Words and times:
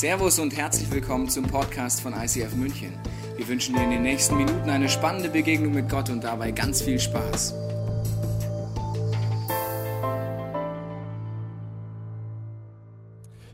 Servus 0.00 0.38
und 0.38 0.56
herzlich 0.56 0.90
willkommen 0.90 1.28
zum 1.28 1.46
Podcast 1.46 2.00
von 2.00 2.14
ICF 2.14 2.54
München. 2.54 2.94
Wir 3.36 3.46
wünschen 3.46 3.74
dir 3.74 3.82
in 3.82 3.90
den 3.90 4.00
nächsten 4.00 4.34
Minuten 4.34 4.70
eine 4.70 4.88
spannende 4.88 5.28
Begegnung 5.28 5.74
mit 5.74 5.90
Gott 5.90 6.08
und 6.08 6.24
dabei 6.24 6.52
ganz 6.52 6.80
viel 6.80 6.98
Spaß. 6.98 7.52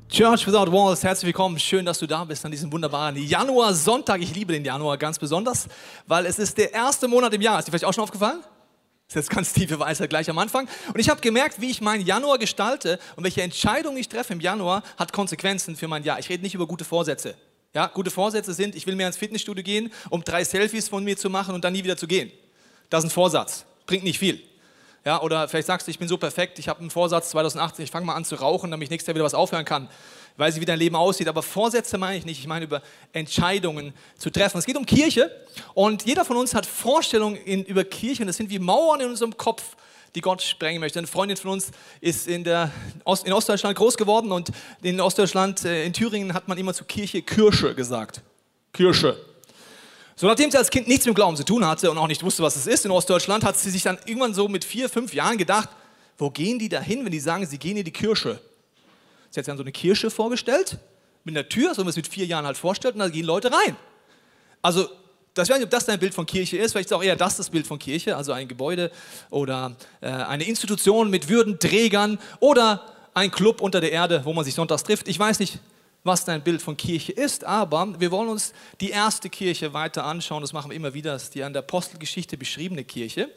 Church 0.09 0.46
Without 0.46 0.71
Walls, 0.71 1.03
herzlich 1.03 1.27
willkommen. 1.27 1.59
Schön, 1.59 1.85
dass 1.85 1.99
du 1.99 2.06
da 2.06 2.22
bist 2.22 2.45
an 2.45 2.53
diesem 2.53 2.71
wunderbaren 2.71 3.17
Januar-Sonntag. 3.17 4.22
Ich 4.22 4.33
liebe 4.33 4.53
den 4.53 4.65
Januar 4.65 4.99
ganz 4.99 5.19
besonders, 5.19 5.67
weil 6.06 6.26
es 6.26 6.38
ist 6.38 6.56
der 6.58 6.72
erste 6.72 7.08
Monat 7.08 7.35
im 7.35 7.42
Jahr. 7.42 7.58
Ist 7.58 7.67
dir 7.67 7.72
vielleicht 7.72 7.87
auch 7.87 7.92
schon 7.92 8.04
aufgefallen? 8.04 8.38
Das 9.09 9.15
ist 9.15 9.29
jetzt 9.29 9.31
ganz 9.31 9.53
tiefe 9.53 9.79
Weisheit 9.79 10.11
gleich 10.11 10.29
am 10.29 10.38
Anfang. 10.38 10.69
Und 10.93 10.99
ich 10.99 11.09
habe 11.09 11.21
gemerkt, 11.21 11.61
wie 11.61 11.71
ich 11.71 11.81
meinen 11.81 12.05
Januar 12.05 12.38
gestalte 12.38 12.99
und 13.15 13.23
welche 13.23 13.43
Entscheidung 13.43 13.97
ich 13.97 14.09
treffe 14.09 14.33
im 14.33 14.41
Januar, 14.41 14.83
hat 14.97 15.13
Konsequenzen 15.13 15.77
für 15.77 15.87
mein 15.87 16.02
Jahr. 16.02 16.19
Ich 16.19 16.29
rede 16.29 16.43
nicht 16.43 16.55
über 16.55 16.66
gute 16.66 16.84
Vorsätze. 16.84 17.37
Ja, 17.73 17.87
gute 17.87 18.11
Vorsätze 18.11 18.52
sind, 18.52 18.74
ich 18.74 18.87
will 18.87 18.97
mehr 18.97 19.06
ins 19.06 19.16
Fitnessstudio 19.16 19.62
gehen, 19.62 19.92
um 20.11 20.24
drei 20.24 20.42
Selfies 20.42 20.88
von 20.88 21.05
mir 21.05 21.16
zu 21.16 21.30
machen 21.30 21.55
und 21.55 21.64
dann 21.64 21.73
nie 21.73 21.84
wieder 21.84 21.97
zu 21.97 22.09
gehen. 22.09 22.33
Das 22.91 23.05
ist 23.05 23.11
ein 23.11 23.12
Vorsatz. 23.12 23.64
Bringt 23.87 24.02
nicht 24.02 24.19
viel. 24.19 24.42
Ja, 25.05 25.23
oder 25.23 25.47
vielleicht 25.47 25.69
sagst 25.69 25.86
du, 25.86 25.92
ich 25.92 26.00
bin 26.00 26.09
so 26.09 26.16
perfekt, 26.16 26.59
ich 26.59 26.69
habe 26.69 26.80
einen 26.80 26.91
Vorsatz 26.91 27.30
2018, 27.30 27.84
ich 27.84 27.92
fange 27.92 28.06
mal 28.06 28.14
an 28.14 28.25
zu 28.25 28.34
rauchen, 28.34 28.73
damit 28.73 28.86
ich 28.86 28.91
nächstes 28.91 29.06
Jahr 29.06 29.14
wieder 29.14 29.25
was 29.25 29.34
aufhören 29.34 29.64
kann 29.64 29.88
weil 30.36 30.52
sie 30.52 30.60
wie 30.60 30.64
dein 30.64 30.78
Leben 30.78 30.96
aussieht. 30.96 31.28
Aber 31.28 31.42
Vorsätze 31.42 31.98
meine 31.98 32.18
ich 32.18 32.24
nicht, 32.24 32.40
ich 32.40 32.46
meine 32.46 32.64
über 32.64 32.82
Entscheidungen 33.12 33.94
zu 34.18 34.30
treffen. 34.30 34.58
Es 34.58 34.66
geht 34.66 34.77
um 34.77 34.86
Kirche 34.86 35.30
und 35.74 36.04
jeder 36.04 36.24
von 36.24 36.36
uns 36.36 36.54
hat 36.54 36.66
Vorstellungen 36.66 37.36
in, 37.36 37.64
über 37.64 37.84
Kirche 37.84 38.22
und 38.22 38.27
das 38.28 38.36
sind 38.36 38.50
wie 38.50 38.58
Mauern 38.58 39.00
in 39.00 39.08
unserem 39.08 39.36
Kopf, 39.36 39.77
die 40.14 40.20
Gott 40.20 40.42
sprengen 40.42 40.80
möchte. 40.80 40.98
Eine 40.98 41.08
Freundin 41.08 41.36
von 41.36 41.52
uns 41.52 41.70
ist 42.00 42.27
in, 42.27 42.44
der 42.44 42.70
Ost, 43.04 43.27
in 43.27 43.32
Ostdeutschland 43.32 43.77
groß 43.77 43.96
geworden 43.96 44.32
und 44.32 44.50
in 44.82 45.00
Ostdeutschland, 45.00 45.64
äh, 45.64 45.84
in 45.84 45.92
Thüringen, 45.92 46.32
hat 46.34 46.48
man 46.48 46.56
immer 46.58 46.74
zur 46.74 46.86
Kirche 46.86 47.22
Kirche 47.22 47.74
gesagt. 47.74 48.22
Kirche. 48.72 49.16
So, 50.18 50.27
nachdem 50.27 50.50
sie 50.50 50.56
als 50.56 50.70
Kind 50.70 50.89
nichts 50.89 51.05
mit 51.05 51.14
Glauben 51.14 51.36
zu 51.36 51.44
tun 51.44 51.66
hatte 51.66 51.91
und 51.91 51.98
auch 51.98 52.06
nicht 52.06 52.22
wusste, 52.22 52.42
was 52.42 52.56
es 52.56 52.66
ist 52.66 52.86
in 52.86 52.91
Ostdeutschland, 52.91 53.44
hat 53.44 53.58
sie 53.58 53.70
sich 53.70 53.83
dann 53.83 53.98
irgendwann 54.06 54.33
so 54.33 54.48
mit 54.48 54.64
vier, 54.64 54.89
fünf 54.89 55.12
Jahren 55.12 55.36
gedacht, 55.36 55.68
wo 56.16 56.30
gehen 56.30 56.58
die 56.58 56.70
da 56.70 56.80
hin, 56.80 57.05
wenn 57.05 57.12
die 57.12 57.20
sagen, 57.20 57.46
sie 57.46 57.58
gehen 57.58 57.77
in 57.77 57.84
die 57.84 57.92
Kirche? 57.92 58.41
Sie 59.30 59.41
hat 59.41 59.44
sich 59.44 59.46
dann 59.46 59.56
so 59.56 59.62
eine 59.62 59.72
Kirche 59.72 60.10
vorgestellt, 60.10 60.78
mit 61.24 61.36
einer 61.36 61.48
Tür, 61.48 61.74
so 61.74 61.82
wie 61.82 61.84
man 61.84 61.91
es 61.91 61.96
mit 61.96 62.08
vier 62.08 62.27
Jahren 62.27 62.46
halt 62.46 62.56
vorstellt, 62.56 62.94
und 62.94 63.00
da 63.00 63.08
gehen 63.08 63.27
Leute 63.27 63.50
rein. 63.52 63.77
Also, 64.62 64.88
das 65.34 65.50
weiß 65.50 65.58
nicht, 65.58 65.66
ob 65.66 65.70
das 65.70 65.84
dein 65.84 65.98
Bild 65.98 66.14
von 66.14 66.24
Kirche 66.24 66.56
ist, 66.56 66.72
vielleicht 66.72 66.86
ist 66.86 66.92
auch 66.92 67.02
eher 67.02 67.16
das 67.16 67.36
das 67.36 67.50
Bild 67.50 67.66
von 67.66 67.78
Kirche, 67.78 68.16
also 68.16 68.33
ein 68.33 68.48
Gebäude 68.48 68.91
oder 69.30 69.77
äh, 70.00 70.08
eine 70.08 70.44
Institution 70.44 71.10
mit 71.10 71.28
Würdenträgern 71.28 72.18
oder 72.41 72.86
ein 73.12 73.30
Club 73.30 73.60
unter 73.60 73.80
der 73.80 73.92
Erde, 73.92 74.22
wo 74.24 74.33
man 74.33 74.44
sich 74.44 74.55
sonntags 74.55 74.83
trifft. 74.83 75.08
Ich 75.08 75.18
weiß 75.18 75.38
nicht, 75.40 75.58
was 76.05 76.24
dein 76.24 76.42
Bild 76.42 76.62
von 76.62 76.77
Kirche 76.77 77.12
ist, 77.12 77.44
aber 77.44 77.98
wir 77.98 78.11
wollen 78.11 78.28
uns 78.28 78.52
die 78.80 78.90
erste 78.90 79.28
Kirche 79.28 79.74
weiter 79.74 80.05
anschauen. 80.05 80.40
Das 80.40 80.52
machen 80.52 80.70
wir 80.70 80.77
immer 80.77 80.94
wieder, 80.94 81.12
das 81.12 81.24
ist 81.24 81.34
die 81.34 81.42
an 81.42 81.52
der 81.52 81.62
Apostelgeschichte 81.62 82.38
beschriebene 82.38 82.84
Kirche. 82.84 83.28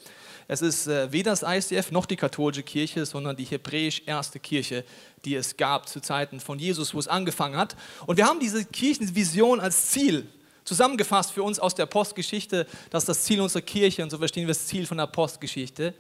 Es 0.51 0.63
ist 0.63 0.87
äh, 0.87 1.11
weder 1.11 1.29
das 1.29 1.43
ICF 1.43 1.91
noch 1.91 2.07
die 2.07 2.15
katholische 2.15 2.63
Kirche, 2.63 3.05
sondern 3.05 3.35
die 3.35 3.43
hebräisch 3.43 4.01
erste 4.07 4.39
Kirche, 4.39 4.83
die 5.23 5.35
es 5.35 5.55
gab 5.55 5.87
zu 5.87 5.99
Zeiten 5.99 6.39
von 6.39 6.57
Jesus, 6.57 6.91
wo 6.95 6.97
es 6.97 7.07
angefangen 7.07 7.55
hat. 7.55 7.75
Und 8.07 8.17
wir 8.17 8.25
haben 8.25 8.39
diese 8.39 8.65
Kirchenvision 8.65 9.59
als 9.59 9.91
Ziel 9.91 10.27
zusammengefasst 10.63 11.33
für 11.33 11.43
uns 11.43 11.59
aus 11.59 11.75
der 11.75 11.85
Postgeschichte, 11.85 12.65
dass 12.89 13.05
das 13.05 13.25
Ziel 13.25 13.41
unserer 13.41 13.61
Kirche, 13.61 14.01
und 14.01 14.09
so 14.09 14.17
verstehen 14.17 14.47
wir 14.47 14.55
das 14.55 14.65
Ziel 14.65 14.87
von 14.87 14.97
der 14.97 15.05
Postgeschichte, 15.05 15.93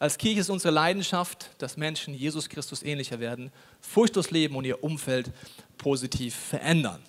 als 0.00 0.18
Kirche 0.18 0.40
ist 0.40 0.50
unsere 0.50 0.74
Leidenschaft, 0.74 1.50
dass 1.58 1.76
Menschen 1.76 2.12
Jesus 2.12 2.48
Christus 2.48 2.82
ähnlicher 2.82 3.20
werden, 3.20 3.52
furchtlos 3.80 4.32
leben 4.32 4.56
und 4.56 4.64
ihr 4.64 4.82
Umfeld 4.82 5.30
positiv 5.78 6.34
verändern. 6.34 7.00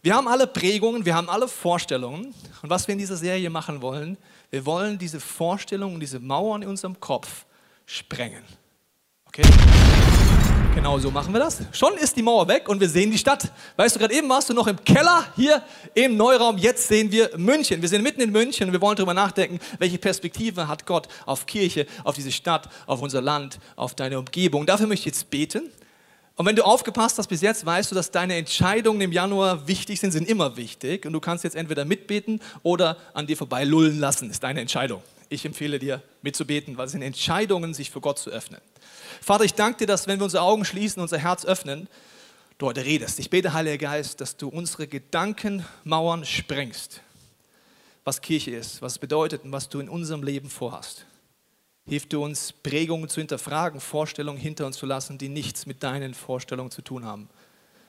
Wir 0.00 0.14
haben 0.14 0.28
alle 0.28 0.46
Prägungen, 0.46 1.04
wir 1.04 1.16
haben 1.16 1.28
alle 1.28 1.48
Vorstellungen. 1.48 2.34
Und 2.62 2.70
was 2.70 2.86
wir 2.86 2.92
in 2.92 2.98
dieser 2.98 3.16
Serie 3.16 3.50
machen 3.50 3.82
wollen, 3.82 4.16
wir 4.54 4.64
wollen 4.66 4.98
diese 4.98 5.18
Vorstellungen, 5.18 5.98
diese 5.98 6.20
Mauern 6.20 6.62
in 6.62 6.68
unserem 6.68 7.00
Kopf 7.00 7.44
sprengen. 7.86 8.44
Okay? 9.26 9.42
Genau 10.76 10.96
so 11.00 11.10
machen 11.10 11.34
wir 11.34 11.40
das. 11.40 11.60
Schon 11.72 11.94
ist 11.94 12.16
die 12.16 12.22
Mauer 12.22 12.46
weg 12.46 12.68
und 12.68 12.78
wir 12.78 12.88
sehen 12.88 13.10
die 13.10 13.18
Stadt. 13.18 13.50
Weißt 13.76 13.96
du, 13.96 13.98
gerade 13.98 14.14
eben 14.14 14.28
warst 14.28 14.48
du 14.48 14.54
noch 14.54 14.68
im 14.68 14.76
Keller 14.84 15.26
hier 15.34 15.60
im 15.94 16.16
Neuraum. 16.16 16.56
Jetzt 16.56 16.86
sehen 16.86 17.10
wir 17.10 17.36
München. 17.36 17.82
Wir 17.82 17.88
sind 17.88 18.04
mitten 18.04 18.20
in 18.20 18.30
München 18.30 18.68
und 18.68 18.72
wir 18.72 18.80
wollen 18.80 18.94
darüber 18.94 19.12
nachdenken, 19.12 19.58
welche 19.80 19.98
Perspektive 19.98 20.68
hat 20.68 20.86
Gott 20.86 21.08
auf 21.26 21.46
Kirche, 21.46 21.86
auf 22.04 22.14
diese 22.14 22.30
Stadt, 22.30 22.68
auf 22.86 23.02
unser 23.02 23.22
Land, 23.22 23.58
auf 23.74 23.96
deine 23.96 24.20
Umgebung. 24.20 24.66
Dafür 24.66 24.86
möchte 24.86 25.08
ich 25.08 25.16
jetzt 25.16 25.30
beten. 25.30 25.68
Und 26.36 26.46
wenn 26.46 26.56
du 26.56 26.64
aufgepasst 26.64 27.16
hast 27.18 27.28
bis 27.28 27.42
jetzt, 27.42 27.64
weißt 27.64 27.92
du, 27.92 27.94
dass 27.94 28.10
deine 28.10 28.34
Entscheidungen 28.36 29.00
im 29.00 29.12
Januar 29.12 29.68
wichtig 29.68 30.00
sind, 30.00 30.10
sind 30.10 30.28
immer 30.28 30.56
wichtig. 30.56 31.06
Und 31.06 31.12
du 31.12 31.20
kannst 31.20 31.44
jetzt 31.44 31.54
entweder 31.54 31.84
mitbeten 31.84 32.40
oder 32.64 32.96
an 33.12 33.26
dir 33.26 33.36
vorbei 33.36 33.62
lullen 33.62 34.00
lassen. 34.00 34.30
Ist 34.30 34.42
deine 34.42 34.60
Entscheidung. 34.60 35.02
Ich 35.28 35.44
empfehle 35.44 35.78
dir 35.78 36.02
mitzubeten, 36.22 36.76
weil 36.76 36.86
es 36.86 36.92
sind 36.92 37.02
Entscheidungen, 37.02 37.72
sich 37.72 37.90
für 37.90 38.00
Gott 38.00 38.18
zu 38.18 38.30
öffnen. 38.30 38.60
Vater, 39.20 39.44
ich 39.44 39.54
danke 39.54 39.78
dir, 39.78 39.86
dass 39.86 40.08
wenn 40.08 40.18
wir 40.18 40.24
unsere 40.24 40.42
Augen 40.42 40.64
schließen, 40.64 41.00
unser 41.00 41.18
Herz 41.18 41.44
öffnen, 41.44 41.88
du 42.58 42.66
heute 42.66 42.84
redest. 42.84 43.20
Ich 43.20 43.30
bete, 43.30 43.52
Heiliger 43.52 43.78
Geist, 43.78 44.20
dass 44.20 44.36
du 44.36 44.48
unsere 44.48 44.88
Gedankenmauern 44.88 46.24
sprengst, 46.24 47.00
was 48.04 48.20
Kirche 48.20 48.50
ist, 48.50 48.82
was 48.82 48.94
es 48.94 48.98
bedeutet 48.98 49.44
und 49.44 49.52
was 49.52 49.68
du 49.68 49.78
in 49.80 49.88
unserem 49.88 50.22
Leben 50.22 50.50
vorhast. 50.50 51.06
Hilf 51.86 52.08
du 52.08 52.24
uns, 52.24 52.52
Prägungen 52.52 53.10
zu 53.10 53.20
hinterfragen, 53.20 53.78
Vorstellungen 53.78 54.38
hinter 54.38 54.64
uns 54.64 54.78
zu 54.78 54.86
lassen, 54.86 55.18
die 55.18 55.28
nichts 55.28 55.66
mit 55.66 55.82
deinen 55.82 56.14
Vorstellungen 56.14 56.70
zu 56.70 56.80
tun 56.80 57.04
haben. 57.04 57.28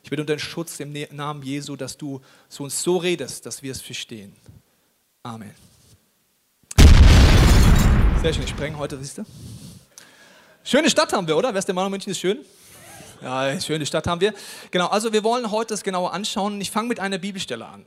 Ich 0.03 0.09
bitte 0.09 0.21
um 0.21 0.27
deinen 0.27 0.39
Schutz 0.39 0.81
im 0.81 0.93
Namen 1.11 1.41
Jesu, 1.43 1.77
dass 1.77 1.97
du 1.97 2.19
zu 2.49 2.63
uns 2.63 2.83
so 2.83 2.97
redest, 2.97 3.45
dass 3.45 3.63
wir 3.63 3.71
es 3.71 3.81
verstehen. 3.81 4.35
Amen. 5.23 5.55
Sehr 8.21 8.33
schön, 8.33 8.43
ich 8.43 8.49
spreng 8.49 8.77
heute, 8.77 8.97
siehst 8.99 9.19
du? 9.19 9.23
Schöne 10.65 10.89
Stadt 10.89 11.13
haben 11.13 11.27
wir, 11.27 11.37
oder? 11.37 11.53
Wer 11.53 11.59
ist 11.59 11.67
der 11.67 11.75
Meinung, 11.75 11.91
München 11.91 12.11
ist 12.11 12.19
schön? 12.19 12.39
Ja, 13.21 13.59
schöne 13.61 13.85
Stadt 13.85 14.07
haben 14.07 14.19
wir. 14.19 14.33
Genau, 14.71 14.87
also 14.87 15.13
wir 15.13 15.23
wollen 15.23 15.51
heute 15.51 15.73
das 15.73 15.83
genauer 15.83 16.11
anschauen. 16.11 16.59
Ich 16.59 16.69
fange 16.69 16.89
mit 16.89 16.99
einer 16.99 17.17
Bibelstelle 17.17 17.65
an. 17.65 17.85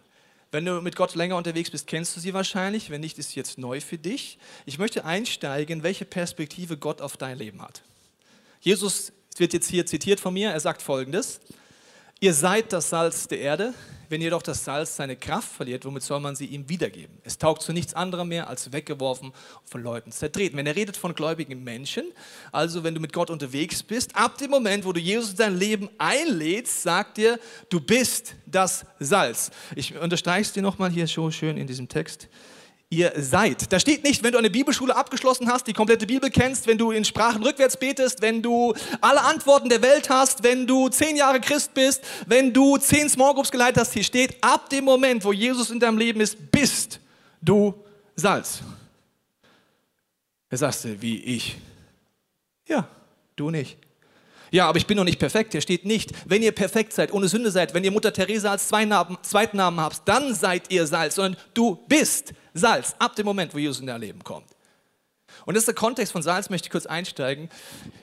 Wenn 0.50 0.64
du 0.64 0.81
mit 0.81 0.97
Gott 0.97 1.14
länger 1.14 1.36
unterwegs 1.36 1.70
bist, 1.70 1.86
kennst 1.86 2.16
du 2.16 2.20
sie 2.20 2.32
wahrscheinlich. 2.32 2.88
Wenn 2.88 3.03
nicht, 3.03 3.19
ist 3.19 3.31
sie 3.31 3.36
jetzt 3.36 3.59
neu 3.59 3.81
für 3.81 3.98
dich. 3.98 4.38
Ich 4.64 4.78
möchte 4.78 5.04
einsteigen, 5.04 5.82
welche 5.82 6.06
Perspektive 6.06 6.78
Gott 6.78 7.03
auf 7.03 7.19
dein 7.19 7.36
Leben 7.36 7.60
hat. 7.60 7.82
Jesus 8.60 9.12
wird 9.36 9.53
jetzt 9.53 9.69
hier 9.69 9.84
zitiert 9.84 10.20
von 10.20 10.32
mir. 10.32 10.50
Er 10.50 10.60
sagt 10.60 10.81
folgendes: 10.81 11.41
Ihr 12.20 12.32
seid 12.32 12.72
das 12.72 12.88
Salz 12.88 13.28
der 13.28 13.41
Erde. 13.41 13.75
Wenn 14.08 14.22
jedoch 14.22 14.42
das 14.42 14.64
Salz 14.64 14.96
seine 14.96 15.16
Kraft 15.16 15.52
verliert, 15.52 15.84
womit 15.84 16.02
soll 16.02 16.20
man 16.20 16.34
sie 16.34 16.46
ihm 16.46 16.69
wiedergeben? 16.69 17.19
Es 17.24 17.36
taugt 17.36 17.62
zu 17.62 17.72
nichts 17.72 17.92
anderem 17.92 18.28
mehr, 18.28 18.48
als 18.48 18.72
weggeworfen 18.72 19.28
und 19.28 19.70
von 19.70 19.82
Leuten 19.82 20.12
zertreten. 20.12 20.56
Wenn 20.56 20.66
er 20.66 20.76
redet 20.76 20.96
von 20.96 21.14
gläubigen 21.14 21.62
Menschen, 21.62 22.04
also 22.50 22.84
wenn 22.84 22.94
du 22.94 23.00
mit 23.00 23.12
Gott 23.12 23.28
unterwegs 23.28 23.82
bist, 23.82 24.16
ab 24.16 24.38
dem 24.38 24.50
Moment, 24.50 24.84
wo 24.86 24.92
du 24.92 25.00
Jesus 25.00 25.32
in 25.32 25.36
dein 25.36 25.58
Leben 25.58 25.91
einlädst, 25.98 26.82
sagt 26.82 27.18
dir, 27.18 27.38
du 27.68 27.80
bist 27.80 28.34
das 28.47 28.86
Salz. 28.98 29.50
Ich 29.76 29.94
unterstreiche 29.97 30.42
es 30.42 30.52
dir 30.52 30.62
nochmal 30.62 30.91
hier 30.91 31.06
so 31.06 31.30
schön 31.30 31.58
in 31.58 31.66
diesem 31.66 31.88
Text 31.88 32.28
ihr 32.91 33.12
seid. 33.16 33.71
Da 33.72 33.78
steht 33.78 34.03
nicht, 34.03 34.22
wenn 34.22 34.32
du 34.32 34.38
eine 34.38 34.50
Bibelschule 34.50 34.97
abgeschlossen 34.97 35.50
hast, 35.50 35.66
die 35.66 35.72
komplette 35.72 36.06
Bibel 36.06 36.31
kennst, 36.31 36.66
wenn 36.66 36.78
du 36.78 36.91
in 36.91 37.04
Sprachen 37.04 37.43
rückwärts 37.43 37.76
betest, 37.76 38.22
wenn 38.22 38.43
du 38.43 38.75
alle 39.00 39.22
Antworten 39.22 39.69
der 39.69 39.82
Welt 39.82 40.09
hast, 40.09 40.43
wenn 40.43 40.66
du 40.66 40.88
zehn 40.88 41.16
Jahre 41.16 41.41
Christ 41.41 41.75
bist, 41.75 42.03
wenn 42.27 42.53
du 42.53 42.78
zehn 42.78 43.09
Small 43.09 43.34
Groups 43.34 43.50
geleitet 43.50 43.78
hast. 43.78 43.93
Hier 43.93 44.04
steht, 44.04 44.43
ab 44.43 44.71
dem 44.71 44.84
Moment, 44.84 45.25
wo 45.25 45.32
Jesus 45.32 45.71
in 45.71 45.81
deinem 45.81 45.98
Leben 45.98 46.21
ist, 46.21 46.50
bist 46.50 47.00
du 47.43 47.75
Salz. 48.16 48.60
Sagst 50.50 50.84
du, 50.84 51.03
wie 51.03 51.22
ich. 51.22 51.59
Ja, 52.66 52.88
du 53.37 53.50
nicht. 53.50 53.77
Ja, 54.50 54.69
aber 54.69 54.78
ich 54.78 54.86
bin 54.86 54.97
noch 54.97 55.04
nicht 55.04 55.19
perfekt. 55.19 55.53
Hier 55.53 55.60
steht 55.60 55.84
nicht, 55.84 56.12
wenn 56.26 56.42
ihr 56.42 56.53
perfekt 56.53 56.92
seid, 56.92 57.12
ohne 57.12 57.28
Sünde 57.28 57.50
seid, 57.50 57.74
wenn 57.74 57.84
ihr 57.84 57.91
Mutter 57.91 58.12
Teresa 58.12 58.53
als 58.53 58.68
zweiten 58.68 59.56
Namen 59.56 59.80
habt, 59.80 60.03
dann 60.06 60.34
seid 60.34 60.71
ihr 60.71 60.86
Salz, 60.86 61.16
sondern 61.16 61.41
du 61.54 61.77
bist 61.89 62.33
Salz 62.54 62.95
ab 62.98 63.15
dem 63.16 63.27
Moment, 63.27 63.54
wo 63.54 63.59
Jesus 63.59 63.80
in 63.80 63.86
dein 63.86 64.00
Leben 64.00 64.24
kommt. 64.24 64.47
Und 65.45 65.54
das 65.54 65.62
ist 65.62 65.68
der 65.68 65.74
Kontext 65.74 66.12
von 66.12 66.22
Salz, 66.22 66.50
möchte 66.50 66.66
ich 66.66 66.71
kurz 66.71 66.86
einsteigen. 66.86 67.48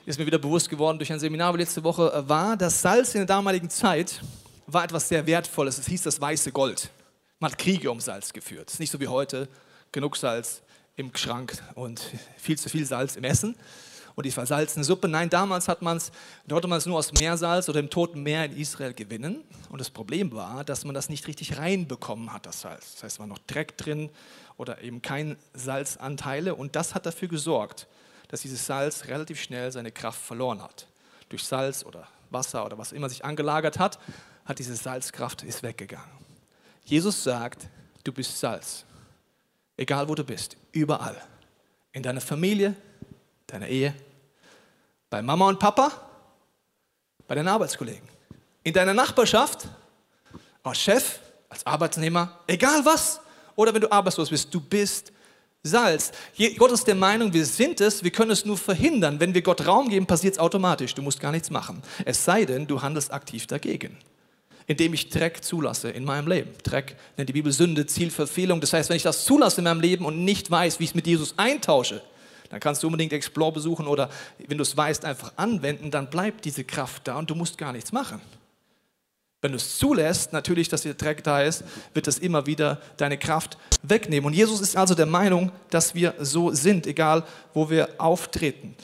Ist 0.04 0.18
mir 0.18 0.26
wieder 0.26 0.38
bewusst 0.38 0.68
geworden 0.68 0.98
durch 0.98 1.12
ein 1.12 1.20
Seminar, 1.20 1.52
wo 1.52 1.56
letzte 1.56 1.84
Woche 1.84 2.12
äh, 2.12 2.28
war, 2.28 2.56
dass 2.56 2.80
Salz 2.80 3.14
in 3.14 3.20
der 3.20 3.26
damaligen 3.26 3.70
Zeit 3.70 4.20
war 4.66 4.84
etwas 4.84 5.08
sehr 5.08 5.26
Wertvolles. 5.26 5.78
Es 5.78 5.86
hieß 5.86 6.02
das 6.02 6.20
weiße 6.20 6.52
Gold. 6.52 6.90
Man 7.38 7.50
hat 7.52 7.58
Kriege 7.58 7.90
um 7.90 8.00
Salz 8.00 8.32
geführt. 8.32 8.68
Es 8.68 8.74
ist 8.74 8.80
nicht 8.80 8.90
so 8.90 9.00
wie 9.00 9.08
heute, 9.08 9.48
genug 9.92 10.16
Salz 10.16 10.62
im 10.96 11.14
Schrank 11.14 11.52
und 11.74 12.00
viel 12.36 12.58
zu 12.58 12.68
viel 12.68 12.86
Salz 12.86 13.16
im 13.16 13.24
Essen 13.24 13.54
und 14.16 14.24
die 14.24 14.30
versalzene 14.30 14.82
Suppe. 14.84 15.08
Nein, 15.08 15.30
damals 15.30 15.68
hat 15.68 15.82
man 15.82 15.98
es, 15.98 16.10
konnte 16.48 16.66
man 16.66 16.78
es 16.78 16.86
nur 16.86 16.98
aus 16.98 17.12
Meersalz 17.12 17.68
oder 17.68 17.80
im 17.80 17.90
Toten 17.90 18.22
Meer 18.22 18.46
in 18.46 18.56
Israel 18.56 18.94
gewinnen. 18.94 19.44
Und 19.68 19.78
das 19.78 19.90
Problem 19.90 20.32
war, 20.32 20.64
dass 20.64 20.84
man 20.84 20.94
das 20.94 21.10
nicht 21.10 21.28
richtig 21.28 21.58
reinbekommen 21.58 22.32
hat, 22.32 22.46
das 22.46 22.62
Salz. 22.62 22.94
Das 22.94 23.02
heißt, 23.04 23.16
es 23.16 23.20
war 23.20 23.26
noch 23.26 23.38
Dreck 23.46 23.76
drin 23.76 24.10
oder 24.56 24.80
eben 24.80 25.02
kein 25.02 25.36
Salzanteile. 25.52 26.54
Und 26.54 26.76
das 26.76 26.94
hat 26.94 27.04
dafür 27.04 27.28
gesorgt, 27.28 27.86
dass 28.28 28.40
dieses 28.40 28.64
Salz 28.64 29.06
relativ 29.06 29.40
schnell 29.40 29.70
seine 29.70 29.92
Kraft 29.92 30.20
verloren 30.20 30.62
hat. 30.62 30.86
Durch 31.28 31.44
Salz 31.44 31.84
oder 31.84 32.08
Wasser 32.30 32.64
oder 32.64 32.78
was 32.78 32.92
immer 32.92 33.10
sich 33.10 33.22
angelagert 33.22 33.78
hat, 33.78 33.98
hat 34.46 34.58
diese 34.58 34.74
Salzkraft 34.76 35.42
ist 35.42 35.62
weggegangen. 35.62 36.10
Jesus 36.84 37.22
sagt, 37.22 37.68
du 38.02 38.12
bist 38.12 38.38
Salz. 38.40 38.84
Egal 39.76 40.08
wo 40.08 40.14
du 40.14 40.24
bist, 40.24 40.56
überall. 40.72 41.20
In 41.92 42.02
deiner 42.02 42.22
Familie, 42.22 42.74
deiner 43.46 43.68
Ehe, 43.68 43.94
bei 45.10 45.22
Mama 45.22 45.48
und 45.48 45.58
Papa, 45.58 45.90
bei 47.26 47.34
deinen 47.34 47.48
Arbeitskollegen, 47.48 48.08
in 48.62 48.72
deiner 48.72 48.94
Nachbarschaft, 48.94 49.68
als 50.62 50.80
Chef, 50.80 51.20
als 51.48 51.64
Arbeitnehmer, 51.64 52.40
egal 52.46 52.84
was, 52.84 53.20
oder 53.54 53.72
wenn 53.72 53.80
du 53.80 53.90
arbeitslos 53.90 54.30
bist, 54.30 54.52
du 54.52 54.60
bist 54.60 55.12
Salz. 55.66 56.12
Gott 56.58 56.72
ist 56.72 56.86
der 56.86 56.94
Meinung, 56.94 57.32
wir 57.32 57.44
sind 57.44 57.80
es, 57.80 58.02
wir 58.04 58.10
können 58.10 58.30
es 58.30 58.44
nur 58.44 58.56
verhindern. 58.56 59.20
Wenn 59.20 59.34
wir 59.34 59.42
Gott 59.42 59.66
Raum 59.66 59.88
geben, 59.88 60.06
passiert 60.06 60.34
es 60.34 60.38
automatisch. 60.38 60.94
Du 60.94 61.02
musst 61.02 61.20
gar 61.20 61.32
nichts 61.32 61.50
machen. 61.50 61.82
Es 62.04 62.24
sei 62.24 62.44
denn, 62.44 62.66
du 62.66 62.82
handelst 62.82 63.12
aktiv 63.12 63.46
dagegen. 63.46 63.96
Indem 64.66 64.94
ich 64.94 65.10
Dreck 65.10 65.44
zulasse 65.44 65.90
in 65.90 66.04
meinem 66.04 66.28
Leben. 66.28 66.52
Dreck 66.62 66.96
nennt 67.16 67.28
die 67.28 67.32
Bibel 67.32 67.52
Sünde, 67.52 67.86
Zielverfehlung. 67.86 68.60
Das 68.60 68.72
heißt, 68.72 68.88
wenn 68.88 68.96
ich 68.96 69.02
das 69.02 69.24
zulasse 69.24 69.60
in 69.60 69.64
meinem 69.64 69.80
Leben 69.80 70.04
und 70.04 70.24
nicht 70.24 70.50
weiß, 70.50 70.80
wie 70.80 70.84
ich 70.84 70.90
es 70.90 70.94
mit 70.94 71.06
Jesus 71.06 71.34
eintausche, 71.36 72.02
dann 72.48 72.60
kannst 72.60 72.82
du 72.82 72.86
unbedingt 72.86 73.12
Explore 73.12 73.52
besuchen 73.52 73.86
oder 73.86 74.10
wenn 74.46 74.58
du 74.58 74.62
es 74.62 74.76
weißt, 74.76 75.04
einfach 75.04 75.32
anwenden, 75.36 75.90
dann 75.90 76.10
bleibt 76.10 76.44
diese 76.44 76.64
Kraft 76.64 77.08
da 77.08 77.16
und 77.16 77.30
du 77.30 77.34
musst 77.34 77.58
gar 77.58 77.72
nichts 77.72 77.92
machen. 77.92 78.20
Wenn 79.42 79.52
du 79.52 79.56
es 79.56 79.78
zulässt, 79.78 80.32
natürlich, 80.32 80.68
dass 80.68 80.82
der 80.82 80.94
Dreck 80.94 81.22
da 81.22 81.42
ist, 81.42 81.62
wird 81.94 82.08
es 82.08 82.18
immer 82.18 82.46
wieder 82.46 82.80
deine 82.96 83.18
Kraft 83.18 83.58
wegnehmen. 83.82 84.26
Und 84.26 84.32
Jesus 84.32 84.60
ist 84.60 84.76
also 84.76 84.94
der 84.94 85.06
Meinung, 85.06 85.52
dass 85.70 85.94
wir 85.94 86.14
so 86.18 86.52
sind, 86.52 86.86
egal 86.86 87.22
wo 87.52 87.68
wir 87.68 87.88
auftreten. 87.98 88.74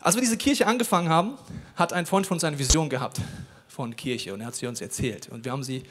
Als 0.00 0.16
wir 0.16 0.22
diese 0.22 0.36
Kirche 0.36 0.66
angefangen 0.66 1.08
haben, 1.08 1.38
hat 1.76 1.92
ein 1.92 2.06
Freund 2.06 2.26
von 2.26 2.36
uns 2.36 2.44
eine 2.44 2.58
Vision 2.58 2.88
gehabt 2.88 3.20
von 3.68 3.94
Kirche 3.94 4.34
und 4.34 4.40
er 4.40 4.48
hat 4.48 4.56
sie 4.56 4.66
uns 4.66 4.80
erzählt. 4.80 5.28
Und 5.30 5.44
wir 5.44 5.52
haben 5.52 5.62
sie 5.62 5.84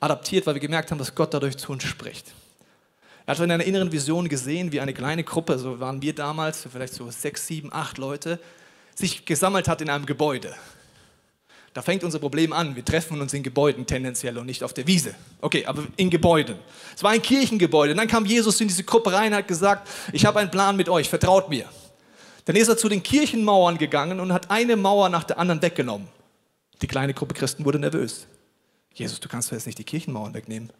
adaptiert, 0.00 0.46
weil 0.46 0.54
wir 0.54 0.60
gemerkt 0.60 0.90
haben, 0.90 0.98
dass 0.98 1.14
Gott 1.14 1.34
dadurch 1.34 1.56
zu 1.56 1.72
uns 1.72 1.82
spricht. 1.82 2.32
Er 3.26 3.34
hat 3.34 3.40
in 3.40 3.50
einer 3.50 3.64
inneren 3.64 3.90
Vision 3.90 4.28
gesehen, 4.28 4.70
wie 4.72 4.80
eine 4.80 4.92
kleine 4.92 5.24
Gruppe, 5.24 5.58
so 5.58 5.80
waren 5.80 6.02
wir 6.02 6.14
damals, 6.14 6.66
vielleicht 6.70 6.92
so 6.92 7.10
sechs, 7.10 7.46
sieben, 7.46 7.72
acht 7.72 7.96
Leute, 7.96 8.38
sich 8.94 9.24
gesammelt 9.24 9.66
hat 9.66 9.80
in 9.80 9.88
einem 9.88 10.04
Gebäude. 10.04 10.54
Da 11.72 11.82
fängt 11.82 12.04
unser 12.04 12.20
Problem 12.20 12.52
an. 12.52 12.76
Wir 12.76 12.84
treffen 12.84 13.20
uns 13.20 13.34
in 13.34 13.42
Gebäuden 13.42 13.84
tendenziell 13.84 14.38
und 14.38 14.46
nicht 14.46 14.62
auf 14.62 14.72
der 14.72 14.86
Wiese. 14.86 15.14
Okay, 15.40 15.66
aber 15.66 15.84
in 15.96 16.08
Gebäuden. 16.08 16.56
Es 16.94 17.02
war 17.02 17.10
ein 17.10 17.20
Kirchengebäude. 17.20 17.96
Dann 17.96 18.06
kam 18.06 18.24
Jesus 18.26 18.60
in 18.60 18.68
diese 18.68 18.84
Gruppe 18.84 19.12
rein 19.12 19.32
und 19.32 19.38
hat 19.38 19.48
gesagt, 19.48 19.88
ich 20.12 20.24
habe 20.24 20.38
einen 20.38 20.52
Plan 20.52 20.76
mit 20.76 20.88
euch, 20.88 21.08
vertraut 21.08 21.48
mir. 21.48 21.68
Dann 22.44 22.54
ist 22.54 22.68
er 22.68 22.76
zu 22.76 22.88
den 22.88 23.02
Kirchenmauern 23.02 23.76
gegangen 23.76 24.20
und 24.20 24.32
hat 24.32 24.50
eine 24.50 24.76
Mauer 24.76 25.08
nach 25.08 25.24
der 25.24 25.38
anderen 25.38 25.62
weggenommen. 25.62 26.06
Die 26.80 26.86
kleine 26.86 27.12
Gruppe 27.12 27.34
Christen 27.34 27.64
wurde 27.64 27.80
nervös. 27.80 28.28
Jesus, 28.92 29.18
du 29.18 29.28
kannst 29.28 29.50
jetzt 29.50 29.66
nicht 29.66 29.78
die 29.78 29.84
Kirchenmauern 29.84 30.32
wegnehmen. 30.34 30.70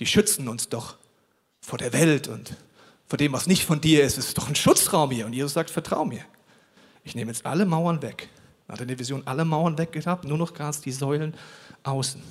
Die 0.00 0.06
schützen 0.06 0.48
uns 0.48 0.68
doch 0.68 0.96
vor 1.64 1.78
der 1.78 1.92
Welt 1.94 2.28
und 2.28 2.56
vor 3.06 3.16
dem, 3.16 3.32
was 3.32 3.46
nicht 3.46 3.64
von 3.64 3.80
dir 3.80 4.04
ist. 4.04 4.18
Es 4.18 4.28
ist 4.28 4.38
doch 4.38 4.48
ein 4.48 4.54
Schutzraum 4.54 5.10
hier. 5.10 5.24
Und 5.24 5.32
Jesus 5.32 5.54
sagt, 5.54 5.70
vertrau 5.70 6.04
mir. 6.04 6.22
Ich 7.04 7.14
nehme 7.14 7.30
jetzt 7.30 7.46
alle 7.46 7.64
Mauern 7.64 8.02
weg. 8.02 8.28
Hat 8.68 8.80
in 8.80 8.88
der 8.88 8.98
Vision 8.98 9.22
alle 9.26 9.44
Mauern 9.44 9.78
weggehabt, 9.78 10.24
nur 10.24 10.38
noch 10.38 10.54
ganz 10.54 10.80
die 10.80 10.92
Säulen 10.92 11.34
außen. 11.82 12.22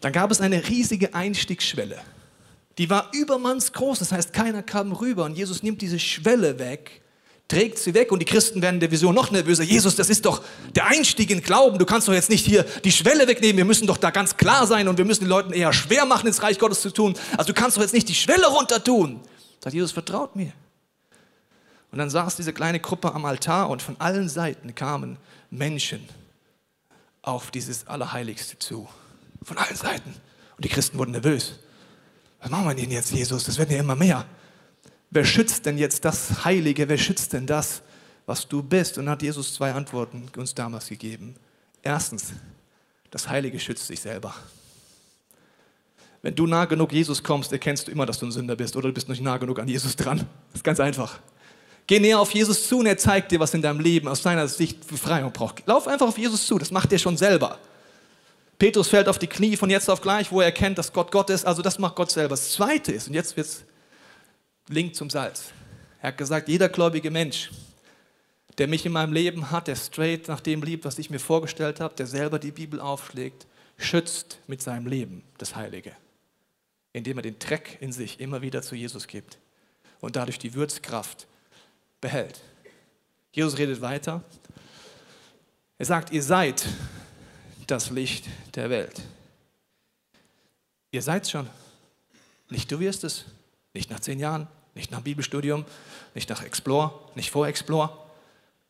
Dann 0.00 0.12
gab 0.12 0.30
es 0.30 0.40
eine 0.40 0.68
riesige 0.68 1.14
Einstiegsschwelle. 1.14 2.00
Die 2.78 2.88
war 2.88 3.10
übermannsgroß, 3.12 3.98
das 3.98 4.12
heißt, 4.12 4.32
keiner 4.32 4.62
kam 4.62 4.92
rüber. 4.92 5.24
Und 5.24 5.36
Jesus 5.36 5.62
nimmt 5.62 5.82
diese 5.82 5.98
Schwelle 5.98 6.58
weg, 6.58 7.02
trägt 7.50 7.78
sie 7.78 7.94
weg 7.94 8.12
und 8.12 8.20
die 8.20 8.24
Christen 8.24 8.62
werden 8.62 8.80
der 8.80 8.90
Vision 8.90 9.14
noch 9.14 9.30
nervöser. 9.30 9.64
Jesus, 9.64 9.96
das 9.96 10.08
ist 10.08 10.24
doch 10.24 10.42
der 10.74 10.86
Einstieg 10.86 11.30
in 11.30 11.42
Glauben. 11.42 11.78
Du 11.78 11.84
kannst 11.84 12.06
doch 12.06 12.12
jetzt 12.12 12.30
nicht 12.30 12.46
hier 12.46 12.62
die 12.84 12.92
Schwelle 12.92 13.26
wegnehmen. 13.26 13.56
Wir 13.56 13.64
müssen 13.64 13.86
doch 13.86 13.96
da 13.96 14.10
ganz 14.10 14.36
klar 14.36 14.66
sein 14.66 14.86
und 14.86 14.98
wir 14.98 15.04
müssen 15.04 15.24
den 15.24 15.28
Leuten 15.28 15.52
eher 15.52 15.72
schwer 15.72 16.06
machen, 16.06 16.28
ins 16.28 16.42
Reich 16.42 16.58
Gottes 16.58 16.80
zu 16.80 16.90
tun. 16.90 17.14
Also 17.36 17.52
du 17.52 17.54
kannst 17.54 17.76
doch 17.76 17.82
jetzt 17.82 17.92
nicht 17.92 18.08
die 18.08 18.14
Schwelle 18.14 18.46
runter 18.46 18.82
tun. 18.82 19.20
Sagt 19.62 19.74
Jesus, 19.74 19.90
vertraut 19.90 20.36
mir. 20.36 20.52
Und 21.90 21.98
dann 21.98 22.08
saß 22.08 22.36
diese 22.36 22.52
kleine 22.52 22.78
Gruppe 22.78 23.12
am 23.12 23.24
Altar 23.24 23.68
und 23.68 23.82
von 23.82 23.96
allen 24.00 24.28
Seiten 24.28 24.74
kamen 24.76 25.18
Menschen 25.50 26.08
auf 27.22 27.50
dieses 27.50 27.88
Allerheiligste 27.88 28.60
zu. 28.60 28.88
Von 29.42 29.58
allen 29.58 29.76
Seiten. 29.76 30.14
Und 30.56 30.64
die 30.64 30.68
Christen 30.68 30.98
wurden 30.98 31.10
nervös. 31.10 31.54
Was 32.40 32.50
machen 32.50 32.68
wir 32.68 32.74
denn 32.74 32.92
jetzt, 32.92 33.10
Jesus? 33.10 33.44
Das 33.44 33.58
werden 33.58 33.72
ja 33.72 33.80
immer 33.80 33.96
mehr. 33.96 34.24
Wer 35.10 35.24
schützt 35.24 35.66
denn 35.66 35.76
jetzt 35.76 36.04
das 36.04 36.44
Heilige? 36.44 36.88
Wer 36.88 36.98
schützt 36.98 37.32
denn 37.32 37.46
das, 37.46 37.82
was 38.26 38.46
du 38.46 38.62
bist? 38.62 38.96
Und 38.96 39.08
hat 39.08 39.22
Jesus 39.22 39.54
zwei 39.54 39.72
Antworten 39.72 40.28
uns 40.36 40.54
damals 40.54 40.88
gegeben. 40.88 41.34
Erstens, 41.82 42.32
das 43.10 43.28
Heilige 43.28 43.58
schützt 43.58 43.86
sich 43.86 44.00
selber. 44.00 44.34
Wenn 46.22 46.34
du 46.34 46.46
nah 46.46 46.66
genug 46.66 46.92
Jesus 46.92 47.22
kommst, 47.22 47.50
erkennst 47.50 47.88
du 47.88 47.92
immer, 47.92 48.06
dass 48.06 48.18
du 48.18 48.26
ein 48.26 48.32
Sünder 48.32 48.54
bist 48.54 48.76
oder 48.76 48.88
du 48.88 48.94
bist 48.94 49.08
nicht 49.08 49.22
nah 49.22 49.38
genug 49.38 49.58
an 49.58 49.66
Jesus 49.66 49.96
dran. 49.96 50.18
Das 50.18 50.56
ist 50.56 50.64
ganz 50.64 50.78
einfach. 50.78 51.18
Geh 51.86 51.98
näher 51.98 52.20
auf 52.20 52.32
Jesus 52.32 52.68
zu 52.68 52.78
und 52.78 52.86
er 52.86 52.98
zeigt 52.98 53.32
dir, 53.32 53.40
was 53.40 53.52
in 53.54 53.62
deinem 53.62 53.80
Leben 53.80 54.06
aus 54.06 54.22
seiner 54.22 54.46
Sicht 54.46 54.86
Befreiung 54.86 55.32
braucht. 55.32 55.66
Lauf 55.66 55.88
einfach 55.88 56.06
auf 56.06 56.18
Jesus 56.18 56.46
zu, 56.46 56.58
das 56.58 56.70
macht 56.70 56.92
er 56.92 56.98
schon 56.98 57.16
selber. 57.16 57.58
Petrus 58.58 58.88
fällt 58.88 59.08
auf 59.08 59.18
die 59.18 59.26
Knie 59.26 59.56
von 59.56 59.70
jetzt 59.70 59.88
auf 59.88 60.02
gleich, 60.02 60.30
wo 60.30 60.40
er 60.40 60.46
erkennt, 60.46 60.76
dass 60.76 60.92
Gott 60.92 61.10
Gott 61.10 61.30
ist. 61.30 61.46
Also 61.46 61.62
das 61.62 61.78
macht 61.78 61.96
Gott 61.96 62.10
selber. 62.10 62.30
Das 62.30 62.52
Zweite 62.52 62.92
ist, 62.92 63.08
und 63.08 63.14
jetzt 63.14 63.36
wird 63.36 63.46
es 63.46 63.64
Link 64.70 64.94
zum 64.94 65.10
Salz. 65.10 65.52
Er 66.00 66.08
hat 66.08 66.18
gesagt, 66.18 66.48
jeder 66.48 66.68
gläubige 66.68 67.10
Mensch, 67.10 67.50
der 68.58 68.68
mich 68.68 68.86
in 68.86 68.92
meinem 68.92 69.12
Leben 69.12 69.50
hat, 69.50 69.66
der 69.66 69.76
straight 69.76 70.28
nach 70.28 70.40
dem 70.40 70.62
liebt, 70.62 70.84
was 70.84 70.98
ich 70.98 71.10
mir 71.10 71.18
vorgestellt 71.18 71.80
habe, 71.80 71.94
der 71.94 72.06
selber 72.06 72.38
die 72.38 72.52
Bibel 72.52 72.80
aufschlägt, 72.80 73.46
schützt 73.76 74.38
mit 74.46 74.62
seinem 74.62 74.86
Leben 74.86 75.24
das 75.38 75.56
Heilige, 75.56 75.92
indem 76.92 77.18
er 77.18 77.22
den 77.22 77.38
Dreck 77.38 77.78
in 77.80 77.92
sich 77.92 78.20
immer 78.20 78.42
wieder 78.42 78.62
zu 78.62 78.76
Jesus 78.76 79.06
gibt 79.06 79.38
und 80.00 80.16
dadurch 80.16 80.38
die 80.38 80.54
Würzkraft 80.54 81.26
behält. 82.00 82.40
Jesus 83.32 83.58
redet 83.58 83.80
weiter. 83.80 84.22
Er 85.78 85.86
sagt, 85.86 86.12
ihr 86.12 86.22
seid 86.22 86.64
das 87.66 87.90
Licht 87.90 88.26
der 88.54 88.70
Welt. 88.70 89.02
Ihr 90.92 91.02
seid 91.02 91.28
schon. 91.28 91.48
Nicht 92.48 92.70
du 92.70 92.80
wirst 92.80 93.04
es. 93.04 93.24
Nicht 93.72 93.90
nach 93.90 94.00
zehn 94.00 94.18
Jahren, 94.18 94.48
nicht 94.74 94.90
nach 94.90 95.00
Bibelstudium, 95.00 95.64
nicht 96.14 96.28
nach 96.28 96.42
Explore, 96.42 96.92
nicht 97.14 97.30
vor 97.30 97.46
Explore. 97.46 97.90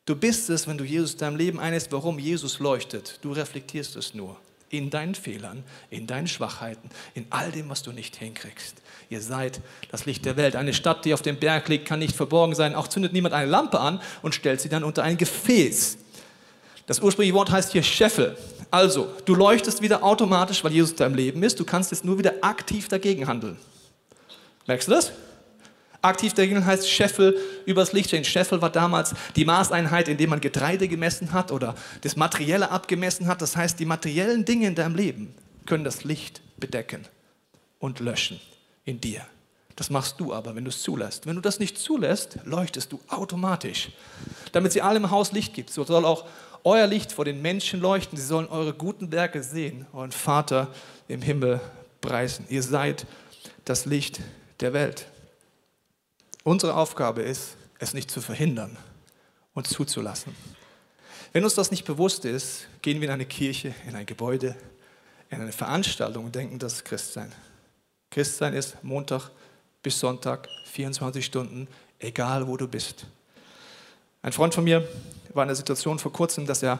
Du 0.05 0.15
bist 0.15 0.49
es, 0.49 0.67
wenn 0.67 0.77
du 0.77 0.83
Jesus 0.83 1.13
in 1.13 1.19
deinem 1.19 1.37
Leben 1.37 1.59
einlässt, 1.59 1.91
warum 1.91 2.19
Jesus 2.19 2.59
leuchtet. 2.59 3.19
Du 3.21 3.31
reflektierst 3.31 3.95
es 3.95 4.13
nur 4.13 4.37
in 4.71 4.89
deinen 4.89 5.15
Fehlern, 5.15 5.63
in 5.89 6.07
deinen 6.07 6.27
Schwachheiten, 6.27 6.89
in 7.13 7.25
all 7.29 7.51
dem, 7.51 7.69
was 7.69 7.83
du 7.83 7.91
nicht 7.91 8.15
hinkriegst. 8.15 8.75
Ihr 9.09 9.21
seid 9.21 9.59
das 9.91 10.05
Licht 10.05 10.25
der 10.25 10.37
Welt. 10.37 10.55
Eine 10.55 10.73
Stadt, 10.73 11.03
die 11.03 11.13
auf 11.13 11.21
dem 11.21 11.37
Berg 11.37 11.67
liegt, 11.67 11.85
kann 11.85 11.99
nicht 11.99 12.15
verborgen 12.15 12.55
sein. 12.55 12.73
Auch 12.73 12.87
zündet 12.87 13.11
niemand 13.11 13.33
eine 13.33 13.49
Lampe 13.49 13.79
an 13.79 14.01
und 14.21 14.33
stellt 14.33 14.61
sie 14.61 14.69
dann 14.69 14.83
unter 14.83 15.03
ein 15.03 15.17
Gefäß. 15.17 15.97
Das 16.87 16.99
ursprüngliche 16.99 17.35
Wort 17.35 17.51
heißt 17.51 17.73
hier 17.73 17.83
Scheffel. 17.83 18.37
Also, 18.71 19.09
du 19.25 19.35
leuchtest 19.35 19.81
wieder 19.81 20.03
automatisch, 20.03 20.63
weil 20.63 20.71
Jesus 20.71 20.91
in 20.91 20.97
deinem 20.97 21.15
Leben 21.15 21.43
ist. 21.43 21.59
Du 21.59 21.65
kannst 21.65 21.91
jetzt 21.91 22.05
nur 22.05 22.17
wieder 22.17 22.35
aktiv 22.41 22.87
dagegen 22.87 23.27
handeln. 23.27 23.57
Merkst 24.65 24.87
du 24.87 24.93
das? 24.93 25.11
Aktiv 26.01 26.33
dagegen 26.33 26.65
heißt 26.65 26.89
Scheffel 26.89 27.37
übers 27.65 27.93
Licht 27.93 28.07
stellen. 28.07 28.23
Scheffel 28.23 28.61
war 28.61 28.71
damals 28.71 29.13
die 29.35 29.45
Maßeinheit, 29.45 30.07
in 30.07 30.17
der 30.17 30.27
man 30.27 30.41
Getreide 30.41 30.87
gemessen 30.87 31.31
hat 31.31 31.51
oder 31.51 31.75
das 32.01 32.15
Materielle 32.15 32.71
abgemessen 32.71 33.27
hat. 33.27 33.41
Das 33.41 33.55
heißt, 33.55 33.79
die 33.79 33.85
materiellen 33.85 34.43
Dinge 34.43 34.67
in 34.67 34.75
deinem 34.75 34.95
Leben 34.95 35.35
können 35.65 35.83
das 35.83 36.03
Licht 36.03 36.41
bedecken 36.57 37.07
und 37.79 37.99
löschen 37.99 38.39
in 38.83 38.99
dir. 38.99 39.21
Das 39.75 39.89
machst 39.89 40.19
du 40.19 40.33
aber, 40.33 40.55
wenn 40.55 40.63
du 40.63 40.69
es 40.69 40.81
zulässt. 40.81 41.25
Wenn 41.25 41.35
du 41.35 41.41
das 41.41 41.59
nicht 41.59 41.77
zulässt, 41.77 42.39
leuchtest 42.45 42.91
du 42.91 42.99
automatisch. 43.07 43.89
Damit 44.51 44.71
sie 44.71 44.81
alle 44.81 44.97
im 44.97 45.11
Haus 45.11 45.31
Licht 45.31 45.53
gibt, 45.53 45.69
so 45.69 45.83
soll 45.83 46.05
auch 46.05 46.25
euer 46.63 46.87
Licht 46.87 47.11
vor 47.11 47.25
den 47.25 47.41
Menschen 47.41 47.79
leuchten. 47.79 48.17
Sie 48.17 48.25
sollen 48.25 48.47
eure 48.47 48.73
guten 48.73 49.11
Werke 49.11 49.41
sehen, 49.43 49.85
euren 49.93 50.11
Vater 50.11 50.67
im 51.07 51.21
Himmel 51.21 51.61
preisen. 52.01 52.45
Ihr 52.49 52.63
seid 52.63 53.05
das 53.65 53.85
Licht 53.85 54.19
der 54.59 54.73
Welt. 54.73 55.07
Unsere 56.43 56.75
Aufgabe 56.75 57.21
ist, 57.21 57.55
es 57.77 57.93
nicht 57.93 58.09
zu 58.09 58.21
verhindern 58.21 58.77
und 59.53 59.67
zuzulassen. 59.67 60.35
Wenn 61.33 61.43
uns 61.43 61.55
das 61.55 61.71
nicht 61.71 61.85
bewusst 61.85 62.25
ist, 62.25 62.67
gehen 62.81 62.99
wir 62.99 63.07
in 63.07 63.13
eine 63.13 63.25
Kirche, 63.25 63.73
in 63.87 63.95
ein 63.95 64.05
Gebäude, 64.05 64.55
in 65.29 65.39
eine 65.39 65.51
Veranstaltung 65.51 66.25
und 66.25 66.35
denken, 66.35 66.59
das 66.59 66.73
ist 66.73 66.85
Christsein. 66.85 67.31
Christsein 68.09 68.53
ist 68.53 68.83
Montag 68.83 69.29
bis 69.83 69.99
Sonntag, 69.99 70.47
24 70.65 71.25
Stunden, 71.25 71.67
egal 71.99 72.47
wo 72.47 72.57
du 72.57 72.67
bist. 72.67 73.05
Ein 74.21 74.33
Freund 74.33 74.53
von 74.53 74.63
mir 74.63 74.87
war 75.33 75.43
in 75.43 75.47
der 75.47 75.55
Situation 75.55 75.99
vor 75.99 76.11
kurzem, 76.11 76.45
dass 76.45 76.63
er 76.63 76.79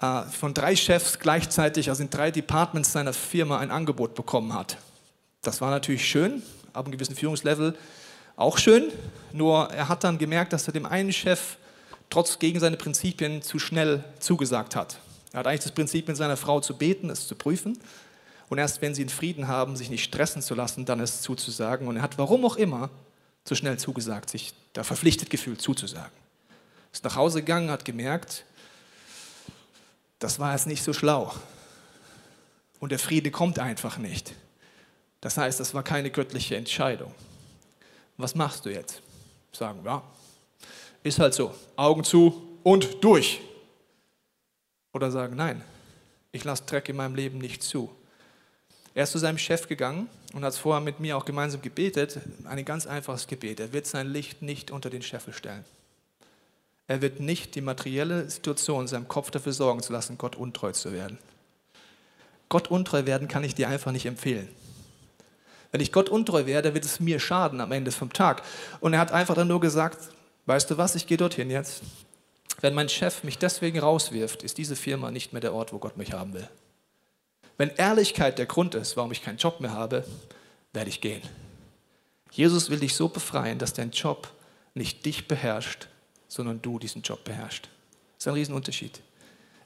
äh, 0.00 0.22
von 0.22 0.54
drei 0.54 0.76
Chefs 0.76 1.18
gleichzeitig, 1.18 1.88
also 1.88 2.02
in 2.02 2.10
drei 2.10 2.30
Departments 2.30 2.92
seiner 2.92 3.12
Firma, 3.12 3.58
ein 3.58 3.70
Angebot 3.70 4.14
bekommen 4.14 4.52
hat. 4.54 4.76
Das 5.40 5.60
war 5.60 5.70
natürlich 5.70 6.06
schön, 6.06 6.42
ab 6.72 6.84
einem 6.84 6.92
gewissen 6.92 7.16
Führungslevel 7.16 7.76
auch 8.36 8.58
schön, 8.58 8.90
nur 9.32 9.70
er 9.70 9.88
hat 9.88 10.04
dann 10.04 10.18
gemerkt, 10.18 10.52
dass 10.52 10.66
er 10.66 10.72
dem 10.72 10.86
einen 10.86 11.12
Chef 11.12 11.56
trotz 12.10 12.38
gegen 12.38 12.60
seine 12.60 12.76
Prinzipien 12.76 13.42
zu 13.42 13.58
schnell 13.58 14.04
zugesagt 14.18 14.76
hat. 14.76 14.98
Er 15.32 15.40
hat 15.40 15.46
eigentlich 15.46 15.62
das 15.62 15.72
Prinzip, 15.72 16.08
mit 16.08 16.16
seiner 16.16 16.36
Frau 16.36 16.60
zu 16.60 16.76
beten, 16.76 17.08
es 17.08 17.26
zu 17.26 17.34
prüfen. 17.34 17.78
Und 18.48 18.58
erst 18.58 18.82
wenn 18.82 18.94
sie 18.94 19.02
einen 19.02 19.08
Frieden 19.08 19.48
haben, 19.48 19.76
sich 19.76 19.88
nicht 19.88 20.04
stressen 20.04 20.42
zu 20.42 20.54
lassen, 20.54 20.84
dann 20.84 21.00
es 21.00 21.22
zuzusagen. 21.22 21.88
Und 21.88 21.96
er 21.96 22.02
hat, 22.02 22.18
warum 22.18 22.44
auch 22.44 22.56
immer, 22.56 22.90
zu 23.44 23.54
schnell 23.54 23.78
zugesagt, 23.78 24.28
sich 24.28 24.52
da 24.74 24.84
verpflichtet 24.84 25.30
gefühlt 25.30 25.62
zuzusagen. 25.62 26.12
Ist 26.92 27.04
nach 27.04 27.16
Hause 27.16 27.40
gegangen, 27.40 27.70
hat 27.70 27.86
gemerkt, 27.86 28.44
das 30.18 30.38
war 30.38 30.52
jetzt 30.52 30.66
nicht 30.66 30.84
so 30.84 30.92
schlau. 30.92 31.34
Und 32.78 32.92
der 32.92 32.98
Friede 32.98 33.30
kommt 33.30 33.58
einfach 33.58 33.96
nicht. 33.96 34.34
Das 35.22 35.38
heißt, 35.38 35.58
das 35.58 35.72
war 35.72 35.82
keine 35.82 36.10
göttliche 36.10 36.56
Entscheidung. 36.56 37.14
Was 38.22 38.36
machst 38.36 38.64
du 38.64 38.70
jetzt? 38.70 39.02
Sagen, 39.50 39.80
ja, 39.84 40.00
ist 41.02 41.18
halt 41.18 41.34
so. 41.34 41.52
Augen 41.74 42.04
zu 42.04 42.56
und 42.62 43.02
durch. 43.02 43.40
Oder 44.92 45.10
sagen, 45.10 45.34
nein, 45.34 45.64
ich 46.30 46.44
lasse 46.44 46.62
Dreck 46.64 46.88
in 46.88 46.94
meinem 46.94 47.16
Leben 47.16 47.38
nicht 47.38 47.64
zu. 47.64 47.90
Er 48.94 49.02
ist 49.04 49.10
zu 49.10 49.18
seinem 49.18 49.38
Chef 49.38 49.66
gegangen 49.66 50.08
und 50.34 50.44
hat 50.44 50.54
vorher 50.54 50.80
mit 50.80 51.00
mir 51.00 51.16
auch 51.16 51.24
gemeinsam 51.24 51.62
gebetet. 51.62 52.20
Ein 52.44 52.64
ganz 52.64 52.86
einfaches 52.86 53.26
Gebet. 53.26 53.58
Er 53.58 53.72
wird 53.72 53.86
sein 53.86 54.06
Licht 54.12 54.40
nicht 54.40 54.70
unter 54.70 54.88
den 54.88 55.02
Scheffel 55.02 55.32
stellen. 55.34 55.64
Er 56.86 57.02
wird 57.02 57.18
nicht 57.18 57.56
die 57.56 57.60
materielle 57.60 58.30
Situation 58.30 58.82
in 58.82 58.88
seinem 58.88 59.08
Kopf 59.08 59.32
dafür 59.32 59.52
sorgen 59.52 59.82
zu 59.82 59.92
lassen, 59.92 60.16
Gott 60.16 60.36
untreu 60.36 60.70
zu 60.70 60.92
werden. 60.92 61.18
Gott 62.48 62.70
untreu 62.70 63.04
werden 63.04 63.26
kann 63.26 63.42
ich 63.42 63.56
dir 63.56 63.68
einfach 63.68 63.90
nicht 63.90 64.06
empfehlen. 64.06 64.48
Wenn 65.72 65.80
ich 65.80 65.90
Gott 65.90 66.10
untreu 66.10 66.46
werde, 66.46 66.74
wird 66.74 66.84
es 66.84 67.00
mir 67.00 67.18
schaden 67.18 67.60
am 67.60 67.72
Ende 67.72 67.90
vom 67.90 68.12
Tag. 68.12 68.42
Und 68.80 68.92
er 68.92 69.00
hat 69.00 69.10
einfach 69.10 69.34
dann 69.34 69.48
nur 69.48 69.60
gesagt, 69.60 69.98
weißt 70.46 70.70
du 70.70 70.78
was, 70.78 70.94
ich 70.94 71.06
gehe 71.06 71.16
dorthin 71.16 71.50
jetzt. 71.50 71.82
Wenn 72.60 72.74
mein 72.74 72.90
Chef 72.90 73.24
mich 73.24 73.38
deswegen 73.38 73.80
rauswirft, 73.80 74.42
ist 74.42 74.58
diese 74.58 74.76
Firma 74.76 75.10
nicht 75.10 75.32
mehr 75.32 75.40
der 75.40 75.54
Ort, 75.54 75.72
wo 75.72 75.78
Gott 75.78 75.96
mich 75.96 76.12
haben 76.12 76.34
will. 76.34 76.48
Wenn 77.56 77.70
Ehrlichkeit 77.70 78.38
der 78.38 78.46
Grund 78.46 78.74
ist, 78.74 78.96
warum 78.96 79.12
ich 79.12 79.22
keinen 79.22 79.38
Job 79.38 79.60
mehr 79.60 79.72
habe, 79.72 80.04
werde 80.72 80.90
ich 80.90 81.00
gehen. 81.00 81.22
Jesus 82.30 82.70
will 82.70 82.80
dich 82.80 82.94
so 82.94 83.08
befreien, 83.08 83.58
dass 83.58 83.72
dein 83.72 83.90
Job 83.90 84.28
nicht 84.74 85.04
dich 85.04 85.26
beherrscht, 85.26 85.88
sondern 86.28 86.62
du 86.62 86.78
diesen 86.78 87.02
Job 87.02 87.24
beherrschst. 87.24 87.64
Das 87.64 88.24
ist 88.24 88.28
ein 88.28 88.34
Riesenunterschied. 88.34 89.00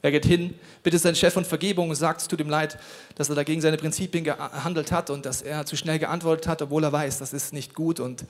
Er 0.03 0.11
geht 0.11 0.27
hin, 0.27 0.55
bittet 0.83 1.01
seinen 1.01 1.17
Chef 1.17 1.37
um 1.37 1.45
Vergebung 1.45 1.89
und 1.89 1.97
sagt, 1.97 2.21
es 2.21 2.29
tut 2.29 2.41
ihm 2.41 2.51
leid, 2.51 2.79
dass 3.15 3.29
er 3.29 3.35
dagegen 3.35 3.61
seine 3.61 3.77
Prinzipien 3.77 4.25
gehandelt 4.25 4.93
hat 4.93 5.11
und 5.11 5.27
dass 5.27 5.43
er 5.43 5.67
zu 5.67 5.77
schnell 5.77 5.99
geantwortet 5.99 6.47
hat, 6.47 6.63
obwohl 6.63 6.85
er 6.85 6.93
weiß, 6.93 7.19
das 7.19 7.33
ist 7.33 7.53
nicht 7.53 7.75
gut 7.75 8.01
und 8.01 8.25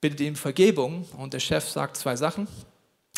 bittet 0.00 0.20
ihm 0.20 0.36
Vergebung. 0.36 1.06
Und 1.16 1.32
der 1.32 1.40
Chef 1.40 1.68
sagt 1.68 1.96
zwei 1.96 2.16
Sachen. 2.16 2.48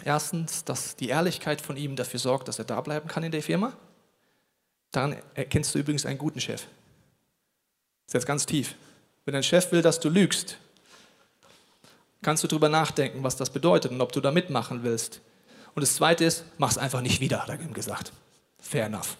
Erstens, 0.04 0.64
dass 0.64 0.96
die 0.96 1.08
Ehrlichkeit 1.08 1.60
von 1.60 1.76
ihm 1.76 1.96
dafür 1.96 2.20
sorgt, 2.20 2.48
dass 2.48 2.58
er 2.58 2.64
da 2.64 2.80
bleiben 2.80 3.08
kann 3.08 3.24
in 3.24 3.32
der 3.32 3.42
Firma. 3.42 3.72
Daran 4.92 5.16
erkennst 5.34 5.74
du 5.74 5.78
übrigens 5.78 6.06
einen 6.06 6.18
guten 6.18 6.40
Chef. 6.40 6.62
Das 6.62 8.08
ist 8.08 8.14
jetzt 8.14 8.26
ganz 8.26 8.46
tief. 8.46 8.74
Wenn 9.24 9.34
dein 9.34 9.42
Chef 9.42 9.70
will, 9.72 9.82
dass 9.82 10.00
du 10.00 10.08
lügst, 10.08 10.56
kannst 12.22 12.42
du 12.42 12.48
darüber 12.48 12.68
nachdenken, 12.68 13.22
was 13.22 13.36
das 13.36 13.50
bedeutet 13.50 13.90
und 13.90 14.00
ob 14.00 14.12
du 14.12 14.20
da 14.20 14.30
mitmachen 14.30 14.82
willst. 14.82 15.20
Und 15.78 15.82
das 15.82 15.94
Zweite 15.94 16.24
ist, 16.24 16.42
mach 16.58 16.72
es 16.72 16.76
einfach 16.76 17.02
nicht 17.02 17.20
wieder, 17.20 17.40
hat 17.40 17.50
er 17.50 17.60
ihm 17.60 17.72
gesagt. 17.72 18.10
Fair 18.60 18.86
enough. 18.86 19.16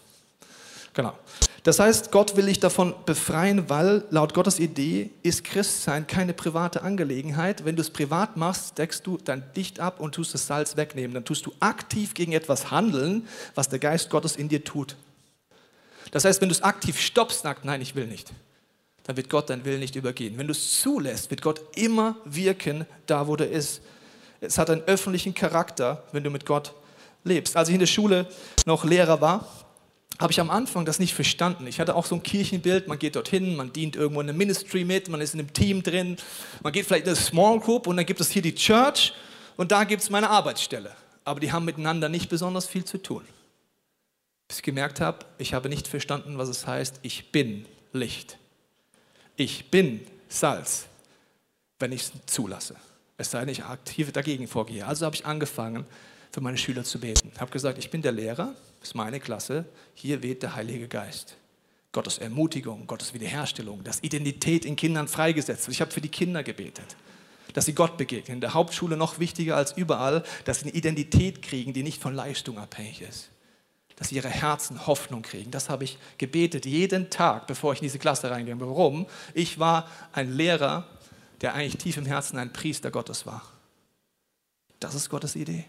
Genau. 0.93 1.17
Das 1.63 1.79
heißt, 1.79 2.11
Gott 2.11 2.37
will 2.37 2.47
dich 2.47 2.59
davon 2.59 2.97
befreien, 3.07 3.71
weil 3.71 4.03
laut 4.11 4.35
Gottes 4.35 4.59
Idee 4.59 5.11
ist 5.23 5.45
Christsein 5.45 6.09
keine 6.09 6.35
private 6.35 6.83
Angelegenheit. 6.83 7.65
Wenn 7.65 7.77
du 7.77 7.83
es 7.83 7.91
privat 7.91 8.37
machst, 8.37 8.77
deckst 8.77 9.07
du 9.07 9.19
dein 9.19 9.45
Dicht 9.55 9.79
ab 9.79 10.01
und 10.01 10.17
tust 10.17 10.35
das 10.35 10.49
Salz 10.49 10.77
wegnehmen. 10.77 11.15
Dann 11.15 11.25
tust 11.25 11.47
du 11.47 11.53
aktiv 11.61 12.15
gegen 12.15 12.33
etwas 12.33 12.73
handeln, 12.73 13.29
was 13.55 13.69
der 13.69 13.79
Geist 13.79 14.11
Gottes 14.11 14.35
in 14.35 14.49
dir 14.49 14.65
tut. 14.65 14.97
Das 16.11 16.25
heißt, 16.25 16.41
wenn 16.41 16.49
du 16.49 16.57
es 16.57 16.63
aktiv 16.63 16.99
stoppst, 16.99 17.43
sagt, 17.43 17.65
nein, 17.65 17.81
ich 17.81 17.95
will 17.95 18.09
nicht, 18.09 18.33
dann 19.05 19.17
wird 19.17 19.31
Gott 19.31 19.49
deinen 19.49 19.65
Willen 19.65 19.79
nicht 19.79 19.95
übergehen. 19.95 20.37
Wenn 20.37 20.49
du 20.49 20.53
es 20.55 20.81
zulässt, 20.81 21.31
wird 21.31 21.41
Gott 21.41 21.61
immer 21.77 22.17
wirken, 22.25 22.85
da 23.07 23.29
wo 23.29 23.37
der 23.37 23.49
ist. 23.49 23.81
Es 24.41 24.59
hat 24.59 24.71
einen 24.71 24.83
öffentlichen 24.83 25.35
Charakter, 25.35 26.05
wenn 26.13 26.25
du 26.25 26.31
mit 26.31 26.47
Gott 26.47 26.75
lebst. 27.25 27.57
Als 27.57 27.69
ich 27.69 27.75
in 27.75 27.81
der 27.81 27.87
Schule 27.87 28.27
noch 28.67 28.85
Lehrer 28.85 29.21
war, 29.21 29.47
habe 30.19 30.33
ich 30.33 30.41
am 30.41 30.51
Anfang 30.51 30.85
das 30.85 30.99
nicht 30.99 31.15
verstanden. 31.15 31.67
Ich 31.67 31.79
hatte 31.79 31.95
auch 31.95 32.07
so 32.07 32.17
ein 32.17 32.23
Kirchenbild, 32.23 32.89
man 32.89 32.99
geht 32.99 33.15
dorthin, 33.15 33.57
man 33.57 33.73
dient 33.73 33.95
irgendwo 33.95 34.21
in 34.21 34.29
einem 34.29 34.39
Ministry 34.39 34.85
mit, 34.85 35.09
man 35.09 35.21
ist 35.21 35.35
in 35.35 35.41
einem 35.41 35.53
Team 35.53 35.83
drin, 35.83 36.17
man 36.63 36.73
geht 36.73 36.87
vielleicht 36.87 37.05
in 37.05 37.11
eine 37.11 37.17
Small 37.17 37.61
Group 37.61 37.87
und 37.87 37.97
dann 37.97 38.07
gibt 38.07 38.21
es 38.21 38.31
hier 38.31 38.43
die 38.43 38.55
Church 38.55 39.13
und 39.57 39.71
da 39.71 39.85
gibt 39.85 40.03
es 40.03 40.11
meine 40.11 40.29
Arbeitsstelle. 40.31 40.95
Aber 41.25 41.41
die 41.41 41.53
haben 41.53 41.65
miteinander 41.65 42.09
nicht 42.09 42.29
besonders 42.29 42.67
viel 42.67 42.85
zu 42.85 42.99
tun. 42.99 43.23
Bis 44.49 44.59
ich 44.59 44.63
gemerkt 44.63 45.01
habe, 45.01 45.27
ich 45.37 45.55
habe 45.55 45.69
nicht 45.69 45.87
verstanden, 45.87 46.39
was 46.39 46.49
es 46.49 46.67
heißt, 46.67 47.01
ich 47.03 47.31
bin 47.31 47.67
Licht. 47.93 48.39
Ich 49.37 49.71
bin 49.71 50.05
Salz, 50.29 50.87
wenn 51.79 51.93
ich 51.93 52.03
es 52.03 52.13
zulasse. 52.27 52.77
Es 53.19 53.33
sei 53.33 53.41
denn, 53.41 53.49
ich 53.49 53.65
aktiv 53.65 54.13
dagegen 54.13 54.47
vorgehe. 54.47 54.87
Also 54.87 55.05
habe 55.05 55.17
ich 55.17 55.27
angefangen, 55.27 55.85
für 56.31 56.41
meine 56.41 56.57
Schüler 56.57 56.85
zu 56.85 57.01
beten. 57.01 57.33
Ich 57.35 57.41
habe 57.41 57.51
gesagt, 57.51 57.79
ich 57.79 57.91
bin 57.91 58.01
der 58.01 58.13
Lehrer, 58.13 58.55
das 58.79 58.91
ist 58.91 58.95
meine 58.95 59.19
Klasse, 59.19 59.65
hier 59.95 60.23
weht 60.23 60.43
der 60.43 60.55
Heilige 60.55 60.87
Geist. 60.87 61.37
Gottes 61.91 62.19
Ermutigung, 62.19 62.87
Gottes 62.87 63.15
Wiederherstellung, 63.15 63.83
dass 63.83 64.03
Identität 64.03 64.65
in 64.65 64.77
Kindern 64.77 65.09
freigesetzt 65.09 65.67
wird. 65.67 65.75
Ich 65.75 65.81
habe 65.81 65.91
für 65.91 66.01
die 66.01 66.11
Kinder 66.11 66.45
gebetet, 66.45 66.97
dass 67.55 67.65
sie 67.65 67.73
Gott 67.73 67.97
begegnen. 67.97 68.37
In 68.37 68.41
der 68.41 68.55
Hauptschule 68.55 68.97
noch 68.97 69.19
wichtiger 69.19 69.57
als 69.57 69.73
überall, 69.73 70.23
dass 70.45 70.61
sie 70.61 70.67
eine 70.67 70.75
Identität 70.75 71.43
kriegen, 71.43 71.73
die 71.73 71.83
nicht 71.83 72.01
von 72.01 72.15
Leistung 72.15 72.59
abhängig 72.59 73.01
ist. 73.01 73.31
Dass 73.97 74.11
sie 74.11 74.17
ihre 74.17 74.29
Herzen 74.29 74.87
Hoffnung 74.87 75.23
kriegen. 75.23 75.51
Das 75.51 75.71
habe 75.71 75.83
ich 75.83 75.99
gebetet 76.19 76.67
jeden 76.67 77.11
Tag, 77.11 77.49
bevor 77.49 77.73
ich 77.73 77.81
in 77.81 77.87
diese 77.87 77.99
Klasse 77.99 78.31
reingehe. 78.31 78.61
Warum? 78.61 79.07
Ich 79.35 79.59
war 79.59 79.89
ein 80.13 80.31
Lehrer, 80.31 80.87
der 81.41 81.55
eigentlich 81.55 81.79
tief 81.79 81.97
im 81.97 82.07
Herzen 82.07 82.39
ein 82.39 82.53
Priester 82.53 82.91
Gottes 82.91 83.27
war. 83.27 83.43
Das 84.81 84.95
ist 84.95 85.09
Gottes 85.09 85.37
Idee. 85.37 85.65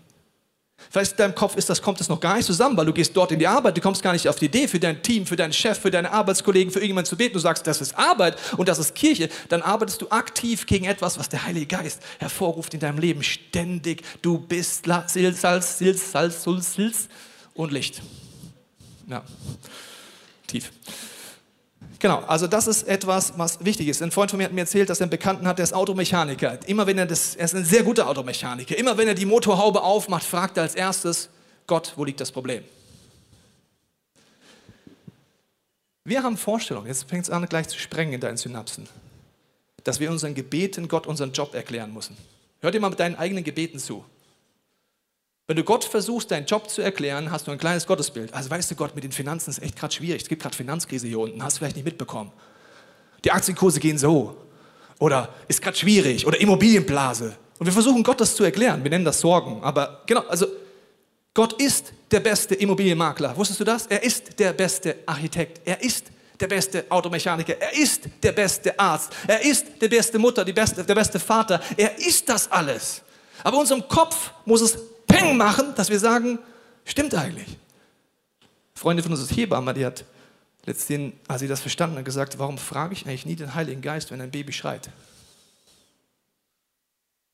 Vielleicht 0.90 1.12
in 1.12 1.18
deinem 1.18 1.36
Kopf 1.36 1.58
ist 1.58 1.70
das, 1.70 1.82
kommt 1.82 2.00
es 2.00 2.08
noch 2.08 2.20
gar 2.20 2.38
nicht 2.38 2.46
zusammen, 2.46 2.78
weil 2.78 2.86
du 2.86 2.94
gehst 2.94 3.16
dort 3.16 3.32
in 3.32 3.40
die 3.40 3.48
Arbeit, 3.48 3.76
du 3.76 3.82
kommst 3.82 4.02
gar 4.02 4.14
nicht 4.14 4.28
auf 4.28 4.38
die 4.38 4.46
Idee, 4.46 4.68
für 4.68 4.80
dein 4.80 5.04
Team, 5.04 5.26
für 5.26 5.36
deinen 5.36 5.52
Chef, 5.52 5.78
für 5.78 5.92
deine 5.92 6.12
Arbeitskollegen, 6.12 6.72
für 6.72 6.80
irgendjemanden 6.80 7.10
zu 7.10 7.18
beten. 7.18 7.34
Du 7.34 7.40
sagst, 7.40 7.68
das 7.68 7.82
ist 7.82 7.98
Arbeit 7.98 8.38
und 8.56 8.70
das 8.70 8.80
ist 8.80 8.96
Kirche. 8.96 9.30
Dann 9.50 9.62
arbeitest 9.62 10.02
du 10.02 10.10
aktiv 10.10 10.66
gegen 10.66 10.86
etwas, 10.86 11.20
was 11.20 11.28
der 11.28 11.46
Heilige 11.46 11.66
Geist 11.66 12.02
hervorruft 12.20 12.74
in 12.74 12.80
deinem 12.80 12.98
Leben. 12.98 13.24
Ständig. 13.24 14.04
Du 14.22 14.40
bist 14.40 14.86
Salz, 14.86 15.14
Salz, 15.14 15.42
Salz, 15.80 16.12
Salz, 16.12 16.44
Salz 16.44 17.10
und 17.54 17.72
Licht. 17.72 18.02
Ja, 19.08 19.24
tief. 20.48 20.72
Genau, 22.00 22.20
also 22.28 22.48
das 22.48 22.68
ist 22.68 22.88
etwas, 22.88 23.34
was 23.38 23.64
wichtig 23.64 23.90
ist. 23.90 24.02
Ein 24.02 24.12
Freund 24.12 24.32
von 24.32 24.38
mir 24.38 24.46
hat 24.46 24.54
mir 24.54 24.62
erzählt, 24.62 24.90
dass 24.90 25.02
er 25.02 25.04
einen 25.04 25.10
Bekannten 25.10 25.46
hat, 25.46 25.58
der 25.58 25.64
ist 25.64 25.74
Automechaniker. 25.74 26.58
Immer 26.66 26.88
wenn 26.88 26.98
er 26.98 27.06
das, 27.06 27.36
er 27.36 27.44
ist 27.44 27.54
ein 27.54 27.66
sehr 27.66 27.84
guter 27.84 28.08
Automechaniker. 28.08 28.78
Immer 28.78 28.98
wenn 28.98 29.10
er 29.10 29.16
die 29.16 29.26
Motorhaube 29.26 29.84
aufmacht, 29.84 30.24
fragt 30.24 30.56
er 30.56 30.64
als 30.64 30.76
erstes, 30.76 31.30
Gott, 31.68 31.94
wo 31.98 32.06
liegt 32.06 32.22
das 32.22 32.32
Problem? 32.32 32.64
Wir 36.06 36.24
haben 36.24 36.38
Vorstellungen, 36.38 36.88
jetzt 36.88 37.08
fängt 37.08 37.24
es 37.24 37.30
an 37.30 37.46
gleich 37.46 37.68
zu 37.68 37.78
sprengen 37.78 38.14
in 38.14 38.22
deinen 38.22 38.38
Synapsen, 38.38 38.88
dass 39.84 40.00
wir 40.00 40.10
unseren 40.10 40.34
Gebeten 40.34 40.88
Gott 40.88 41.06
unseren 41.06 41.34
Job 41.34 41.54
erklären 41.54 41.94
müssen. 41.94 42.18
Hör 42.62 42.72
dir 42.72 42.80
mal 42.80 42.90
mit 42.90 43.00
deinen 43.00 43.16
eigenen 43.16 43.44
Gebeten 43.44 43.78
zu. 43.78 44.06
Wenn 45.50 45.56
du 45.56 45.64
Gott 45.64 45.84
versuchst, 45.84 46.30
deinen 46.30 46.46
Job 46.46 46.70
zu 46.70 46.84
erklären, 46.84 47.32
hast 47.32 47.48
du 47.48 47.52
ein 47.52 47.58
kleines 47.58 47.88
Gottesbild. 47.88 48.32
Also 48.36 48.52
weißt 48.52 48.70
du, 48.70 48.76
Gott, 48.76 48.94
mit 48.94 49.04
den 49.04 49.12
Finanzen 49.12 49.50
ist 49.50 49.64
echt 49.64 49.76
gerade 49.76 49.92
schwierig. 49.92 50.22
Es 50.22 50.30
gibt 50.30 50.44
gerade 50.44 50.56
Finanzkrise 50.56 51.08
hier 51.08 51.18
unten, 51.18 51.42
hast 51.42 51.56
du 51.56 51.62
vielleicht 51.62 51.76
nicht 51.76 51.86
mitbekommen. 51.86 52.32
Die 53.24 53.32
Aktienkurse 53.32 53.80
gehen 53.80 53.98
so. 53.98 54.38
Oder 55.00 55.34
ist 55.48 55.60
gerade 55.60 55.76
schwierig. 55.76 56.28
Oder 56.28 56.40
Immobilienblase. 56.40 57.36
Und 57.58 57.66
wir 57.66 57.74
versuchen 57.74 58.04
Gott 58.04 58.22
das 58.22 58.36
zu 58.36 58.44
erklären. 58.44 58.84
Wir 58.84 58.92
nennen 58.92 59.06
das 59.06 59.22
Sorgen. 59.22 59.64
Aber 59.64 60.04
genau, 60.06 60.22
also 60.28 60.46
Gott 61.34 61.60
ist 61.60 61.94
der 62.12 62.20
beste 62.20 62.54
Immobilienmakler. 62.54 63.36
Wusstest 63.36 63.60
du 63.60 63.64
das? 63.64 63.88
Er 63.88 64.04
ist 64.04 64.40
der 64.40 64.54
beste 64.54 64.98
Architekt. 65.08 65.62
Er 65.66 65.82
ist 65.82 66.12
der 66.40 66.48
beste 66.48 66.86
Automechaniker. 66.90 67.60
Er 67.60 67.74
ist 67.74 68.04
der 68.22 68.34
beste 68.34 68.80
Arzt. 68.80 69.14
Er 69.26 69.42
ist 69.42 69.66
der 69.82 69.90
beste 69.90 70.20
Mutter, 70.20 70.46
die 70.46 70.54
beste, 70.54 70.84
der 70.84 70.94
beste 70.94 71.20
Vater. 71.20 71.60
Er 71.76 71.98
ist 71.98 72.30
das 72.30 72.52
alles. 72.52 73.02
Aber 73.44 73.58
unserem 73.58 73.88
Kopf 73.88 74.32
muss 74.46 74.62
es 74.62 74.78
Peng 75.10 75.36
machen, 75.36 75.74
dass 75.76 75.90
wir 75.90 76.00
sagen, 76.00 76.40
stimmt 76.86 77.14
eigentlich. 77.14 77.58
Freunde 78.74 79.04
von 79.04 79.12
uns 79.12 79.22
ist 79.22 79.36
Hebamme, 79.36 79.74
die 79.74 79.86
hat 79.86 80.06
letztens, 80.66 81.14
als 81.28 81.42
sie 81.42 81.48
das 81.50 81.60
verstanden 81.60 81.98
hat, 81.98 82.06
gesagt, 82.06 82.40
warum 82.40 82.58
frage 82.58 82.94
ich 82.94 83.06
eigentlich 83.06 83.26
nie 83.26 83.36
den 83.36 83.54
Heiligen 83.54 83.82
Geist, 83.82 84.12
wenn 84.12 84.22
ein 84.22 84.32
Baby 84.32 84.54
schreit? 84.54 84.90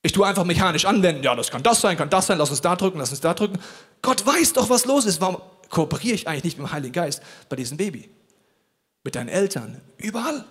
Ich 0.01 0.11
tue 0.11 0.25
einfach 0.25 0.43
mechanisch 0.43 0.85
anwenden, 0.85 1.23
ja, 1.23 1.35
das 1.35 1.49
kann 1.49 1.63
das 1.63 1.81
sein, 1.81 1.97
kann 1.97 2.09
das 2.09 2.27
sein, 2.27 2.37
lass 2.37 2.49
uns 2.49 2.61
da 2.61 2.75
drücken, 2.75 2.99
lass 2.99 3.09
uns 3.09 3.21
da 3.21 3.33
drücken. 3.33 3.59
Gott 4.01 4.25
weiß 4.25 4.53
doch, 4.53 4.69
was 4.69 4.85
los 4.85 5.05
ist. 5.05 5.19
Warum 5.19 5.41
kooperiere 5.69 6.15
ich 6.15 6.27
eigentlich 6.27 6.43
nicht 6.43 6.57
mit 6.57 6.67
dem 6.67 6.71
Heiligen 6.71 6.93
Geist 6.93 7.21
bei 7.49 7.55
diesem 7.55 7.77
Baby? 7.77 8.09
Mit 9.03 9.15
deinen 9.15 9.29
Eltern, 9.29 9.81
überall. 9.97 10.45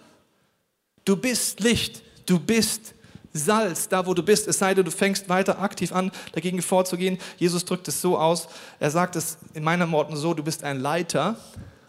Du 1.05 1.17
bist 1.17 1.61
Licht, 1.61 2.03
du 2.27 2.41
bist 2.41 2.94
Salz, 3.37 3.89
da 3.89 4.07
wo 4.07 4.15
du 4.15 4.23
bist, 4.23 4.47
es 4.47 4.59
sei 4.61 4.75
denn, 4.75 4.85
du 4.85 4.93
fängst 4.93 5.29
weiter 5.29 5.59
aktiv 5.59 5.93
an, 5.93 6.13
dagegen 6.33 6.63
vorzugehen. 6.63 7.19
Jesus 7.37 7.65
drückt 7.65 7.89
es 7.89 8.01
so 8.01 8.17
aus, 8.17 8.47
er 8.79 8.93
sagt 8.93 9.17
es 9.17 9.39
in 9.55 9.65
meinen 9.65 9.91
Worten 9.91 10.17
so, 10.17 10.35
du 10.35 10.45
bist 10.45 10.63
ein 10.63 10.79
Leiter 10.79 11.37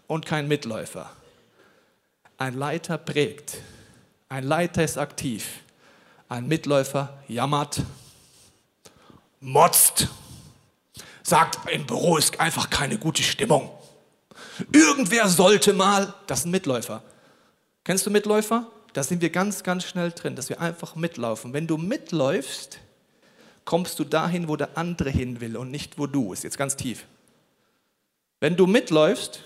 und 0.08 0.26
kein 0.26 0.48
Mitläufer. 0.48 1.12
Ein 2.40 2.58
Leiter 2.58 2.98
prägt, 2.98 3.60
ein 4.28 4.44
Leiter 4.44 4.84
ist 4.84 4.98
aktiv, 4.98 5.48
ein 6.30 6.48
Mitläufer 6.48 7.16
jammert, 7.28 7.84
motzt, 9.40 10.08
sagt, 11.22 11.70
im 11.70 11.86
Büro 11.86 12.18
ist 12.18 12.40
einfach 12.40 12.72
keine 12.72 12.98
gute 12.98 13.22
Stimmung. 13.22 13.70
Irgendwer 14.72 15.28
sollte 15.30 15.74
mal, 15.74 16.12
das 16.26 16.46
ein 16.46 16.52
Mitläufer. 16.52 17.04
Kennst 17.84 18.04
du 18.08 18.10
Mitläufer? 18.10 18.66
Da 18.96 19.04
sind 19.04 19.22
wir 19.22 19.30
ganz, 19.30 19.64
ganz 19.64 19.84
schnell 19.84 20.14
drin, 20.14 20.38
dass 20.38 20.48
wir 20.48 20.62
einfach 20.62 20.96
mitlaufen. 20.96 21.52
Wenn 21.52 21.68
du 21.68 21.76
mitläufst, 21.76 22.80
kommst 23.66 24.00
du 24.00 24.06
dahin, 24.06 24.48
wo 24.48 24.56
der 24.56 24.78
andere 24.78 25.10
hin 25.10 25.42
will 25.42 25.58
und 25.58 25.70
nicht 25.70 26.00
wo 26.00 26.08
du. 26.08 26.32
Ist 26.32 26.46
jetzt 26.46 26.58
ganz 26.58 26.78
tief. 26.78 27.04
Wenn 28.40 28.56
du 28.56 28.68
mitläufst, 28.68 29.42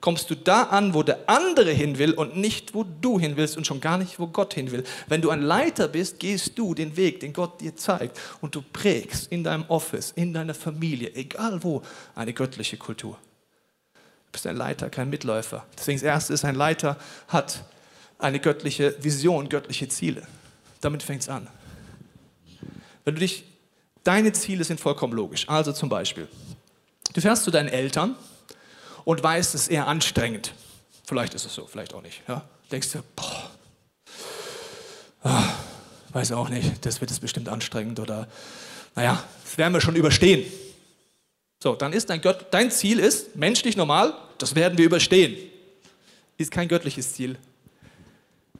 kommst 0.00 0.30
du 0.30 0.34
da 0.34 0.64
an, 0.64 0.94
wo 0.94 1.04
der 1.04 1.28
andere 1.28 1.70
hin 1.70 1.98
will 1.98 2.12
und 2.12 2.36
nicht 2.36 2.74
wo 2.74 2.82
du 2.82 3.20
hin 3.20 3.36
willst 3.36 3.56
und 3.56 3.68
schon 3.68 3.80
gar 3.80 3.98
nicht, 3.98 4.18
wo 4.18 4.26
Gott 4.26 4.54
hin 4.54 4.72
will. 4.72 4.82
Wenn 5.06 5.22
du 5.22 5.30
ein 5.30 5.42
Leiter 5.42 5.86
bist, 5.86 6.18
gehst 6.18 6.58
du 6.58 6.74
den 6.74 6.96
Weg, 6.96 7.20
den 7.20 7.32
Gott 7.32 7.60
dir 7.60 7.76
zeigt 7.76 8.18
und 8.40 8.56
du 8.56 8.62
prägst 8.62 9.30
in 9.30 9.44
deinem 9.44 9.64
Office, 9.68 10.10
in 10.10 10.34
deiner 10.34 10.54
Familie, 10.54 11.14
egal 11.14 11.62
wo, 11.62 11.82
eine 12.16 12.32
göttliche 12.32 12.78
Kultur. 12.78 13.16
Du 13.94 14.32
bist 14.32 14.44
ein 14.44 14.56
Leiter, 14.56 14.90
kein 14.90 15.08
Mitläufer. 15.08 15.64
Deswegen 15.78 16.00
das 16.00 16.04
Erste 16.04 16.34
ist, 16.34 16.44
ein 16.44 16.56
Leiter 16.56 16.96
hat 17.28 17.62
eine 18.22 18.40
göttliche 18.40 18.94
Vision, 19.02 19.48
göttliche 19.48 19.88
Ziele. 19.88 20.26
Damit 20.80 21.02
fängt 21.02 21.22
es 21.22 21.28
an. 21.28 21.48
Wenn 23.04 23.14
du 23.14 23.20
dich, 23.20 23.44
deine 24.04 24.32
Ziele 24.32 24.64
sind 24.64 24.80
vollkommen 24.80 25.12
logisch. 25.12 25.48
Also 25.48 25.72
zum 25.72 25.88
Beispiel, 25.88 26.28
du 27.12 27.20
fährst 27.20 27.44
zu 27.44 27.50
deinen 27.50 27.68
Eltern 27.68 28.16
und 29.04 29.22
weißt, 29.22 29.54
es 29.54 29.62
ist 29.62 29.68
eher 29.68 29.86
anstrengend. 29.86 30.54
Vielleicht 31.04 31.34
ist 31.34 31.44
es 31.44 31.54
so, 31.54 31.66
vielleicht 31.66 31.94
auch 31.94 32.02
nicht. 32.02 32.22
Ja? 32.28 32.44
Denkst 32.70 32.92
du, 32.92 33.02
boah, 33.16 33.50
ah, 35.22 35.52
weiß 36.10 36.32
auch 36.32 36.48
nicht, 36.48 36.84
das 36.86 37.00
wird 37.00 37.10
es 37.10 37.20
bestimmt 37.20 37.48
anstrengend 37.48 38.00
oder, 38.00 38.28
naja, 38.94 39.22
das 39.44 39.58
werden 39.58 39.72
wir 39.72 39.80
schon 39.80 39.96
überstehen. 39.96 40.44
So, 41.62 41.74
dann 41.74 41.92
ist 41.92 42.10
dein, 42.10 42.20
Gott, 42.20 42.46
dein 42.50 42.70
Ziel 42.70 42.98
ist, 42.98 43.36
menschlich 43.36 43.76
normal, 43.76 44.14
das 44.38 44.54
werden 44.54 44.78
wir 44.78 44.84
überstehen. 44.84 45.36
Ist 46.36 46.50
kein 46.50 46.66
göttliches 46.66 47.12
Ziel. 47.12 47.36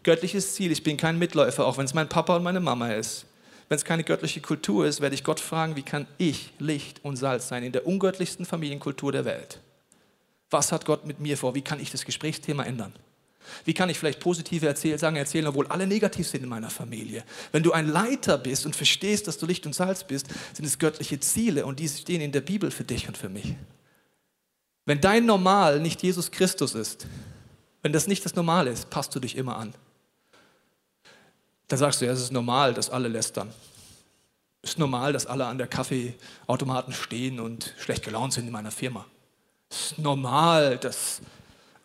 Göttliches 0.02 0.54
Ziel, 0.54 0.72
ich 0.72 0.82
bin 0.82 0.96
kein 0.96 1.18
Mitläufer, 1.18 1.64
auch 1.64 1.78
wenn 1.78 1.84
es 1.84 1.94
mein 1.94 2.08
Papa 2.08 2.36
und 2.36 2.42
meine 2.42 2.60
Mama 2.60 2.92
ist. 2.92 3.26
Wenn 3.68 3.76
es 3.76 3.84
keine 3.84 4.04
göttliche 4.04 4.40
Kultur 4.40 4.86
ist, 4.86 5.00
werde 5.00 5.14
ich 5.14 5.24
Gott 5.24 5.40
fragen, 5.40 5.76
wie 5.76 5.82
kann 5.82 6.06
ich 6.18 6.52
Licht 6.58 7.00
und 7.04 7.16
Salz 7.16 7.48
sein 7.48 7.62
in 7.62 7.72
der 7.72 7.86
ungöttlichsten 7.86 8.44
Familienkultur 8.44 9.12
der 9.12 9.24
Welt? 9.24 9.60
Was 10.50 10.72
hat 10.72 10.84
Gott 10.84 11.06
mit 11.06 11.20
mir 11.20 11.38
vor? 11.38 11.54
Wie 11.54 11.62
kann 11.62 11.80
ich 11.80 11.90
das 11.90 12.04
Gesprächsthema 12.04 12.64
ändern? 12.64 12.92
Wie 13.64 13.74
kann 13.74 13.88
ich 13.88 13.98
vielleicht 13.98 14.20
positive 14.20 14.66
erzähl 14.66 14.98
Sagen 14.98 15.16
erzählen, 15.16 15.46
obwohl 15.46 15.66
alle 15.68 15.86
negativ 15.86 16.28
sind 16.28 16.42
in 16.42 16.48
meiner 16.48 16.70
Familie? 16.70 17.24
Wenn 17.50 17.62
du 17.62 17.72
ein 17.72 17.88
Leiter 17.88 18.38
bist 18.38 18.66
und 18.66 18.76
verstehst, 18.76 19.26
dass 19.26 19.38
du 19.38 19.46
Licht 19.46 19.66
und 19.66 19.74
Salz 19.74 20.04
bist, 20.04 20.26
sind 20.52 20.64
es 20.64 20.78
göttliche 20.78 21.18
Ziele 21.20 21.64
und 21.64 21.80
die 21.80 21.88
stehen 21.88 22.20
in 22.20 22.32
der 22.32 22.40
Bibel 22.40 22.70
für 22.70 22.84
dich 22.84 23.08
und 23.08 23.16
für 23.16 23.28
mich. 23.28 23.54
Wenn 24.84 25.00
dein 25.00 25.26
Normal 25.26 25.80
nicht 25.80 26.02
Jesus 26.02 26.30
Christus 26.30 26.74
ist, 26.74 27.06
wenn 27.82 27.92
das 27.92 28.06
nicht 28.06 28.24
das 28.24 28.34
Normal 28.34 28.66
ist, 28.66 28.90
passt 28.90 29.14
du 29.14 29.20
dich 29.20 29.36
immer 29.36 29.56
an. 29.56 29.74
Dann 31.72 31.78
sagst 31.78 32.02
du, 32.02 32.04
ja, 32.04 32.12
es 32.12 32.20
ist 32.20 32.32
normal, 32.32 32.74
dass 32.74 32.90
alle 32.90 33.08
lästern. 33.08 33.50
Es 34.60 34.72
ist 34.72 34.78
normal, 34.78 35.14
dass 35.14 35.24
alle 35.24 35.46
an 35.46 35.56
der 35.56 35.66
Kaffeeautomaten 35.66 36.92
stehen 36.92 37.40
und 37.40 37.72
schlecht 37.78 38.04
gelaunt 38.04 38.34
sind 38.34 38.44
in 38.46 38.52
meiner 38.52 38.70
Firma. 38.70 39.06
Es 39.70 39.92
ist 39.92 39.98
normal, 39.98 40.76
dass 40.76 41.22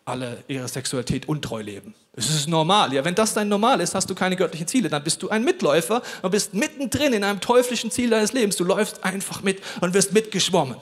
alle 0.04 0.44
ihre 0.46 0.68
Sexualität 0.68 1.26
untreu 1.26 1.62
leben. 1.62 1.94
Es 2.12 2.28
ist 2.28 2.48
normal. 2.48 2.92
Ja, 2.92 3.02
wenn 3.02 3.14
das 3.14 3.32
dein 3.32 3.48
Normal 3.48 3.80
ist, 3.80 3.94
hast 3.94 4.10
du 4.10 4.14
keine 4.14 4.36
göttlichen 4.36 4.68
Ziele. 4.68 4.90
Dann 4.90 5.02
bist 5.02 5.22
du 5.22 5.30
ein 5.30 5.42
Mitläufer 5.42 6.02
und 6.20 6.32
bist 6.32 6.52
mittendrin 6.52 7.14
in 7.14 7.24
einem 7.24 7.40
teuflischen 7.40 7.90
Ziel 7.90 8.10
deines 8.10 8.34
Lebens. 8.34 8.56
Du 8.56 8.64
läufst 8.64 9.02
einfach 9.04 9.42
mit 9.42 9.62
und 9.80 9.94
wirst 9.94 10.12
mitgeschwommen. 10.12 10.76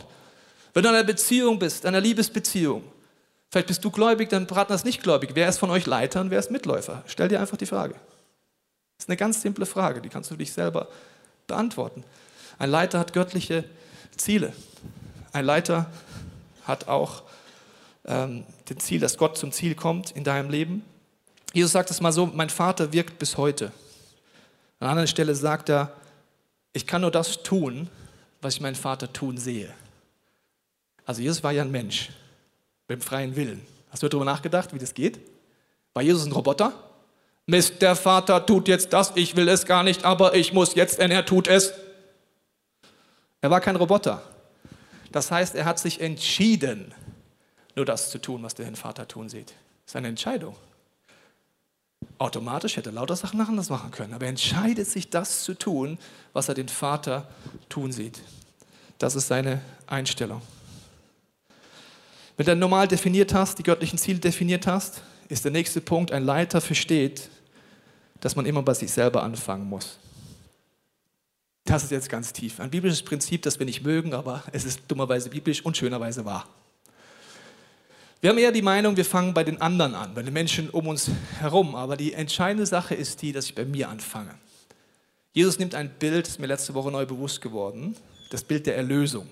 Wenn 0.75 0.83
du 0.83 0.89
in 0.89 0.97
einer 0.97 1.05
Beziehung 1.05 1.61
bist, 1.61 1.87
einer 1.87 2.01
Liebesbeziehung, 2.01 2.83
vielleicht 3.51 3.69
bist 3.69 3.85
du 3.85 3.93
gläubig, 3.93 4.31
dein 4.31 4.49
Partner 4.49 4.75
ist 4.75 4.85
nicht 4.85 5.01
gläubig. 5.05 5.31
Wer 5.35 5.49
ist 5.49 5.59
von 5.59 5.71
euch 5.71 5.87
Leiter 5.87 6.21
und 6.23 6.33
wer 6.33 6.41
ist 6.41 6.51
Mitläufer? 6.51 7.05
Stell 7.07 7.29
dir 7.29 7.39
einfach 7.39 7.57
die 7.57 7.67
Frage. 7.67 7.95
Das 8.97 9.05
ist 9.05 9.09
eine 9.09 9.17
ganz 9.17 9.43
simple 9.43 9.67
Frage, 9.67 10.01
die 10.01 10.09
kannst 10.09 10.31
du 10.31 10.37
dich 10.37 10.53
selber 10.53 10.89
beantworten. 11.47 12.05
Ein 12.59 12.71
Leiter 12.71 12.99
hat 12.99 13.13
göttliche 13.13 13.65
Ziele. 14.17 14.53
Ein 15.33 15.45
Leiter 15.45 15.91
hat 16.65 16.89
auch 16.89 17.23
ähm, 18.07 18.45
das 18.65 18.79
Ziel, 18.79 19.01
dass 19.01 19.19
Gott 19.19 19.37
zum 19.37 19.53
Ziel 19.53 19.75
kommt 19.75 20.13
in 20.13 20.25
deinem 20.25 20.51
Leben. 20.51 20.85
Jesus 21.53 21.73
sagt 21.73 21.91
es 21.91 22.01
mal 22.01 22.13
so, 22.13 22.27
mein 22.27 22.51
Vater 22.51 22.93
wirkt 22.93 23.19
bis 23.19 23.37
heute. 23.37 23.67
An 23.67 23.73
einer 24.81 24.91
anderen 24.91 25.09
Stelle 25.09 25.35
sagt 25.35 25.69
er, 25.69 25.93
ich 26.73 26.87
kann 26.87 27.03
nur 27.03 27.11
das 27.11 27.43
tun, 27.43 27.89
was 28.41 28.55
ich 28.55 28.61
meinen 28.61 28.75
Vater 28.75 29.13
tun 29.13 29.39
sehe. 29.39 29.73
Also 31.05 31.23
Jesus 31.23 31.43
war 31.43 31.53
ja 31.53 31.63
ein 31.63 31.71
Mensch 31.71 32.11
mit 32.89 33.01
dem 33.01 33.03
freien 33.03 33.37
Willen. 33.37 33.65
Hast 33.91 34.03
du 34.03 34.09
darüber 34.09 34.25
nachgedacht, 34.25 34.75
wie 34.75 34.79
das 34.79 34.93
geht? 34.93 35.19
War 35.95 36.03
Jesus 36.03 36.27
ein 36.27 36.33
Roboter? 36.33 36.73
Mist, 37.47 37.81
der 37.81 37.95
Vater 37.95 38.45
tut 38.45 38.67
jetzt 38.67 38.93
das, 38.93 39.13
ich 39.15 39.37
will 39.37 39.49
es 39.49 39.67
gar 39.67 39.85
nicht, 39.85 40.05
aber 40.05 40.35
ich 40.35 40.53
muss 40.53 40.75
jetzt, 40.75 40.99
wenn 40.99 41.13
er 41.13 41.25
tut 41.25 41.47
es. 41.47 41.73
Er 43.41 43.51
war 43.51 43.61
kein 43.61 43.77
Roboter. 43.77 44.23
Das 45.13 45.31
heißt, 45.31 45.55
er 45.55 45.65
hat 45.65 45.79
sich 45.79 46.01
entschieden, 46.01 46.93
nur 47.77 47.85
das 47.85 48.11
zu 48.11 48.19
tun, 48.19 48.43
was 48.43 48.55
der 48.55 48.75
Vater 48.75 49.07
tun 49.07 49.29
sieht. 49.29 49.55
Das 49.85 49.93
ist 49.93 49.97
eine 49.97 50.09
Entscheidung. 50.09 50.57
Automatisch 52.19 52.77
hätte 52.77 52.91
er 52.91 52.95
lauter 52.95 53.15
Sachen 53.15 53.41
anders 53.41 53.69
machen 53.69 53.93
können, 53.93 54.15
aber 54.15 54.25
er 54.25 54.31
entscheidet 54.31 54.89
sich, 54.89 55.11
das 55.11 55.45
zu 55.45 55.55
tun, 55.55 55.99
was 56.33 56.49
er 56.49 56.55
den 56.55 56.69
Vater 56.69 57.29
tun 57.69 57.93
sieht. 57.93 58.21
Das 58.99 59.15
ist 59.15 59.29
seine 59.29 59.61
Einstellung. 59.87 60.43
Wenn 62.37 62.47
du 62.47 62.57
normal 62.57 62.89
definiert 62.89 63.33
hast, 63.33 63.59
die 63.59 63.63
göttlichen 63.63 63.99
Ziele 63.99 64.19
definiert 64.19 64.67
hast, 64.67 65.03
ist 65.29 65.45
der 65.45 65.53
nächste 65.53 65.81
Punkt, 65.81 66.11
ein 66.11 66.25
Leiter 66.25 66.61
versteht, 66.61 67.31
dass 68.27 68.35
man 68.35 68.45
immer 68.45 68.61
bei 68.61 68.75
sich 68.75 68.91
selber 68.91 69.23
anfangen 69.23 69.69
muss. 69.69 70.01
Das 71.65 71.85
ist 71.85 71.93
jetzt 71.93 72.09
ganz 72.09 72.33
tief. 72.33 72.59
Ein 72.59 72.71
biblisches 72.71 73.05
Prinzip, 73.05 73.43
das 73.43 73.61
wir 73.61 73.67
nicht 73.67 73.85
mögen, 73.85 74.15
aber 74.15 74.43
es 74.51 74.65
ist 74.65 74.81
dummerweise 74.89 75.31
biblisch 75.31 75.65
und 75.65 75.77
schönerweise 75.77 76.25
wahr. 76.25 76.45
Wir 78.21 78.31
haben 78.31 78.39
eher 78.39 78.51
die 78.51 78.63
Meinung, 78.63 78.97
wir 78.97 79.05
fangen 79.05 79.33
bei 79.33 79.45
den 79.45 79.61
anderen 79.61 79.95
an, 79.95 80.13
bei 80.13 80.25
den 80.25 80.33
Menschen 80.33 80.71
um 80.71 80.89
uns 80.89 81.09
herum. 81.39 81.77
Aber 81.77 81.97
die 81.97 82.15
entscheidende 82.15 82.67
Sache 82.67 82.97
ist 82.97 83.23
die, 83.23 83.31
dass 83.31 83.45
ich 83.45 83.55
bei 83.55 83.65
mir 83.65 83.89
anfange. 83.89 84.35
Jesus 85.33 85.61
nimmt 85.61 85.77
ein 85.77 85.89
Bild, 85.89 86.27
das 86.27 86.31
ist 86.31 86.41
mir 86.41 86.49
letzte 86.49 86.75
Woche 86.75 86.91
neu 86.91 87.07
bewusst 87.07 87.41
geworden, 87.41 87.95
das 88.31 88.43
Bild 88.43 88.67
der 88.67 88.77
Erlösung. 88.77 89.29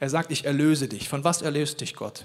Er 0.00 0.10
sagt, 0.10 0.32
ich 0.32 0.44
erlöse 0.44 0.88
dich. 0.88 1.08
Von 1.08 1.22
was 1.22 1.40
erlöst 1.40 1.80
dich 1.80 1.94
Gott? 1.94 2.24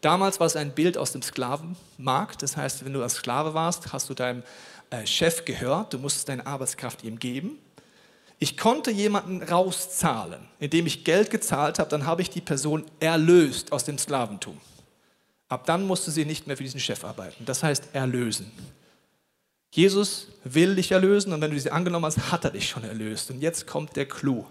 Damals 0.00 0.40
war 0.40 0.46
es 0.46 0.56
ein 0.56 0.72
Bild 0.72 0.98
aus 0.98 1.12
dem 1.12 1.22
Sklavenmarkt. 1.22 2.42
Das 2.42 2.56
heißt, 2.56 2.84
wenn 2.84 2.92
du 2.92 3.02
als 3.02 3.14
Sklave 3.14 3.54
warst, 3.54 3.92
hast 3.92 4.08
du 4.08 4.14
deinem 4.14 4.42
äh, 4.90 5.06
Chef 5.06 5.44
gehört, 5.44 5.92
du 5.92 5.98
musstest 5.98 6.28
deine 6.28 6.46
Arbeitskraft 6.46 7.02
ihm 7.04 7.18
geben. 7.18 7.58
Ich 8.38 8.58
konnte 8.58 8.90
jemanden 8.90 9.42
rauszahlen. 9.42 10.46
Indem 10.58 10.86
ich 10.86 11.04
Geld 11.04 11.30
gezahlt 11.30 11.78
habe, 11.78 11.88
dann 11.88 12.04
habe 12.04 12.22
ich 12.22 12.30
die 12.30 12.40
Person 12.40 12.84
erlöst 13.00 13.72
aus 13.72 13.84
dem 13.84 13.98
Sklaventum. 13.98 14.60
Ab 15.48 15.64
dann 15.66 15.86
musste 15.86 16.10
sie 16.10 16.24
nicht 16.24 16.46
mehr 16.46 16.56
für 16.56 16.62
diesen 16.62 16.80
Chef 16.80 17.04
arbeiten. 17.04 17.44
Das 17.44 17.62
heißt 17.62 17.94
erlösen. 17.94 18.50
Jesus 19.70 20.28
will 20.44 20.74
dich 20.74 20.92
erlösen 20.92 21.32
und 21.32 21.40
wenn 21.40 21.50
du 21.50 21.60
sie 21.60 21.70
angenommen 21.70 22.06
hast, 22.06 22.30
hat 22.30 22.44
er 22.44 22.50
dich 22.50 22.68
schon 22.68 22.84
erlöst. 22.84 23.30
Und 23.30 23.40
jetzt 23.40 23.66
kommt 23.66 23.96
der 23.96 24.06
Clou. 24.06 24.46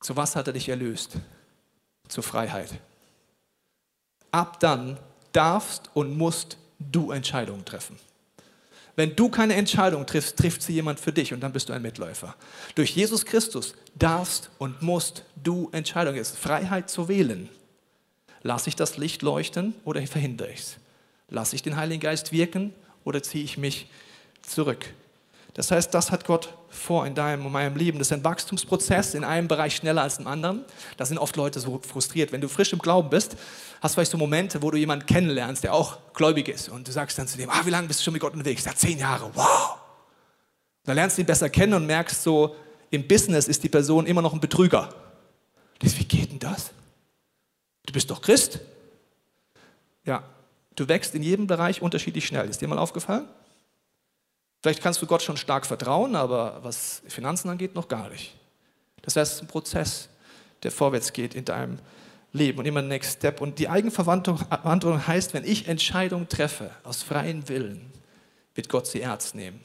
Zu 0.00 0.16
was 0.16 0.36
hat 0.36 0.46
er 0.46 0.52
dich 0.52 0.68
erlöst? 0.68 1.12
Zur 2.08 2.22
Freiheit. 2.22 2.70
Ab 4.32 4.58
dann 4.58 4.98
darfst 5.30 5.90
und 5.94 6.16
musst 6.16 6.58
du 6.78 7.12
Entscheidungen 7.12 7.64
treffen. 7.64 7.96
Wenn 8.94 9.16
du 9.16 9.30
keine 9.30 9.54
Entscheidung 9.54 10.04
triffst, 10.04 10.36
trifft 10.36 10.62
sie 10.62 10.74
jemand 10.74 11.00
für 11.00 11.12
dich 11.12 11.32
und 11.32 11.40
dann 11.40 11.52
bist 11.52 11.68
du 11.68 11.72
ein 11.72 11.80
Mitläufer. 11.80 12.34
Durch 12.74 12.90
Jesus 12.90 13.24
Christus 13.24 13.74
darfst 13.94 14.50
und 14.58 14.82
musst 14.82 15.24
du 15.42 15.70
Entscheidungen. 15.72 16.18
Es 16.18 16.30
ist 16.30 16.38
Freiheit 16.38 16.90
zu 16.90 17.08
wählen. 17.08 17.48
Lass 18.42 18.66
ich 18.66 18.76
das 18.76 18.98
Licht 18.98 19.22
leuchten 19.22 19.74
oder 19.84 20.04
verhindere 20.06 20.50
ich 20.50 20.60
es? 20.60 20.76
Lass 21.28 21.52
ich 21.54 21.62
den 21.62 21.76
Heiligen 21.76 22.00
Geist 22.00 22.32
wirken 22.32 22.74
oder 23.04 23.22
ziehe 23.22 23.44
ich 23.44 23.56
mich 23.56 23.88
zurück? 24.42 24.92
Das 25.54 25.70
heißt, 25.70 25.92
das 25.92 26.10
hat 26.10 26.24
Gott 26.24 26.54
vor 26.68 27.06
in 27.06 27.14
deinem 27.14 27.44
und 27.44 27.52
meinem 27.52 27.76
Leben. 27.76 27.98
Das 27.98 28.08
ist 28.08 28.12
ein 28.12 28.24
Wachstumsprozess 28.24 29.14
in 29.14 29.22
einem 29.22 29.48
Bereich 29.48 29.76
schneller 29.76 30.02
als 30.02 30.18
im 30.18 30.26
anderen. 30.26 30.64
Da 30.96 31.04
sind 31.04 31.18
oft 31.18 31.36
Leute 31.36 31.60
so 31.60 31.80
frustriert. 31.86 32.32
Wenn 32.32 32.40
du 32.40 32.48
frisch 32.48 32.72
im 32.72 32.78
Glauben 32.78 33.10
bist, 33.10 33.36
hast 33.82 33.92
du 33.92 33.96
vielleicht 33.96 34.12
so 34.12 34.16
Momente, 34.16 34.62
wo 34.62 34.70
du 34.70 34.78
jemanden 34.78 35.04
kennenlernst, 35.04 35.62
der 35.62 35.74
auch 35.74 35.98
gläubig 36.14 36.48
ist. 36.48 36.70
Und 36.70 36.88
du 36.88 36.92
sagst 36.92 37.18
dann 37.18 37.28
zu 37.28 37.36
dem, 37.36 37.50
ah, 37.50 37.60
wie 37.64 37.70
lange 37.70 37.86
bist 37.86 38.00
du 38.00 38.04
schon 38.04 38.14
mit 38.14 38.22
Gott 38.22 38.32
unterwegs? 38.32 38.64
Ja, 38.64 38.74
zehn 38.74 38.98
Jahre. 38.98 39.30
Wow. 39.34 39.76
Da 40.84 40.94
lernst 40.94 41.18
du 41.18 41.22
ihn 41.22 41.26
besser 41.26 41.50
kennen 41.50 41.74
und 41.74 41.86
merkst 41.86 42.22
so, 42.22 42.56
im 42.90 43.06
Business 43.06 43.46
ist 43.46 43.62
die 43.62 43.68
Person 43.68 44.06
immer 44.06 44.22
noch 44.22 44.32
ein 44.32 44.40
Betrüger. 44.40 44.88
Das, 45.80 45.98
wie 45.98 46.04
geht 46.04 46.30
denn 46.30 46.38
das? 46.38 46.70
Du 47.84 47.92
bist 47.92 48.10
doch 48.10 48.22
Christ. 48.22 48.60
Ja, 50.04 50.22
du 50.76 50.88
wächst 50.88 51.14
in 51.14 51.22
jedem 51.22 51.46
Bereich 51.46 51.82
unterschiedlich 51.82 52.26
schnell. 52.26 52.48
Ist 52.48 52.60
dir 52.60 52.68
mal 52.68 52.78
aufgefallen? 52.78 53.28
Vielleicht 54.62 54.82
kannst 54.82 55.02
du 55.02 55.06
Gott 55.06 55.22
schon 55.22 55.36
stark 55.36 55.66
vertrauen, 55.66 56.14
aber 56.14 56.60
was 56.62 57.02
Finanzen 57.08 57.48
angeht, 57.48 57.74
noch 57.74 57.88
gar 57.88 58.08
nicht. 58.10 58.34
Das 59.02 59.16
heißt, 59.16 59.32
es 59.32 59.36
ist 59.38 59.42
ein 59.42 59.48
Prozess, 59.48 60.08
der 60.62 60.70
vorwärts 60.70 61.12
geht 61.12 61.34
in 61.34 61.44
deinem 61.44 61.78
Leben 62.32 62.60
und 62.60 62.66
immer 62.66 62.80
Next 62.80 63.18
Step. 63.18 63.40
Und 63.40 63.58
die 63.58 63.68
Eigenverantwortung 63.68 65.06
heißt, 65.06 65.34
wenn 65.34 65.44
ich 65.44 65.66
Entscheidungen 65.66 66.28
treffe 66.28 66.70
aus 66.84 67.02
freiem 67.02 67.48
Willen, 67.48 67.92
wird 68.54 68.68
Gott 68.68 68.86
sie 68.86 69.00
ernst 69.00 69.34
nehmen. 69.34 69.60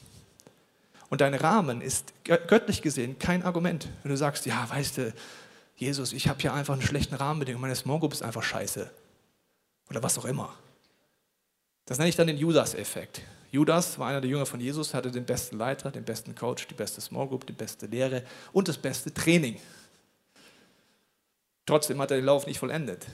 Und 1.09 1.21
dein 1.21 1.35
Rahmen 1.35 1.81
ist 1.81 2.13
göttlich 2.23 2.81
gesehen 2.81 3.19
kein 3.19 3.43
Argument. 3.43 3.87
Wenn 4.03 4.09
du 4.09 4.17
sagst, 4.17 4.45
ja, 4.45 4.67
weißt 4.69 4.97
du, 4.97 5.13
Jesus, 5.75 6.11
ich 6.11 6.27
habe 6.27 6.41
hier 6.41 6.53
einfach 6.53 6.73
einen 6.73 6.81
schlechten 6.81 7.15
Rahmenbedingung, 7.15 7.61
meine 7.61 7.75
Small 7.75 7.99
Group 7.99 8.13
ist 8.13 8.23
einfach 8.23 8.43
scheiße. 8.43 8.91
Oder 9.89 10.03
was 10.03 10.17
auch 10.17 10.25
immer. 10.25 10.53
Das 11.85 11.99
nenne 11.99 12.09
ich 12.09 12.15
dann 12.15 12.27
den 12.27 12.37
Judas-Effekt. 12.37 13.21
Judas 13.51 13.97
war 13.97 14.09
einer 14.09 14.21
der 14.21 14.29
Jünger 14.29 14.45
von 14.45 14.59
Jesus, 14.59 14.93
hatte 14.93 15.09
den 15.11 15.25
besten 15.25 15.57
Leiter, 15.57 15.89
den 15.89 16.03
besten 16.03 16.35
Coach, 16.35 16.67
die 16.67 16.73
beste 16.73 16.99
Small 17.01 17.27
Group, 17.27 17.45
die 17.47 17.53
beste 17.53 17.85
Lehre 17.85 18.23
und 18.51 18.67
das 18.67 18.77
beste 18.77 19.13
Training. 19.13 19.59
Trotzdem 21.65 21.99
hat 22.01 22.11
er 22.11 22.17
den 22.17 22.25
Lauf 22.25 22.45
nicht 22.45 22.59
vollendet. 22.59 23.05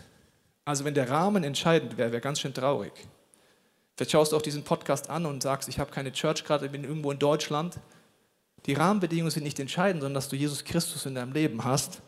Also 0.66 0.86
wenn 0.86 0.94
der 0.94 1.10
Rahmen 1.10 1.44
entscheidend 1.44 1.98
wäre, 1.98 2.12
wäre 2.12 2.22
ganz 2.22 2.40
schön 2.40 2.54
traurig. 2.54 2.94
Vielleicht 3.96 4.12
schaust 4.12 4.32
du 4.32 4.38
auch 4.38 4.42
diesen 4.42 4.64
Podcast 4.64 5.10
an 5.10 5.26
und 5.26 5.44
sagst, 5.44 5.70
ich 5.70 5.78
habe 5.78 5.92
keine 5.92 6.12
Church 6.12 6.44
gerade, 6.44 6.66
ich 6.66 6.72
bin 6.72 6.84
irgendwo 6.84 7.12
in 7.12 7.20
Deutschland. 7.20 7.80
Die 8.66 8.74
Rahmenbedingungen 8.74 9.32
sind 9.32 9.44
nicht 9.44 9.60
entscheidend, 9.60 10.02
sondern 10.02 10.16
dass 10.16 10.30
du 10.30 10.36
Jesus 10.36 10.64
Christus 10.64 11.06
in 11.06 11.16
deinem 11.16 11.34
Leben 11.34 11.64
hast 11.64 12.02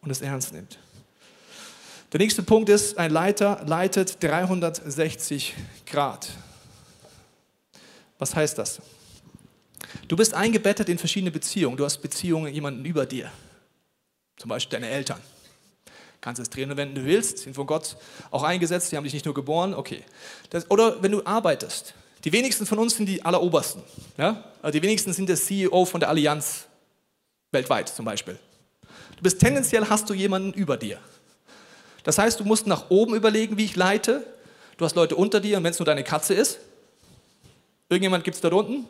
und 0.00 0.10
es 0.10 0.22
ernst 0.22 0.52
nimmt. 0.52 0.78
Der 2.12 2.18
nächste 2.18 2.42
Punkt 2.42 2.68
ist, 2.68 2.98
ein 2.98 3.12
Leiter 3.12 3.62
leitet 3.66 4.22
360 4.22 5.54
Grad. 5.86 6.30
Was 8.20 8.36
heißt 8.36 8.58
das? 8.58 8.80
Du 10.06 10.16
bist 10.16 10.34
eingebettet 10.34 10.88
in 10.88 10.98
verschiedene 10.98 11.30
Beziehungen. 11.30 11.76
Du 11.76 11.84
hast 11.84 11.98
Beziehungen 11.98 12.44
mit 12.44 12.54
jemandem 12.54 12.84
über 12.84 13.06
dir. 13.06 13.32
Zum 14.36 14.50
Beispiel 14.50 14.78
deine 14.78 14.92
Eltern. 14.92 15.20
Kannst 16.20 16.40
es 16.40 16.50
drehen, 16.50 16.76
wenn 16.76 16.94
du 16.94 17.04
willst, 17.04 17.38
sind 17.38 17.54
von 17.54 17.66
Gott 17.66 17.96
auch 18.30 18.42
eingesetzt, 18.42 18.92
die 18.92 18.96
haben 18.96 19.04
dich 19.04 19.14
nicht 19.14 19.24
nur 19.24 19.32
geboren, 19.32 19.72
okay. 19.72 20.04
Das, 20.50 20.70
oder 20.70 21.02
wenn 21.02 21.12
du 21.12 21.24
arbeitest. 21.24 21.94
Die 22.24 22.32
wenigsten 22.32 22.66
von 22.66 22.78
uns 22.78 22.96
sind 22.96 23.06
die 23.06 23.24
Allerobersten. 23.24 23.82
Ja? 24.18 24.44
Also 24.60 24.78
die 24.78 24.82
wenigsten 24.82 25.14
sind 25.14 25.30
der 25.30 25.36
CEO 25.36 25.86
von 25.86 25.98
der 25.98 26.10
Allianz 26.10 26.66
weltweit 27.52 27.88
zum 27.88 28.04
Beispiel. 28.04 28.38
Du 29.16 29.22
bist 29.22 29.40
tendenziell, 29.40 29.88
hast 29.88 30.10
du 30.10 30.14
jemanden 30.14 30.52
über 30.52 30.76
dir. 30.76 30.98
Das 32.04 32.18
heißt, 32.18 32.38
du 32.38 32.44
musst 32.44 32.66
nach 32.66 32.90
oben 32.90 33.14
überlegen, 33.14 33.56
wie 33.56 33.64
ich 33.64 33.76
leite. 33.76 34.26
Du 34.76 34.84
hast 34.84 34.94
Leute 34.94 35.16
unter 35.16 35.40
dir 35.40 35.56
und 35.56 35.64
wenn 35.64 35.72
es 35.72 35.78
nur 35.78 35.86
deine 35.86 36.04
Katze 36.04 36.34
ist, 36.34 36.58
irgendjemand 37.90 38.24
gibt 38.24 38.36
es 38.36 38.40
dort 38.40 38.54
unten. 38.54 38.86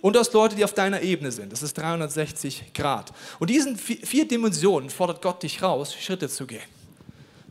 Und 0.00 0.14
du 0.14 0.20
hast 0.20 0.32
Leute, 0.32 0.56
die 0.56 0.64
auf 0.64 0.72
deiner 0.72 1.02
Ebene 1.02 1.32
sind. 1.32 1.52
Das 1.52 1.62
ist 1.62 1.74
360 1.74 2.72
Grad. 2.72 3.12
Und 3.38 3.50
diesen 3.50 3.76
vier 3.76 4.26
Dimensionen 4.26 4.90
fordert 4.90 5.22
Gott 5.22 5.42
dich 5.42 5.62
raus, 5.62 5.94
Schritte 5.94 6.28
zu 6.28 6.46
gehen. 6.46 6.62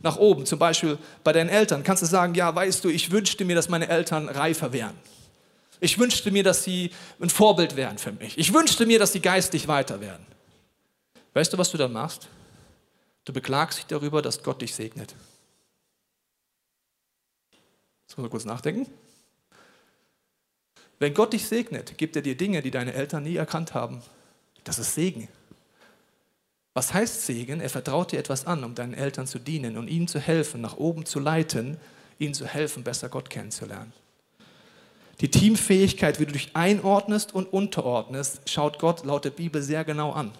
Nach 0.02 0.16
oben, 0.16 0.46
zum 0.46 0.58
Beispiel 0.58 0.96
bei 1.24 1.32
deinen 1.32 1.50
Eltern, 1.50 1.82
kannst 1.82 2.02
du 2.02 2.06
sagen, 2.06 2.34
ja, 2.34 2.54
weißt 2.54 2.84
du, 2.84 2.88
ich 2.88 3.10
wünschte 3.10 3.44
mir, 3.44 3.56
dass 3.56 3.68
meine 3.68 3.88
Eltern 3.88 4.28
reifer 4.28 4.72
wären. 4.72 4.94
Ich 5.80 5.98
wünschte 5.98 6.30
mir, 6.30 6.42
dass 6.42 6.64
sie 6.64 6.90
ein 7.20 7.30
Vorbild 7.30 7.76
wären 7.76 7.98
für 7.98 8.12
mich. 8.12 8.38
Ich 8.38 8.52
wünschte 8.52 8.86
mir, 8.86 8.98
dass 8.98 9.12
sie 9.12 9.20
geistig 9.20 9.68
weiter 9.68 10.00
werden. 10.00 10.24
Weißt 11.34 11.52
du, 11.52 11.58
was 11.58 11.70
du 11.70 11.76
dann 11.76 11.92
machst? 11.92 12.28
Du 13.24 13.32
beklagst 13.32 13.78
dich 13.78 13.86
darüber, 13.86 14.22
dass 14.22 14.42
Gott 14.42 14.62
dich 14.62 14.74
segnet. 14.74 15.14
Jetzt 18.06 18.16
muss 18.16 18.22
man 18.22 18.30
kurz 18.30 18.44
nachdenken. 18.44 18.86
Wenn 20.98 21.14
Gott 21.14 21.32
dich 21.32 21.46
segnet, 21.46 21.96
gibt 21.96 22.16
er 22.16 22.22
dir 22.22 22.36
Dinge, 22.36 22.62
die 22.62 22.70
deine 22.70 22.94
Eltern 22.94 23.22
nie 23.22 23.36
erkannt 23.36 23.74
haben. 23.74 24.02
Das 24.64 24.78
ist 24.78 24.94
Segen. 24.94 25.28
Was 26.74 26.94
heißt 26.94 27.26
Segen? 27.26 27.60
Er 27.60 27.70
vertraut 27.70 28.12
dir 28.12 28.18
etwas 28.18 28.46
an, 28.46 28.64
um 28.64 28.74
deinen 28.74 28.94
Eltern 28.94 29.26
zu 29.26 29.38
dienen 29.38 29.76
und 29.76 29.88
ihnen 29.88 30.08
zu 30.08 30.20
helfen, 30.20 30.60
nach 30.60 30.76
oben 30.76 31.06
zu 31.06 31.20
leiten, 31.20 31.76
ihnen 32.18 32.34
zu 32.34 32.46
helfen, 32.46 32.84
besser 32.84 33.08
Gott 33.08 33.30
kennenzulernen. 33.30 33.92
Die 35.20 35.30
Teamfähigkeit, 35.30 36.20
wie 36.20 36.26
du 36.26 36.32
dich 36.32 36.54
einordnest 36.54 37.34
und 37.34 37.52
unterordnest, 37.52 38.48
schaut 38.48 38.78
Gott 38.78 39.04
laut 39.04 39.24
der 39.24 39.30
Bibel 39.30 39.62
sehr 39.62 39.84
genau 39.84 40.12
an. 40.12 40.32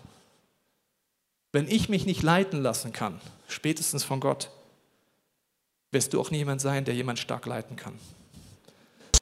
Wenn 1.50 1.66
ich 1.66 1.88
mich 1.88 2.06
nicht 2.06 2.22
leiten 2.22 2.62
lassen 2.62 2.92
kann, 2.92 3.20
spätestens 3.48 4.04
von 4.04 4.20
Gott, 4.20 4.50
wirst 5.90 6.12
du 6.12 6.20
auch 6.20 6.30
niemand 6.30 6.60
sein, 6.60 6.84
der 6.84 6.94
jemand 6.94 7.18
stark 7.18 7.46
leiten 7.46 7.74
kann. 7.74 7.98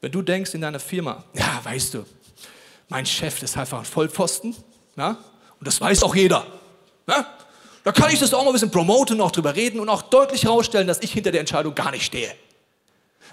Wenn 0.00 0.12
du 0.12 0.22
denkst 0.22 0.54
in 0.54 0.60
deiner 0.60 0.80
Firma, 0.80 1.24
ja, 1.34 1.60
weißt 1.64 1.94
du, 1.94 2.04
mein 2.88 3.06
Chef 3.06 3.42
ist 3.42 3.56
einfach 3.56 3.80
ein 3.80 3.84
Vollpfosten, 3.84 4.54
ja, 4.96 5.18
und 5.58 5.66
das 5.66 5.80
weiß 5.80 6.02
auch 6.02 6.14
jeder. 6.14 6.46
Ja, 7.08 7.26
da 7.84 7.92
kann 7.92 8.12
ich 8.12 8.18
das 8.18 8.34
auch 8.34 8.42
mal 8.42 8.50
ein 8.50 8.52
bisschen 8.52 8.70
promoten, 8.70 9.20
auch 9.20 9.30
drüber 9.30 9.54
reden 9.54 9.80
und 9.80 9.88
auch 9.88 10.02
deutlich 10.02 10.44
herausstellen, 10.44 10.86
dass 10.86 11.00
ich 11.00 11.12
hinter 11.12 11.30
der 11.30 11.40
Entscheidung 11.40 11.74
gar 11.74 11.90
nicht 11.90 12.04
stehe. 12.04 12.34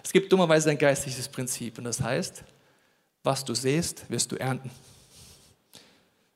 Es 0.04 0.12
gibt 0.12 0.32
dummerweise 0.32 0.70
ein 0.70 0.78
geistliches 0.78 1.28
Prinzip 1.28 1.78
und 1.78 1.86
das 1.86 2.02
heißt, 2.02 2.44
was 3.24 3.46
du 3.46 3.56
sähst, 3.56 4.10
wirst 4.10 4.32
du 4.32 4.36
ernten. 4.36 4.70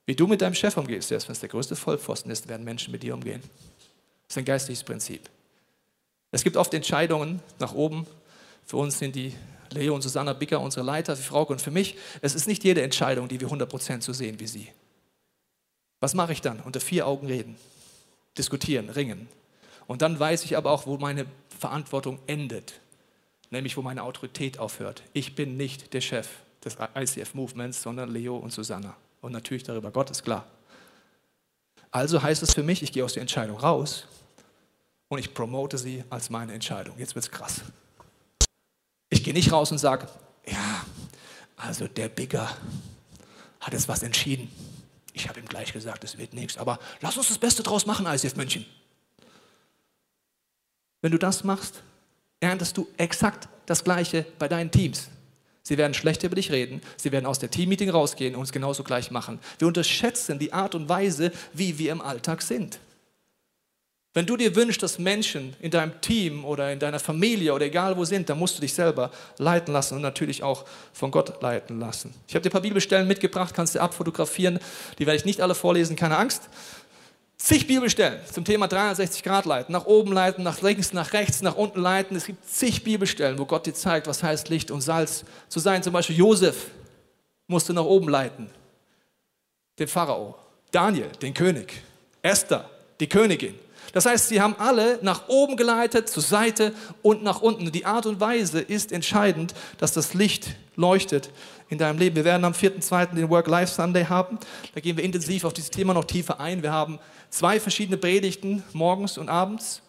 Wie 0.05 0.15
du 0.15 0.25
mit 0.25 0.41
deinem 0.41 0.55
Chef 0.55 0.77
umgehst, 0.77 1.09
selbst 1.09 1.27
wenn 1.27 1.33
es 1.33 1.41
der 1.41 1.49
größte 1.49 1.75
Vollpfosten 1.75 2.31
ist, 2.31 2.47
werden 2.47 2.63
Menschen 2.63 2.91
mit 2.91 3.03
dir 3.03 3.13
umgehen. 3.13 3.41
Das 4.27 4.35
ist 4.35 4.37
ein 4.37 4.45
geistliches 4.45 4.83
Prinzip. 4.83 5.29
Es 6.31 6.43
gibt 6.43 6.55
oft 6.55 6.73
Entscheidungen 6.73 7.41
nach 7.59 7.73
oben. 7.73 8.07
Für 8.65 8.77
uns 8.77 8.99
sind 8.99 9.15
die 9.15 9.33
Leo 9.71 9.95
und 9.95 10.01
Susanna 10.01 10.33
Bicker 10.33 10.59
unsere 10.59 10.85
Leiter, 10.85 11.15
für 11.15 11.23
Frauke 11.23 11.53
und 11.53 11.61
für 11.61 11.71
mich. 11.71 11.97
Es 12.21 12.35
ist 12.35 12.47
nicht 12.47 12.63
jede 12.63 12.81
Entscheidung, 12.81 13.27
die 13.27 13.39
wir 13.39 13.47
100% 13.47 14.01
so 14.01 14.13
sehen 14.13 14.39
wie 14.39 14.47
sie. 14.47 14.69
Was 15.99 16.13
mache 16.13 16.33
ich 16.33 16.41
dann? 16.41 16.59
Unter 16.61 16.79
vier 16.79 17.07
Augen 17.07 17.27
reden, 17.27 17.55
diskutieren, 18.37 18.89
ringen. 18.89 19.27
Und 19.87 20.01
dann 20.01 20.19
weiß 20.19 20.43
ich 20.43 20.57
aber 20.57 20.71
auch, 20.71 20.85
wo 20.85 20.97
meine 20.97 21.25
Verantwortung 21.59 22.19
endet, 22.27 22.79
nämlich 23.49 23.77
wo 23.77 23.81
meine 23.81 24.03
Autorität 24.03 24.59
aufhört. 24.59 25.01
Ich 25.13 25.35
bin 25.35 25.57
nicht 25.57 25.93
der 25.93 26.01
Chef 26.01 26.27
des 26.63 26.77
ICF-Movements, 26.95 27.81
sondern 27.81 28.11
Leo 28.11 28.37
und 28.37 28.51
Susanna. 28.51 28.95
Und 29.21 29.31
natürlich 29.31 29.63
darüber 29.63 29.91
Gott 29.91 30.11
ist 30.11 30.23
klar. 30.23 30.45
Also 31.89 32.21
heißt 32.21 32.43
es 32.43 32.53
für 32.53 32.63
mich, 32.63 32.83
ich 32.83 32.91
gehe 32.91 33.03
aus 33.03 33.13
der 33.13 33.21
Entscheidung 33.21 33.57
raus 33.57 34.05
und 35.07 35.19
ich 35.19 35.33
promote 35.33 35.77
sie 35.77 36.03
als 36.09 36.29
meine 36.29 36.53
Entscheidung. 36.53 36.97
Jetzt 36.99 37.15
wird 37.15 37.25
es 37.25 37.31
krass. 37.31 37.61
Ich 39.09 39.23
gehe 39.23 39.33
nicht 39.33 39.51
raus 39.51 39.71
und 39.71 39.77
sage, 39.77 40.07
ja, 40.45 40.85
also 41.55 41.87
der 41.87 42.09
Bigger 42.09 42.49
hat 43.59 43.73
jetzt 43.73 43.87
was 43.87 44.03
entschieden. 44.03 44.49
Ich 45.13 45.27
habe 45.27 45.39
ihm 45.39 45.47
gleich 45.47 45.73
gesagt, 45.73 46.03
es 46.03 46.17
wird 46.17 46.33
nichts, 46.33 46.57
aber 46.57 46.79
lass 47.01 47.17
uns 47.17 47.29
das 47.29 47.37
Beste 47.37 47.63
draus 47.63 47.85
machen, 47.85 48.05
ICF 48.05 48.35
München. 48.35 48.65
Wenn 51.01 51.11
du 51.11 51.17
das 51.17 51.43
machst, 51.43 51.81
erntest 52.39 52.77
du 52.77 52.87
exakt 52.97 53.47
das 53.65 53.83
Gleiche 53.83 54.25
bei 54.37 54.47
deinen 54.47 54.71
Teams. 54.71 55.09
Sie 55.63 55.77
werden 55.77 55.93
schlecht 55.93 56.23
über 56.23 56.35
dich 56.35 56.51
reden. 56.51 56.81
Sie 56.95 57.11
werden 57.11 57.25
aus 57.25 57.39
der 57.39 57.51
Teammeeting 57.51 57.89
rausgehen 57.89 58.35
und 58.35 58.43
es 58.43 58.53
genauso 58.53 58.83
gleich 58.83 59.11
machen. 59.11 59.39
Wir 59.59 59.67
unterschätzen 59.67 60.39
die 60.39 60.53
Art 60.53 60.75
und 60.75 60.87
Weise, 60.87 61.31
wie 61.53 61.77
wir 61.77 61.91
im 61.91 61.99
Alltag 61.99 62.41
sind. 62.41 62.79
Wenn 64.17 64.25
du 64.25 64.35
dir 64.35 64.55
wünschst, 64.55 64.81
dass 64.81 64.97
Menschen 64.97 65.55
in 65.59 65.69
deinem 65.69 66.01
Team 66.01 66.43
oder 66.43 66.73
in 66.73 66.79
deiner 66.79 66.97
Familie 66.97 67.53
oder 67.53 67.67
egal 67.67 67.95
wo 67.97 68.03
sind, 68.03 68.27
dann 68.27 68.39
musst 68.39 68.57
du 68.57 68.61
dich 68.61 68.73
selber 68.73 69.11
leiten 69.37 69.71
lassen 69.71 69.93
und 69.93 70.01
natürlich 70.01 70.41
auch 70.41 70.65
von 70.91 71.11
Gott 71.11 71.39
leiten 71.43 71.79
lassen. 71.79 72.15
Ich 72.27 72.33
habe 72.33 72.41
dir 72.41 72.49
ein 72.49 72.51
paar 72.51 72.61
Bibelstellen 72.61 73.07
mitgebracht, 73.07 73.53
kannst 73.53 73.75
du 73.75 73.79
abfotografieren. 73.79 74.57
Die 74.97 75.05
werde 75.05 75.17
ich 75.17 75.25
nicht 75.25 75.39
alle 75.39 75.53
vorlesen, 75.53 75.95
keine 75.95 76.17
Angst 76.17 76.49
zig 77.37 77.67
Bibelstellen 77.67 78.19
zum 78.33 78.43
Thema 78.43 78.67
360 78.67 79.21
Grad 79.21 79.45
leiten, 79.45 79.71
nach 79.71 79.85
oben 79.85 80.11
leiten, 80.11 80.43
nach 80.43 80.63
links, 80.63 80.93
nach 80.93 81.13
rechts, 81.13 81.43
nach 81.43 81.53
unten 81.53 81.79
leiten. 81.79 82.17
Es 82.17 82.25
gibt 82.25 82.43
zig 82.49 82.83
Bibelstellen, 82.83 83.37
wo 83.37 83.45
Gott 83.45 83.67
dir 83.67 83.75
zeigt, 83.75 84.07
was 84.07 84.23
heißt 84.23 84.49
Licht 84.49 84.71
und 84.71 84.81
Salz 84.81 85.25
zu 85.47 85.59
sein. 85.59 85.83
Zum 85.83 85.93
Beispiel 85.93 86.17
Josef 86.17 86.71
musste 87.45 87.71
nach 87.71 87.85
oben 87.85 88.09
leiten, 88.09 88.49
den 89.77 89.87
Pharao, 89.87 90.39
Daniel, 90.71 91.11
den 91.21 91.35
König, 91.35 91.83
Esther, 92.23 92.67
die 92.99 93.07
Königin. 93.07 93.66
Das 93.93 94.05
heißt, 94.05 94.29
sie 94.29 94.41
haben 94.41 94.55
alle 94.59 94.99
nach 95.01 95.27
oben 95.27 95.57
geleitet, 95.57 96.09
zur 96.09 96.23
Seite 96.23 96.73
und 97.01 97.23
nach 97.23 97.41
unten. 97.41 97.71
Die 97.71 97.85
Art 97.85 98.05
und 98.05 98.19
Weise 98.19 98.59
ist 98.59 98.91
entscheidend, 98.91 99.53
dass 99.77 99.93
das 99.93 100.13
Licht 100.13 100.55
leuchtet 100.75 101.29
in 101.69 101.77
deinem 101.77 101.97
Leben. 101.97 102.15
Wir 102.15 102.25
werden 102.25 102.45
am 102.45 102.53
4.2. 102.53 103.15
den 103.15 103.29
Work-Life-Sunday 103.29 104.05
haben. 104.05 104.37
Da 104.73 104.81
gehen 104.81 104.97
wir 104.97 105.03
intensiv 105.03 105.43
auf 105.43 105.53
dieses 105.53 105.71
Thema 105.71 105.93
noch 105.93 106.05
tiefer 106.05 106.39
ein. 106.39 106.63
Wir 106.63 106.71
haben 106.71 106.99
zwei 107.29 107.59
verschiedene 107.59 107.97
Predigten, 107.97 108.63
morgens 108.73 109.17
und 109.17 109.29
abends. 109.29 109.81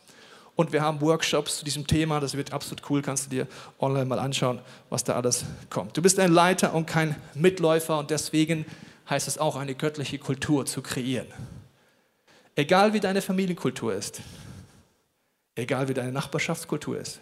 Und 0.56 0.72
wir 0.72 0.82
haben 0.82 1.00
Workshops 1.00 1.58
zu 1.58 1.64
diesem 1.64 1.86
Thema. 1.86 2.18
Das 2.18 2.36
wird 2.36 2.52
absolut 2.52 2.82
cool. 2.90 3.00
Kannst 3.00 3.26
du 3.26 3.30
dir 3.30 3.46
online 3.78 4.06
mal 4.06 4.18
anschauen, 4.18 4.58
was 4.90 5.04
da 5.04 5.14
alles 5.14 5.44
kommt. 5.70 5.96
Du 5.96 6.02
bist 6.02 6.18
ein 6.18 6.32
Leiter 6.32 6.74
und 6.74 6.86
kein 6.86 7.14
Mitläufer 7.34 7.96
und 7.96 8.10
deswegen 8.10 8.66
heißt 9.08 9.28
es 9.28 9.38
auch, 9.38 9.54
eine 9.54 9.74
göttliche 9.74 10.18
Kultur 10.18 10.66
zu 10.66 10.82
kreieren. 10.82 11.28
Egal 12.58 12.92
wie 12.92 12.98
deine 12.98 13.22
Familienkultur 13.22 13.94
ist, 13.94 14.20
egal 15.54 15.86
wie 15.86 15.94
deine 15.94 16.10
Nachbarschaftskultur 16.10 16.98
ist, 16.98 17.20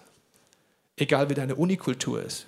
egal 0.97 1.29
wie 1.29 1.35
deine 1.35 1.55
Unikultur 1.55 2.23
ist, 2.23 2.47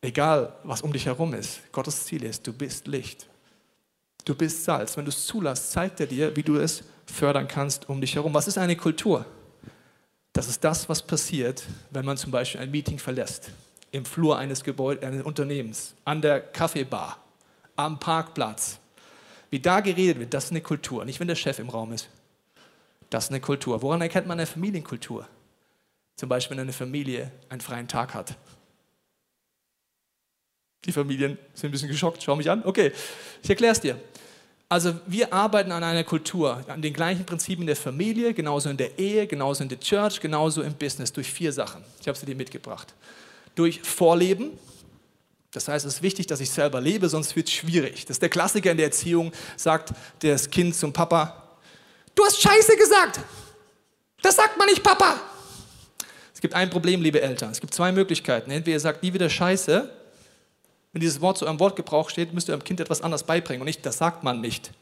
egal 0.00 0.54
was 0.62 0.80
um 0.80 0.90
dich 0.90 1.04
herum 1.04 1.34
ist, 1.34 1.70
Gottes 1.70 2.06
Ziel 2.06 2.24
ist, 2.24 2.46
du 2.46 2.54
bist 2.54 2.86
Licht. 2.86 3.26
Du 4.24 4.34
bist 4.34 4.64
Salz. 4.64 4.96
Wenn 4.96 5.04
du 5.04 5.10
es 5.10 5.26
zulässt, 5.26 5.70
zeigt 5.70 6.00
er 6.00 6.06
dir, 6.06 6.34
wie 6.34 6.42
du 6.42 6.56
es 6.56 6.82
fördern 7.04 7.46
kannst 7.46 7.90
um 7.90 8.00
dich 8.00 8.14
herum. 8.14 8.32
Was 8.32 8.48
ist 8.48 8.56
eine 8.56 8.76
Kultur? 8.76 9.26
Das 10.32 10.48
ist 10.48 10.64
das, 10.64 10.88
was 10.88 11.02
passiert, 11.02 11.62
wenn 11.90 12.06
man 12.06 12.16
zum 12.16 12.30
Beispiel 12.30 12.62
ein 12.62 12.70
Meeting 12.70 12.98
verlässt, 12.98 13.50
im 13.90 14.06
Flur 14.06 14.38
eines 14.38 14.64
Gebäudes, 14.64 15.04
eines 15.04 15.26
Unternehmens, 15.26 15.92
an 16.06 16.22
der 16.22 16.40
Kaffeebar, 16.40 17.18
am 17.76 18.00
Parkplatz. 18.00 18.78
Wie 19.50 19.60
da 19.60 19.80
geredet 19.80 20.18
wird, 20.18 20.34
das 20.34 20.46
ist 20.46 20.50
eine 20.50 20.60
Kultur. 20.60 21.04
Nicht, 21.04 21.20
wenn 21.20 21.28
der 21.28 21.34
Chef 21.34 21.58
im 21.58 21.68
Raum 21.68 21.92
ist. 21.92 22.08
Das 23.10 23.24
ist 23.24 23.30
eine 23.30 23.40
Kultur. 23.40 23.80
Woran 23.82 24.00
erkennt 24.00 24.26
man 24.26 24.38
eine 24.38 24.46
Familienkultur? 24.46 25.26
Zum 26.16 26.28
Beispiel, 26.28 26.56
wenn 26.56 26.64
eine 26.64 26.72
Familie 26.72 27.32
einen 27.48 27.60
freien 27.60 27.88
Tag 27.88 28.14
hat. 28.14 28.36
Die 30.84 30.92
Familien 30.92 31.38
sind 31.54 31.70
ein 31.70 31.72
bisschen 31.72 31.88
geschockt, 31.88 32.22
schau 32.22 32.36
mich 32.36 32.50
an. 32.50 32.62
Okay, 32.64 32.92
ich 33.42 33.50
erkläre 33.50 33.72
es 33.72 33.80
dir. 33.80 33.98
Also 34.68 34.94
wir 35.06 35.32
arbeiten 35.32 35.72
an 35.72 35.82
einer 35.82 36.04
Kultur, 36.04 36.62
an 36.68 36.82
den 36.82 36.92
gleichen 36.92 37.24
Prinzipien 37.24 37.66
der 37.66 37.76
Familie, 37.76 38.34
genauso 38.34 38.68
in 38.68 38.76
der 38.76 38.98
Ehe, 38.98 39.26
genauso 39.26 39.62
in 39.62 39.68
der 39.70 39.80
Church, 39.80 40.20
genauso 40.20 40.62
im 40.62 40.74
Business, 40.74 41.10
durch 41.10 41.32
vier 41.32 41.52
Sachen. 41.52 41.82
Ich 42.00 42.06
habe 42.06 42.18
sie 42.18 42.26
dir 42.26 42.36
mitgebracht. 42.36 42.92
Durch 43.54 43.80
Vorleben, 43.80 44.58
das 45.52 45.68
heißt, 45.68 45.86
es 45.86 45.94
ist 45.94 46.02
wichtig, 46.02 46.26
dass 46.26 46.40
ich 46.40 46.50
selber 46.50 46.80
lebe, 46.80 47.08
sonst 47.08 47.34
wird 47.36 47.48
es 47.48 47.54
schwierig. 47.54 48.04
Das 48.06 48.16
ist 48.16 48.22
der 48.22 48.28
Klassiker 48.28 48.70
in 48.70 48.76
der 48.76 48.86
Erziehung, 48.86 49.32
sagt 49.56 49.92
das 50.20 50.50
Kind 50.50 50.74
zum 50.74 50.92
Papa, 50.92 51.56
du 52.14 52.24
hast 52.24 52.40
Scheiße 52.40 52.76
gesagt. 52.76 53.20
Das 54.22 54.36
sagt 54.36 54.58
man 54.58 54.66
nicht, 54.66 54.82
Papa. 54.82 55.20
Es 56.34 56.40
gibt 56.40 56.54
ein 56.54 56.70
Problem, 56.70 57.02
liebe 57.02 57.20
Eltern. 57.20 57.50
Es 57.50 57.60
gibt 57.60 57.72
zwei 57.72 57.92
Möglichkeiten. 57.92 58.50
Entweder 58.50 58.74
ihr 58.74 58.80
sagt 58.80 59.02
nie 59.02 59.12
wieder 59.12 59.30
Scheiße 59.30 59.90
wenn 60.92 61.00
dieses 61.00 61.20
Wort 61.20 61.38
zu 61.38 61.44
eurem 61.44 61.60
Wortgebrauch 61.60 62.10
steht, 62.10 62.32
müsst 62.32 62.48
ihr 62.48 62.52
eurem 62.54 62.64
Kind 62.64 62.80
etwas 62.80 63.02
anderes 63.02 63.22
beibringen 63.22 63.60
und 63.60 63.66
nicht, 63.66 63.84
das 63.84 63.98
sagt 63.98 64.24
man 64.24 64.40
nicht. 64.40 64.72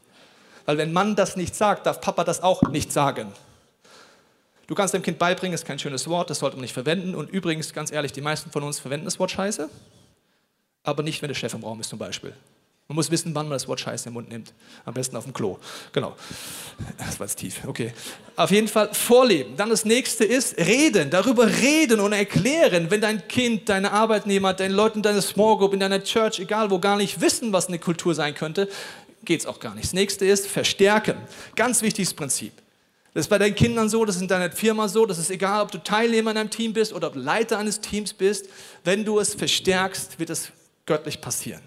Weil 0.65 0.77
wenn 0.77 0.93
Mann 0.93 1.15
das 1.15 1.35
nicht 1.35 1.55
sagt, 1.55 1.85
darf 1.85 2.01
Papa 2.01 2.23
das 2.23 2.41
auch 2.41 2.63
nicht 2.63 2.91
sagen. 2.91 3.31
Du 4.67 4.75
kannst 4.75 4.93
dem 4.93 5.01
Kind 5.01 5.17
beibringen, 5.17 5.53
ist 5.53 5.65
kein 5.65 5.79
schönes 5.79 6.07
Wort, 6.07 6.29
das 6.29 6.39
sollte 6.39 6.57
man 6.57 6.61
nicht 6.61 6.73
verwenden. 6.73 7.15
Und 7.15 7.29
übrigens, 7.29 7.73
ganz 7.73 7.91
ehrlich, 7.91 8.11
die 8.11 8.21
meisten 8.21 8.51
von 8.51 8.63
uns 8.63 8.79
verwenden 8.79 9.05
das 9.05 9.19
Wort 9.19 9.31
Scheiße, 9.31 9.69
aber 10.87 11.03
nicht, 11.03 11.21
wenn 11.21 11.27
der 11.27 11.35
Chef 11.35 11.53
im 11.53 11.63
Raum 11.63 11.81
ist 11.81 11.89
zum 11.89 11.99
Beispiel. 11.99 12.33
Man 12.87 12.95
muss 12.95 13.11
wissen, 13.11 13.35
wann 13.35 13.49
man 13.49 13.57
das 13.57 13.67
Wort 13.67 13.81
Scheiße 13.81 14.07
im 14.07 14.13
Mund 14.13 14.29
nimmt. 14.29 14.53
Am 14.85 14.93
besten 14.93 15.17
auf 15.17 15.25
dem 15.25 15.33
Klo. 15.33 15.59
Genau. 15.91 16.15
Das 16.97 17.19
war 17.19 17.27
jetzt 17.27 17.35
tief. 17.35 17.59
Okay. 17.67 17.93
Auf 18.37 18.49
jeden 18.49 18.69
Fall 18.69 18.93
vorleben. 18.93 19.57
Dann 19.57 19.69
das 19.69 19.83
nächste 19.83 20.23
ist 20.23 20.57
reden. 20.57 21.09
Darüber 21.09 21.47
reden 21.47 21.99
und 21.99 22.13
erklären. 22.13 22.89
Wenn 22.89 23.01
dein 23.01 23.27
Kind, 23.27 23.67
deine 23.67 23.91
Arbeitnehmer, 23.91 24.53
deine 24.53 24.73
Leute 24.73 24.95
in 24.95 25.01
deiner 25.01 25.21
Small 25.21 25.57
Group, 25.57 25.73
in 25.73 25.81
deiner 25.81 26.01
Church, 26.01 26.39
egal 26.39 26.71
wo, 26.71 26.79
gar 26.79 26.95
nicht 26.95 27.19
wissen, 27.19 27.51
was 27.51 27.67
eine 27.67 27.79
Kultur 27.79 28.15
sein 28.15 28.33
könnte, 28.33 28.69
geht 29.25 29.41
es 29.41 29.45
auch 29.45 29.59
gar 29.59 29.75
nicht. 29.75 29.87
Das 29.87 29.93
nächste 29.93 30.25
ist 30.25 30.47
verstärken. 30.47 31.17
Ganz 31.57 31.81
wichtiges 31.81 32.13
Prinzip. 32.13 32.53
Das 33.13 33.25
ist 33.25 33.29
bei 33.29 33.37
deinen 33.37 33.55
Kindern 33.55 33.89
so, 33.89 34.05
das 34.05 34.15
ist 34.15 34.21
in 34.21 34.27
deiner 34.29 34.51
Firma 34.51 34.87
so, 34.87 35.05
das 35.05 35.17
ist 35.17 35.31
egal, 35.31 35.63
ob 35.63 35.71
du 35.71 35.79
Teilnehmer 35.79 36.31
in 36.31 36.37
einem 36.37 36.49
Team 36.49 36.71
bist 36.71 36.93
oder 36.93 37.07
ob 37.07 37.15
Leiter 37.15 37.57
eines 37.57 37.81
Teams 37.81 38.13
bist. 38.13 38.45
Wenn 38.85 39.03
du 39.03 39.19
es 39.19 39.33
verstärkst, 39.33 40.19
wird 40.19 40.29
es 40.29 40.51
göttlich 40.87 41.21
passieren. 41.21 41.61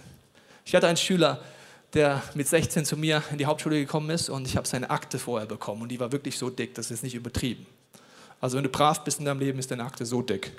Ich 0.65 0.75
hatte 0.75 0.89
einen 0.89 0.97
Schüler, 0.97 1.41
der 1.95 2.23
mit 2.35 2.49
16 2.49 2.85
zu 2.85 2.97
mir 2.97 3.23
in 3.31 3.39
die 3.39 3.47
Hauptschule 3.47 3.79
gekommen 3.79 4.11
ist 4.11 4.29
und 4.29 4.47
ich 4.47 4.57
habe 4.57 4.67
seine 4.67 4.91
Akte 4.91 5.19
vorher 5.19 5.47
bekommen 5.47 5.83
und 5.83 5.89
die 5.89 6.01
war 6.01 6.11
wirklich 6.11 6.37
so 6.37 6.51
dick, 6.51 6.75
das 6.75 6.91
ist 6.91 7.05
nicht 7.05 7.15
übertrieben. 7.15 7.67
Also 8.41 8.57
wenn 8.57 8.65
du 8.65 8.71
brav 8.71 9.05
bist 9.05 9.19
in 9.19 9.27
deinem 9.27 9.41
Leben, 9.41 9.59
ist 9.59 9.71
deine 9.71 9.85
Akte 9.85 10.05
so 10.05 10.23
dick. 10.23 10.53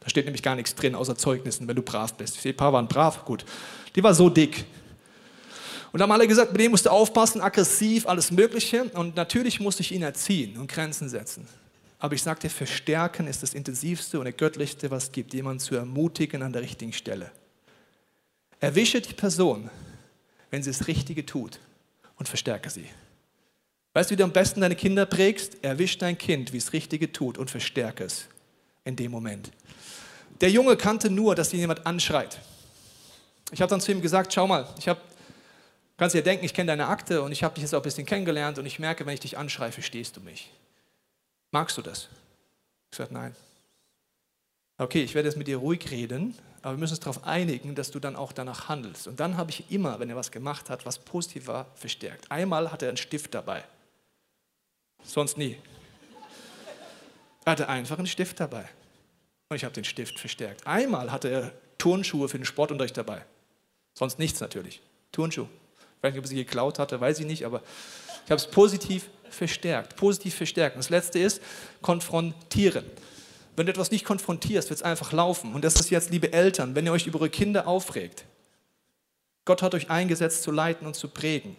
Da 0.00 0.08
steht 0.08 0.24
nämlich 0.24 0.42
gar 0.42 0.54
nichts 0.54 0.74
drin, 0.74 0.94
außer 0.94 1.16
Zeugnissen, 1.16 1.66
wenn 1.66 1.76
du 1.76 1.82
brav 1.82 2.14
bist. 2.14 2.42
Die 2.44 2.52
paar 2.52 2.72
waren 2.72 2.86
brav, 2.86 3.24
gut. 3.24 3.44
Die 3.96 4.02
war 4.02 4.14
so 4.14 4.30
dick. 4.30 4.64
Und 5.92 6.00
haben 6.00 6.12
alle 6.12 6.28
gesagt, 6.28 6.52
mit 6.52 6.60
dem 6.60 6.70
musst 6.70 6.86
du 6.86 6.90
aufpassen, 6.90 7.40
aggressiv, 7.40 8.06
alles 8.06 8.30
Mögliche. 8.30 8.84
Und 8.84 9.16
natürlich 9.16 9.58
musste 9.58 9.82
ich 9.82 9.92
ihn 9.92 10.02
erziehen 10.02 10.58
und 10.58 10.70
Grenzen 10.70 11.08
setzen. 11.08 11.48
Aber 11.98 12.14
ich 12.14 12.22
sagte, 12.22 12.48
verstärken 12.50 13.26
ist 13.26 13.42
das 13.42 13.54
Intensivste 13.54 14.18
und 14.18 14.26
der 14.26 14.34
Göttlichste, 14.34 14.90
was 14.90 15.04
es 15.04 15.12
gibt, 15.12 15.32
jemanden 15.34 15.58
zu 15.58 15.74
ermutigen 15.74 16.42
an 16.42 16.52
der 16.52 16.62
richtigen 16.62 16.92
Stelle. 16.92 17.32
Erwische 18.60 19.00
die 19.00 19.12
Person, 19.12 19.70
wenn 20.50 20.62
sie 20.62 20.70
das 20.70 20.86
Richtige 20.86 21.26
tut 21.26 21.60
und 22.16 22.28
verstärke 22.28 22.70
sie. 22.70 22.88
Weißt 23.92 24.10
du, 24.10 24.12
wie 24.12 24.16
du 24.16 24.24
am 24.24 24.32
besten 24.32 24.60
deine 24.60 24.76
Kinder 24.76 25.06
prägst? 25.06 25.62
Erwisch 25.64 25.98
dein 25.98 26.18
Kind, 26.18 26.52
wie 26.52 26.58
es 26.58 26.72
Richtige 26.72 27.12
tut 27.12 27.38
und 27.38 27.50
verstärke 27.50 28.04
es 28.04 28.26
in 28.84 28.96
dem 28.96 29.10
Moment. 29.10 29.50
Der 30.40 30.50
Junge 30.50 30.76
kannte 30.76 31.10
nur, 31.10 31.34
dass 31.34 31.52
ihn 31.52 31.60
jemand 31.60 31.86
anschreit. 31.86 32.38
Ich 33.52 33.62
habe 33.62 33.70
dann 33.70 33.80
zu 33.80 33.92
ihm 33.92 34.02
gesagt, 34.02 34.32
schau 34.34 34.46
mal, 34.46 34.68
ich 34.78 34.88
habe, 34.88 35.00
kannst 35.96 36.14
dir 36.14 36.22
denken, 36.22 36.44
ich 36.44 36.52
kenne 36.52 36.68
deine 36.68 36.88
Akte 36.88 37.22
und 37.22 37.32
ich 37.32 37.42
habe 37.42 37.54
dich 37.54 37.62
jetzt 37.62 37.74
auch 37.74 37.80
ein 37.80 37.84
bisschen 37.84 38.06
kennengelernt 38.06 38.58
und 38.58 38.66
ich 38.66 38.78
merke, 38.78 39.06
wenn 39.06 39.14
ich 39.14 39.20
dich 39.20 39.38
anschreie, 39.38 39.72
verstehst 39.72 40.16
du 40.16 40.20
mich. 40.20 40.50
Magst 41.52 41.78
du 41.78 41.82
das? 41.82 42.08
Ich 42.90 42.98
sagte, 42.98 43.14
nein. 43.14 43.34
Okay, 44.78 45.02
ich 45.02 45.14
werde 45.14 45.28
jetzt 45.28 45.38
mit 45.38 45.46
dir 45.46 45.56
ruhig 45.56 45.90
reden, 45.90 46.36
aber 46.66 46.74
wir 46.74 46.80
müssen 46.80 46.94
uns 46.94 47.00
darauf 47.00 47.22
einigen, 47.22 47.76
dass 47.76 47.92
du 47.92 48.00
dann 48.00 48.16
auch 48.16 48.32
danach 48.32 48.68
handelst. 48.68 49.06
Und 49.06 49.20
dann 49.20 49.36
habe 49.36 49.52
ich 49.52 49.70
immer, 49.70 50.00
wenn 50.00 50.10
er 50.10 50.16
was 50.16 50.32
gemacht 50.32 50.68
hat, 50.68 50.84
was 50.84 50.98
positiv 50.98 51.46
war, 51.46 51.66
verstärkt. 51.76 52.28
Einmal 52.28 52.72
hatte 52.72 52.86
er 52.86 52.88
einen 52.88 52.96
Stift 52.96 53.34
dabei. 53.34 53.62
Sonst 55.04 55.38
nie. 55.38 55.58
Er 57.44 57.52
hatte 57.52 57.68
einfach 57.68 57.98
einen 57.98 58.08
Stift 58.08 58.40
dabei. 58.40 58.68
Und 59.48 59.54
ich 59.54 59.62
habe 59.62 59.74
den 59.74 59.84
Stift 59.84 60.18
verstärkt. 60.18 60.66
Einmal 60.66 61.12
hatte 61.12 61.28
er 61.28 61.52
Turnschuhe 61.78 62.28
für 62.28 62.36
den 62.36 62.44
Sportunterricht 62.44 62.96
dabei. 62.96 63.24
Sonst 63.94 64.18
nichts 64.18 64.40
natürlich. 64.40 64.82
Turnschuhe. 65.12 65.48
Ich 65.98 66.02
weiß 66.02 66.14
nicht, 66.14 66.18
ob 66.18 66.24
er 66.24 66.28
sie 66.30 66.34
geklaut 66.34 66.80
hatte, 66.80 67.00
weiß 67.00 67.20
ich 67.20 67.26
nicht, 67.26 67.46
aber 67.46 67.62
ich 68.24 68.30
habe 68.32 68.40
es 68.40 68.50
positiv 68.50 69.08
verstärkt. 69.30 69.94
Positiv 69.94 70.34
verstärkt. 70.34 70.74
Und 70.74 70.80
das 70.80 70.90
letzte 70.90 71.20
ist 71.20 71.40
konfrontieren. 71.80 72.84
Wenn 73.56 73.66
du 73.66 73.72
etwas 73.72 73.90
nicht 73.90 74.04
konfrontierst, 74.04 74.68
wird 74.68 74.78
es 74.78 74.84
einfach 74.84 75.12
laufen. 75.12 75.54
Und 75.54 75.64
das 75.64 75.76
ist 75.76 75.90
jetzt, 75.90 76.10
liebe 76.10 76.32
Eltern, 76.32 76.74
wenn 76.74 76.84
ihr 76.84 76.92
euch 76.92 77.06
über 77.06 77.18
eure 77.18 77.30
Kinder 77.30 77.66
aufregt. 77.66 78.26
Gott 79.46 79.62
hat 79.62 79.74
euch 79.74 79.90
eingesetzt, 79.90 80.42
zu 80.42 80.50
leiten 80.50 80.86
und 80.86 80.94
zu 80.94 81.08
prägen. 81.08 81.56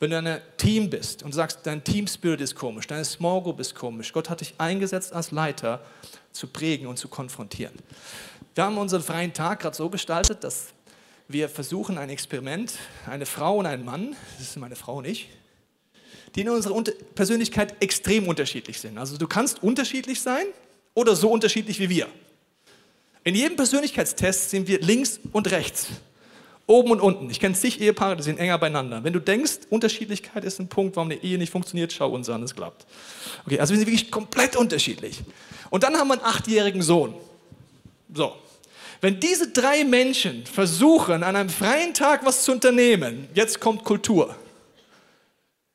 Wenn 0.00 0.10
du 0.10 0.18
ein 0.18 0.40
Team 0.56 0.90
bist 0.90 1.22
und 1.22 1.32
sagst, 1.32 1.60
dein 1.64 1.82
Teamspirit 1.82 2.40
ist 2.40 2.54
komisch, 2.54 2.86
deine 2.86 3.04
Small 3.04 3.42
Group 3.42 3.58
ist 3.60 3.74
komisch, 3.74 4.12
Gott 4.12 4.30
hat 4.30 4.40
dich 4.40 4.54
eingesetzt 4.58 5.12
als 5.12 5.32
Leiter, 5.32 5.80
zu 6.32 6.46
prägen 6.46 6.86
und 6.86 6.98
zu 6.98 7.08
konfrontieren. 7.08 7.74
Wir 8.54 8.64
haben 8.64 8.78
unseren 8.78 9.02
freien 9.02 9.32
Tag 9.32 9.60
gerade 9.60 9.76
so 9.76 9.90
gestaltet, 9.90 10.44
dass 10.44 10.68
wir 11.26 11.48
versuchen, 11.48 11.98
ein 11.98 12.10
Experiment, 12.10 12.74
eine 13.06 13.26
Frau 13.26 13.58
und 13.58 13.66
ein 13.66 13.84
Mann, 13.84 14.16
das 14.38 14.52
sind 14.52 14.60
meine 14.60 14.76
Frau 14.76 14.98
und 14.98 15.04
ich, 15.04 15.28
die 16.34 16.42
in 16.42 16.48
unserer 16.48 16.80
Persönlichkeit 17.14 17.74
extrem 17.82 18.28
unterschiedlich 18.28 18.80
sind. 18.80 18.98
Also 18.98 19.16
du 19.16 19.26
kannst 19.26 19.62
unterschiedlich 19.62 20.20
sein, 20.20 20.46
oder 20.94 21.16
so 21.16 21.30
unterschiedlich 21.30 21.78
wie 21.78 21.88
wir. 21.88 22.06
In 23.24 23.34
jedem 23.34 23.56
Persönlichkeitstest 23.56 24.50
sind 24.50 24.68
wir 24.68 24.80
links 24.80 25.20
und 25.32 25.50
rechts, 25.50 25.88
oben 26.66 26.92
und 26.92 27.00
unten. 27.00 27.30
Ich 27.30 27.40
kenne 27.40 27.54
zig 27.54 27.80
Ehepaare, 27.80 28.16
die 28.16 28.22
sind 28.22 28.38
enger 28.38 28.58
beieinander. 28.58 29.04
Wenn 29.04 29.12
du 29.12 29.20
denkst, 29.20 29.60
Unterschiedlichkeit 29.70 30.44
ist 30.44 30.60
ein 30.60 30.68
Punkt, 30.68 30.96
warum 30.96 31.10
eine 31.10 31.22
Ehe 31.22 31.38
nicht 31.38 31.50
funktioniert, 31.50 31.92
schau 31.92 32.10
uns 32.10 32.28
an, 32.28 32.42
es 32.42 32.54
klappt. 32.54 32.86
Okay, 33.46 33.60
also 33.60 33.72
wir 33.72 33.78
sind 33.78 33.86
wirklich 33.86 34.10
komplett 34.10 34.56
unterschiedlich. 34.56 35.20
Und 35.70 35.82
dann 35.82 35.96
haben 35.96 36.08
wir 36.08 36.14
einen 36.14 36.24
achtjährigen 36.24 36.82
Sohn. 36.82 37.14
So. 38.14 38.34
Wenn 39.00 39.20
diese 39.20 39.50
drei 39.50 39.84
Menschen 39.84 40.44
versuchen, 40.46 41.22
an 41.22 41.36
einem 41.36 41.50
freien 41.50 41.94
Tag 41.94 42.24
was 42.24 42.42
zu 42.42 42.52
unternehmen, 42.52 43.28
jetzt 43.34 43.60
kommt 43.60 43.84
Kultur. 43.84 44.34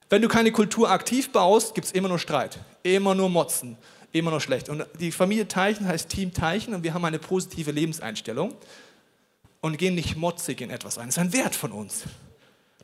Wenn 0.10 0.22
du 0.22 0.28
keine 0.28 0.52
Kultur 0.52 0.92
aktiv 0.92 1.32
baust, 1.32 1.74
gibt 1.74 1.88
es 1.88 1.94
immer 1.94 2.10
nur 2.10 2.20
Streit, 2.20 2.60
immer 2.84 3.16
nur 3.16 3.30
Motzen, 3.30 3.78
immer 4.14 4.32
noch 4.32 4.40
schlecht. 4.40 4.70
Und 4.70 4.86
die 5.00 5.12
Familie 5.12 5.48
Teichen 5.48 5.88
heißt 5.88 6.08
Team 6.08 6.34
Teichen 6.34 6.74
und 6.74 6.84
wir 6.84 6.94
haben 6.94 7.04
eine 7.04 7.20
positive 7.20 7.72
Lebenseinstellung 7.72 8.56
und 9.60 9.78
gehen 9.78 9.96
nicht 9.96 10.16
motzig 10.16 10.62
in 10.62 10.70
etwas 10.70 10.98
ein. 10.98 11.08
Das 11.08 11.18
ist 11.18 11.22
ein 11.22 11.34
Wert 11.34 11.56
von 11.56 11.72
uns. 11.72 12.04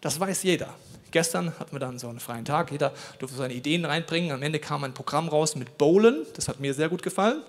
Das 0.02 0.20
weiß 0.20 0.44
jeder. 0.44 0.74
Gestern 1.12 1.58
hatten 1.60 1.72
wir 1.72 1.80
dann 1.80 1.98
so 1.98 2.08
einen 2.08 2.20
freien 2.20 2.46
Tag, 2.46 2.72
jeder 2.72 2.94
durfte 3.18 3.38
seine 3.38 3.54
Ideen 3.54 3.86
reinbringen. 3.86 4.32
Am 4.32 4.44
Ende 4.44 4.60
kam 4.60 4.84
ein 4.84 4.94
Programm 4.94 5.28
raus 5.28 5.56
mit 5.56 5.78
Bowlen, 5.78 6.26
das 6.36 6.48
hat 6.48 6.60
mir 6.60 6.74
sehr 6.74 6.90
gut 6.90 7.02
gefallen. 7.02 7.42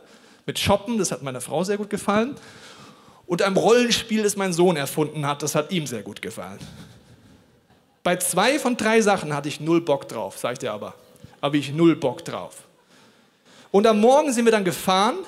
Mit 0.46 0.58
Shoppen, 0.58 0.98
das 0.98 1.12
hat 1.12 1.22
meiner 1.22 1.40
Frau 1.40 1.64
sehr 1.64 1.76
gut 1.76 1.90
gefallen. 1.90 2.36
Und 3.26 3.42
einem 3.42 3.56
Rollenspiel, 3.56 4.22
das 4.22 4.36
mein 4.36 4.52
Sohn 4.52 4.76
erfunden 4.76 5.26
hat, 5.26 5.42
das 5.42 5.54
hat 5.54 5.70
ihm 5.70 5.86
sehr 5.86 6.02
gut 6.02 6.22
gefallen. 6.22 6.58
Bei 8.02 8.16
zwei 8.16 8.58
von 8.58 8.76
drei 8.76 9.02
Sachen 9.02 9.34
hatte 9.34 9.48
ich 9.48 9.60
null 9.60 9.82
Bock 9.82 10.08
drauf, 10.08 10.38
sag 10.38 10.54
ich 10.54 10.58
dir 10.58 10.72
aber. 10.72 10.94
Habe 11.42 11.58
ich 11.58 11.72
null 11.72 11.96
Bock 11.96 12.24
drauf. 12.24 12.64
Und 13.70 13.86
am 13.86 14.00
Morgen 14.00 14.32
sind 14.32 14.44
wir 14.44 14.52
dann 14.52 14.64
gefahren 14.64 15.18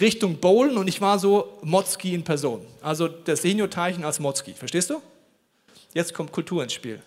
Richtung 0.00 0.38
Bowlen 0.38 0.78
und 0.78 0.86
ich 0.86 1.00
war 1.00 1.18
so 1.18 1.58
Motzki 1.62 2.14
in 2.14 2.22
Person. 2.22 2.64
Also 2.80 3.08
der 3.08 3.36
Senior-Teichen 3.36 4.04
als 4.04 4.20
Motzki. 4.20 4.54
Verstehst 4.54 4.90
du? 4.90 5.02
Jetzt 5.92 6.14
kommt 6.14 6.30
Kultur 6.30 6.62
ins 6.62 6.72
Spiel. 6.72 7.02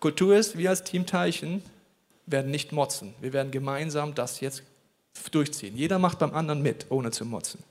Kultur 0.00 0.36
ist, 0.36 0.58
wir 0.58 0.70
als 0.70 0.82
Team 0.82 1.06
Teilchen 1.06 1.62
werden 2.26 2.50
nicht 2.50 2.72
motzen. 2.72 3.14
Wir 3.20 3.32
werden 3.32 3.52
gemeinsam 3.52 4.14
das 4.14 4.40
jetzt 4.40 4.62
durchziehen. 5.30 5.76
Jeder 5.76 5.98
macht 5.98 6.18
beim 6.18 6.34
anderen 6.34 6.60
mit, 6.60 6.86
ohne 6.90 7.10
zu 7.12 7.24
motzen. 7.24 7.62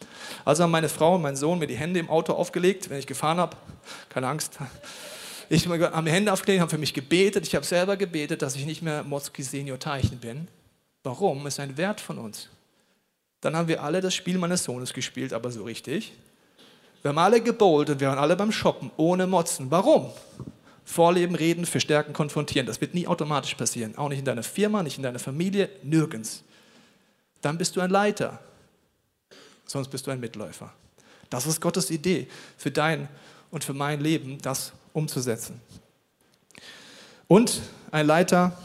Also 0.45 0.63
haben 0.63 0.71
meine 0.71 0.89
Frau 0.89 1.15
und 1.15 1.21
mein 1.21 1.35
Sohn 1.35 1.59
mir 1.59 1.67
die 1.67 1.75
Hände 1.75 1.99
im 1.99 2.09
Auto 2.09 2.33
aufgelegt, 2.33 2.89
wenn 2.89 2.97
ich 2.97 3.07
gefahren 3.07 3.37
habe. 3.37 3.57
Keine 4.09 4.27
Angst. 4.27 4.57
Ich 5.49 5.67
habe 5.67 6.01
mir 6.01 6.11
Hände 6.11 6.31
aufgelegt, 6.31 6.61
haben 6.61 6.69
für 6.69 6.77
mich 6.77 6.93
gebetet. 6.93 7.45
Ich 7.45 7.53
habe 7.53 7.65
selber 7.65 7.97
gebetet, 7.97 8.41
dass 8.41 8.55
ich 8.55 8.65
nicht 8.65 8.81
mehr 8.81 9.03
Motzki 9.03 9.43
Senior 9.43 9.77
Teichen 9.77 10.19
bin. 10.19 10.47
Warum? 11.05 11.45
Ist 11.45 11.59
ein 11.59 11.77
Wert 11.77 12.01
von 12.01 12.17
uns. 12.17 12.49
Dann 13.41 13.55
haben 13.55 13.67
wir 13.67 13.83
alle 13.83 14.01
das 14.01 14.15
Spiel 14.15 14.39
meines 14.39 14.63
Sohnes 14.63 14.91
gespielt, 14.91 15.33
aber 15.33 15.51
so 15.51 15.63
richtig. 15.63 16.13
Wir 17.03 17.09
haben 17.09 17.19
alle 17.19 17.41
gebowlt 17.41 17.91
und 17.91 17.99
wir 17.99 18.07
waren 18.07 18.17
alle 18.17 18.35
beim 18.35 18.51
Shoppen, 18.51 18.89
ohne 18.97 19.27
Motzen. 19.27 19.69
Warum? 19.69 20.09
Vorleben, 20.83 21.35
reden, 21.35 21.67
verstärken, 21.67 22.11
konfrontieren. 22.11 22.65
Das 22.65 22.81
wird 22.81 22.95
nie 22.95 23.05
automatisch 23.05 23.53
passieren. 23.53 23.95
Auch 23.97 24.09
nicht 24.09 24.17
in 24.17 24.25
deiner 24.25 24.41
Firma, 24.41 24.81
nicht 24.81 24.97
in 24.97 25.03
deiner 25.03 25.19
Familie, 25.19 25.69
nirgends. 25.83 26.43
Dann 27.41 27.59
bist 27.59 27.75
du 27.75 27.81
ein 27.81 27.91
Leiter. 27.91 28.39
Sonst 29.67 29.89
bist 29.89 30.07
du 30.07 30.11
ein 30.11 30.19
Mitläufer. 30.19 30.73
Das 31.29 31.45
ist 31.45 31.61
Gottes 31.61 31.91
Idee 31.91 32.27
für 32.57 32.71
dein 32.71 33.07
und 33.51 33.63
für 33.63 33.73
mein 33.73 34.01
Leben, 34.01 34.39
das 34.41 34.73
umzusetzen. 34.91 35.61
Und 37.27 37.61
ein 37.91 38.07
Leiter 38.07 38.57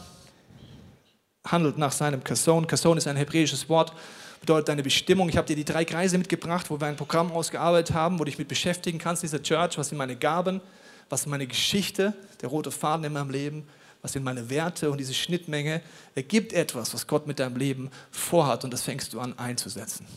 handelt 1.45 1.77
nach 1.77 1.91
seinem 1.91 2.23
Kasson. 2.23 2.67
Kasson 2.67 2.97
ist 2.97 3.07
ein 3.07 3.17
hebräisches 3.17 3.67
Wort, 3.69 3.93
bedeutet 4.39 4.69
deine 4.69 4.83
Bestimmung. 4.83 5.29
Ich 5.29 5.37
habe 5.37 5.47
dir 5.47 5.55
die 5.55 5.65
drei 5.65 5.85
Kreise 5.85 6.17
mitgebracht, 6.17 6.69
wo 6.69 6.79
wir 6.79 6.87
ein 6.87 6.95
Programm 6.95 7.31
ausgearbeitet 7.31 7.95
haben, 7.95 8.15
wo 8.15 8.23
du 8.23 8.25
dich 8.25 8.37
mit 8.37 8.47
beschäftigen 8.47 8.99
kannst, 8.99 9.23
dieser 9.23 9.41
Church. 9.41 9.77
Was 9.77 9.89
sind 9.89 9.97
meine 9.97 10.15
Gaben? 10.15 10.61
Was 11.09 11.21
ist 11.21 11.27
meine 11.27 11.47
Geschichte? 11.47 12.13
Der 12.41 12.49
rote 12.49 12.71
Faden 12.71 13.05
in 13.05 13.13
meinem 13.13 13.29
Leben. 13.29 13.67
Was 14.01 14.13
sind 14.13 14.23
meine 14.23 14.49
Werte? 14.49 14.89
Und 14.89 14.97
diese 14.97 15.13
Schnittmenge 15.13 15.81
ergibt 16.15 16.53
etwas, 16.53 16.93
was 16.93 17.05
Gott 17.05 17.27
mit 17.27 17.39
deinem 17.39 17.55
Leben 17.55 17.91
vorhat. 18.09 18.63
Und 18.63 18.71
das 18.71 18.81
fängst 18.81 19.13
du 19.13 19.19
an 19.19 19.37
einzusetzen. 19.37 20.07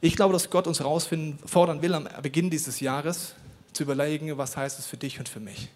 Ich 0.00 0.16
glaube, 0.16 0.32
dass 0.32 0.50
Gott 0.50 0.66
uns 0.66 0.80
herausfordern 0.80 1.82
will 1.82 1.94
am 1.94 2.08
Beginn 2.22 2.50
dieses 2.50 2.80
Jahres, 2.80 3.34
zu 3.72 3.82
überlegen, 3.82 4.36
was 4.38 4.56
heißt 4.56 4.78
es 4.78 4.86
für 4.86 4.96
dich 4.96 5.18
und 5.18 5.28
für 5.28 5.40
mich. 5.40 5.68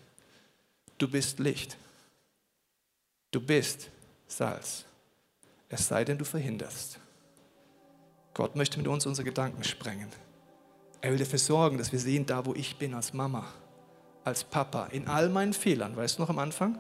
Du 0.98 1.08
bist 1.08 1.38
Licht. 1.38 1.76
Du 3.30 3.40
bist 3.40 3.90
Salz. 4.28 4.84
Es 5.68 5.88
sei 5.88 6.04
denn, 6.04 6.18
du 6.18 6.24
verhinderst. 6.24 7.00
Gott 8.34 8.54
möchte 8.54 8.78
mit 8.78 8.86
uns 8.86 9.04
unsere 9.06 9.24
Gedanken 9.24 9.64
sprengen. 9.64 10.08
Er 11.00 11.10
will 11.10 11.18
dafür 11.18 11.38
sorgen, 11.38 11.78
dass 11.78 11.92
wir 11.92 11.98
sehen, 11.98 12.26
da 12.26 12.46
wo 12.46 12.54
ich 12.54 12.78
bin 12.78 12.94
als 12.94 13.12
Mama, 13.12 13.44
als 14.24 14.44
Papa, 14.44 14.86
in 14.86 15.08
all 15.08 15.28
meinen 15.28 15.52
Fehlern, 15.52 15.96
weißt 15.96 16.18
du 16.18 16.22
noch 16.22 16.30
am 16.30 16.38
Anfang? 16.38 16.78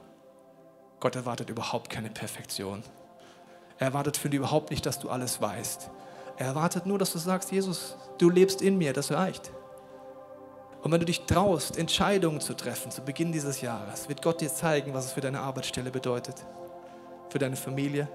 Gott 1.00 1.16
erwartet 1.16 1.50
überhaupt 1.50 1.90
keine 1.90 2.10
Perfektion. 2.10 2.82
Er 3.78 3.88
erwartet 3.88 4.16
für 4.16 4.28
dich 4.28 4.38
überhaupt 4.38 4.70
nicht, 4.70 4.84
dass 4.86 4.98
du 4.98 5.08
alles 5.08 5.40
weißt. 5.40 5.90
Er 6.36 6.46
erwartet 6.46 6.86
nur, 6.86 6.98
dass 6.98 7.12
du 7.12 7.18
sagst, 7.18 7.50
Jesus, 7.50 7.96
du 8.18 8.30
lebst 8.30 8.60
in 8.60 8.76
mir, 8.76 8.92
das 8.92 9.10
reicht. 9.10 9.50
Und 10.82 10.92
wenn 10.92 11.00
du 11.00 11.06
dich 11.06 11.26
traust, 11.26 11.76
Entscheidungen 11.76 12.40
zu 12.40 12.54
treffen 12.54 12.90
zu 12.90 13.02
Beginn 13.02 13.32
dieses 13.32 13.60
Jahres, 13.60 14.08
wird 14.08 14.22
Gott 14.22 14.40
dir 14.40 14.48
zeigen, 14.48 14.94
was 14.94 15.06
es 15.06 15.12
für 15.12 15.20
deine 15.20 15.40
Arbeitsstelle 15.40 15.90
bedeutet, 15.90 16.44
für 17.28 17.38
deine 17.38 17.56
Familie, 17.56 18.08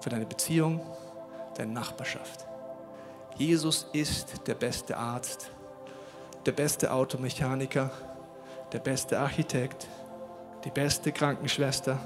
für 0.00 0.10
deine 0.10 0.26
Beziehung, 0.26 0.80
deine 1.56 1.72
Nachbarschaft. 1.72 2.46
Jesus 3.36 3.86
ist 3.92 4.46
der 4.46 4.54
beste 4.54 4.96
Arzt, 4.96 5.50
der 6.44 6.52
beste 6.52 6.92
Automechaniker, 6.92 7.90
der 8.72 8.78
beste 8.78 9.18
Architekt, 9.18 9.86
die 10.64 10.70
beste 10.70 11.12
Krankenschwester, 11.12 11.98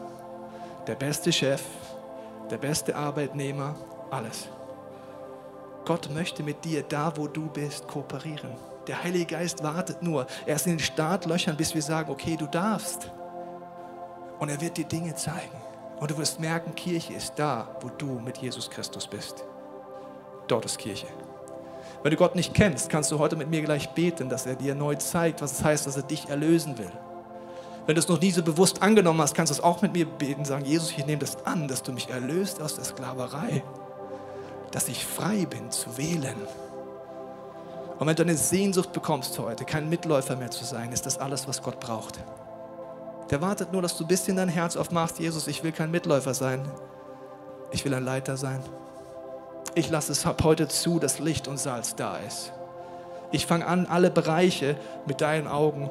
der 0.87 0.95
beste 0.95 1.33
Chef, 1.33 1.63
der 2.51 2.59
beste 2.59 2.95
Arbeitnehmer, 2.95 3.75
alles. 4.11 4.49
Gott 5.85 6.11
möchte 6.11 6.43
mit 6.43 6.65
dir 6.65 6.83
da, 6.83 7.17
wo 7.17 7.29
du 7.29 7.49
bist, 7.49 7.87
kooperieren. 7.87 8.51
Der 8.87 9.03
Heilige 9.03 9.27
Geist 9.27 9.63
wartet 9.63 10.03
nur. 10.03 10.27
Er 10.45 10.57
ist 10.57 10.67
in 10.67 10.75
den 10.75 10.81
Startlöchern, 10.81 11.57
bis 11.57 11.75
wir 11.75 11.83
sagen, 11.83 12.11
okay, 12.11 12.37
du 12.37 12.47
darfst. 12.47 13.11
Und 14.39 14.49
er 14.49 14.61
wird 14.61 14.77
dir 14.77 14.85
Dinge 14.85 15.15
zeigen. 15.15 15.66
Und 15.99 16.11
du 16.11 16.19
wirst 16.19 16.41
merken, 16.41 16.75
Kirche 16.75 17.15
ist 17.15 17.35
da, 17.37 17.69
wo 17.81 17.89
du 17.89 18.19
mit 18.21 18.39
Jesus 18.39 18.69
Christus 18.69 19.07
bist. 19.07 19.45
Dort 20.47 20.65
ist 20.65 20.79
Kirche. 20.79 21.07
Wenn 22.03 22.11
du 22.11 22.17
Gott 22.17 22.37
nicht 22.37 22.55
kennst, 22.55 22.91
kannst 22.91 23.11
du 23.11 23.19
heute 23.19 23.37
mit 23.37 23.49
mir 23.49 23.63
gleich 23.63 23.89
beten, 23.91 24.29
dass 24.29 24.47
er 24.47 24.55
dir 24.55 24.75
neu 24.75 24.95
zeigt, 24.97 25.43
was 25.43 25.53
es 25.53 25.65
heißt, 25.65 25.87
dass 25.87 25.97
er 25.97 26.03
dich 26.03 26.29
erlösen 26.29 26.79
will. 26.79 26.93
Wenn 27.87 27.95
du 27.95 28.01
es 28.01 28.09
noch 28.09 28.21
nie 28.21 28.31
so 28.31 28.43
bewusst 28.43 28.83
angenommen 28.83 29.21
hast, 29.21 29.35
kannst 29.35 29.51
du 29.51 29.55
es 29.55 29.63
auch 29.63 29.81
mit 29.81 29.93
mir 29.93 30.07
beten, 30.07 30.45
sagen, 30.45 30.65
Jesus, 30.65 30.91
ich 30.91 31.07
nehme 31.07 31.19
das 31.19 31.45
an, 31.47 31.69
dass 31.69 31.83
du 31.83 31.93
mich 31.93 32.11
erlöst 32.11 32.61
aus 32.61 32.75
der 32.75 32.85
Sklaverei, 32.85 33.63
dass 34.73 34.89
ich 34.89 35.07
frei 35.07 35.47
bin 35.47 35.71
zu 35.71 35.97
wählen. 35.97 36.37
Und 37.99 38.07
wenn 38.07 38.17
du 38.17 38.23
eine 38.23 38.37
Sehnsucht 38.37 38.93
bekommst 38.93 39.39
heute, 39.39 39.65
kein 39.65 39.89
Mitläufer 39.89 40.37
mehr 40.37 40.51
zu 40.51 40.65
sein, 40.65 40.93
ist 40.93 41.07
das 41.07 41.19
alles, 41.19 41.49
was 41.49 41.63
Gott 41.63 41.81
braucht. 41.81 42.21
Der 43.31 43.41
wartet 43.41 43.73
nur, 43.73 43.83
dass 43.83 43.97
du 43.97 44.05
ein 44.05 44.09
bisschen 44.09 44.37
dein 44.37 44.49
Herz 44.49 44.77
aufmachst, 44.77 45.19
Jesus, 45.19 45.47
ich 45.47 45.63
will 45.65 45.73
kein 45.73 45.91
Mitläufer 45.91 46.35
sein, 46.35 46.63
ich 47.73 47.85
will 47.85 47.95
ein 47.95 48.05
Leiter 48.05 48.37
sein 48.37 48.63
ich 49.77 49.91
lasse 49.91 50.11
es 50.11 50.25
ab 50.25 50.43
heute 50.43 50.69
zu, 50.69 50.99
dass 50.99 51.19
Licht 51.19 51.49
und 51.49 51.59
Salz 51.59 51.95
da 51.95 52.17
ist. 52.17 52.51
Ich 53.31 53.45
fange 53.45 53.67
an, 53.67 53.85
alle 53.87 54.11
Bereiche 54.11 54.77
mit 55.05 55.21
deinen 55.21 55.47
Augen 55.47 55.91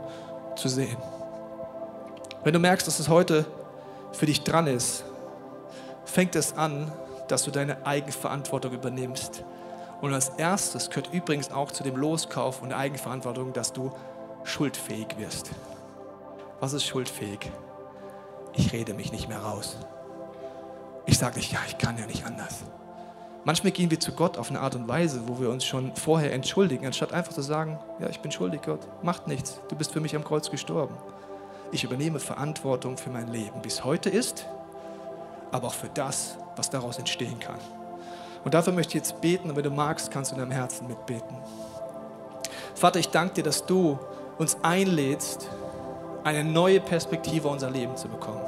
zu 0.56 0.70
sehen. 0.70 0.98
Wenn 2.44 2.54
du 2.54 2.60
merkst, 2.60 2.88
dass 2.88 3.00
es 3.00 3.10
heute 3.10 3.46
für 4.12 4.26
dich 4.26 4.42
dran 4.42 4.66
ist, 4.66 5.04
fängt 6.04 6.36
es 6.36 6.58
an, 6.58 6.92
dass 7.28 7.44
du 7.44 7.52
deine 7.52 7.86
Eigenverantwortung 7.86 8.74
übernimmst. 8.74 9.44
Und 10.02 10.16
als 10.16 10.30
erstes 10.30 10.90
gehört 10.90 11.14
übrigens 11.14 11.52
auch 11.52 11.72
zu 11.72 11.84
dem 11.84 11.96
Loskauf 11.96 12.64
und 12.64 12.70
der 12.70 12.80
Eigenverantwortung, 12.80 13.54
dass 13.54 13.72
du 13.72 13.92
schuldfähig 14.44 15.16
wirst. 15.20 15.52
Was 16.60 16.74
ist 16.74 16.86
schuldfähig? 16.86 17.52
Ich 18.54 18.72
rede 18.72 18.94
mich 18.94 19.12
nicht 19.12 19.28
mehr 19.28 19.40
raus. 19.40 19.78
Ich 21.06 21.18
sage 21.18 21.36
nicht, 21.36 21.52
ja, 21.52 21.60
ich 21.68 21.78
kann 21.78 21.98
ja 21.98 22.06
nicht 22.06 22.26
anders. 22.26 22.64
Manchmal 23.44 23.72
gehen 23.72 23.92
wir 23.92 24.00
zu 24.00 24.14
Gott 24.14 24.38
auf 24.38 24.50
eine 24.50 24.60
Art 24.60 24.76
und 24.76 24.88
Weise, 24.88 25.28
wo 25.28 25.40
wir 25.40 25.50
uns 25.50 25.66
schon 25.66 25.96
vorher 25.96 26.34
entschuldigen, 26.34 26.86
anstatt 26.86 27.14
einfach 27.14 27.34
zu 27.34 27.42
sagen, 27.42 27.78
ja, 28.00 28.10
ich 28.10 28.20
bin 28.22 28.32
schuldig, 28.32 28.62
Gott, 28.64 28.80
macht 29.04 29.28
nichts, 29.28 29.60
du 29.70 29.76
bist 29.76 29.92
für 29.92 30.00
mich 30.00 30.16
am 30.16 30.24
Kreuz 30.24 30.50
gestorben. 30.50 30.96
Ich 31.72 31.84
übernehme 31.84 32.20
Verantwortung 32.20 32.98
für 32.98 33.10
mein 33.10 33.28
Leben, 33.28 33.64
wie 33.64 33.68
es 33.68 33.84
heute 33.84 34.10
ist, 34.10 34.48
aber 35.52 35.68
auch 35.68 35.74
für 35.74 35.90
das, 35.94 36.38
was 36.56 36.70
daraus 36.70 36.98
entstehen 36.98 37.40
kann. 37.40 37.60
Und 38.44 38.54
dafür 38.54 38.74
möchte 38.74 38.92
ich 38.92 39.04
jetzt 39.04 39.22
beten 39.22 39.50
und 39.50 39.56
wenn 39.56 39.64
du 39.64 39.72
magst, 39.72 40.10
kannst 40.10 40.32
du 40.32 40.36
in 40.36 40.42
deinem 40.42 40.52
Herzen 40.52 40.88
mitbeten. 40.88 41.38
Vater, 42.74 43.00
ich 43.00 43.10
danke 43.10 43.36
dir, 43.36 43.44
dass 43.44 43.66
du 43.66 44.00
uns 44.38 44.58
einlädst, 44.64 45.50
eine 46.26 46.44
neue 46.44 46.82
Perspektive 46.82 47.48
unser 47.48 47.70
Leben 47.70 47.96
zu 47.96 48.10
bekommen. 48.10 48.42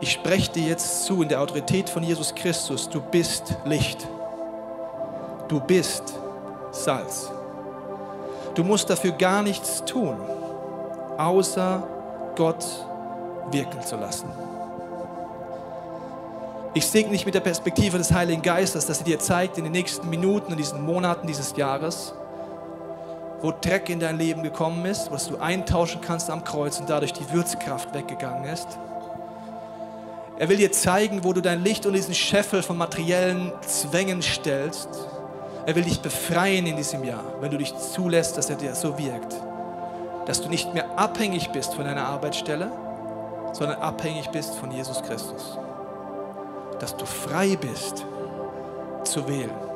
Ich 0.00 0.12
spreche 0.12 0.50
dir 0.50 0.68
jetzt 0.68 1.04
zu 1.04 1.22
in 1.22 1.28
der 1.28 1.40
Autorität 1.40 1.88
von 1.88 2.02
Jesus 2.02 2.34
Christus, 2.34 2.90
du 2.90 3.00
bist 3.00 3.56
Licht. 3.64 4.06
Du 5.48 5.60
bist 5.60 6.14
Salz. 6.72 7.30
Du 8.54 8.64
musst 8.64 8.90
dafür 8.90 9.12
gar 9.12 9.42
nichts 9.42 9.84
tun, 9.84 10.16
außer 11.16 11.82
Gott 12.34 12.64
wirken 13.52 13.80
zu 13.82 13.96
lassen. 13.96 14.28
Ich 16.74 16.86
segne 16.86 17.12
dich 17.12 17.26
mit 17.26 17.34
der 17.34 17.40
Perspektive 17.40 17.98
des 17.98 18.12
Heiligen 18.12 18.42
Geistes, 18.42 18.86
dass 18.86 18.98
er 18.98 19.04
dir 19.04 19.18
zeigt 19.18 19.58
in 19.58 19.64
den 19.64 19.72
nächsten 19.72 20.08
Minuten, 20.08 20.52
in 20.52 20.58
diesen 20.58 20.84
Monaten 20.84 21.26
dieses 21.26 21.56
Jahres, 21.56 22.14
wo 23.42 23.52
Dreck 23.52 23.88
in 23.88 24.00
dein 24.00 24.18
Leben 24.18 24.42
gekommen 24.42 24.84
ist, 24.86 25.10
was 25.10 25.28
du 25.28 25.38
eintauschen 25.38 26.00
kannst 26.00 26.30
am 26.30 26.44
Kreuz 26.44 26.78
und 26.78 26.90
dadurch 26.90 27.12
die 27.12 27.30
Würzkraft 27.32 27.94
weggegangen 27.94 28.44
ist. 28.44 28.78
Er 30.38 30.48
will 30.48 30.56
dir 30.56 30.72
zeigen, 30.72 31.22
wo 31.22 31.32
du 31.32 31.42
dein 31.42 31.62
Licht 31.62 31.84
und 31.86 31.92
diesen 31.92 32.14
Scheffel 32.14 32.62
von 32.62 32.76
materiellen 32.78 33.52
Zwängen 33.60 34.22
stellst. 34.22 34.88
Er 35.66 35.74
will 35.74 35.84
dich 35.84 36.00
befreien 36.00 36.66
in 36.66 36.76
diesem 36.76 37.04
Jahr, 37.04 37.24
wenn 37.40 37.50
du 37.50 37.58
dich 37.58 37.76
zulässt, 37.76 38.38
dass 38.38 38.48
er 38.48 38.56
dir 38.56 38.74
so 38.74 38.98
wirkt. 38.98 39.36
Dass 40.26 40.40
du 40.40 40.48
nicht 40.48 40.72
mehr 40.72 40.98
abhängig 40.98 41.50
bist 41.50 41.74
von 41.74 41.84
deiner 41.84 42.06
Arbeitsstelle, 42.06 42.72
sondern 43.52 43.80
abhängig 43.80 44.30
bist 44.30 44.54
von 44.54 44.70
Jesus 44.70 45.02
Christus. 45.02 45.58
Dass 46.78 46.96
du 46.96 47.04
frei 47.04 47.56
bist 47.56 48.06
zu 49.04 49.28
wählen. 49.28 49.69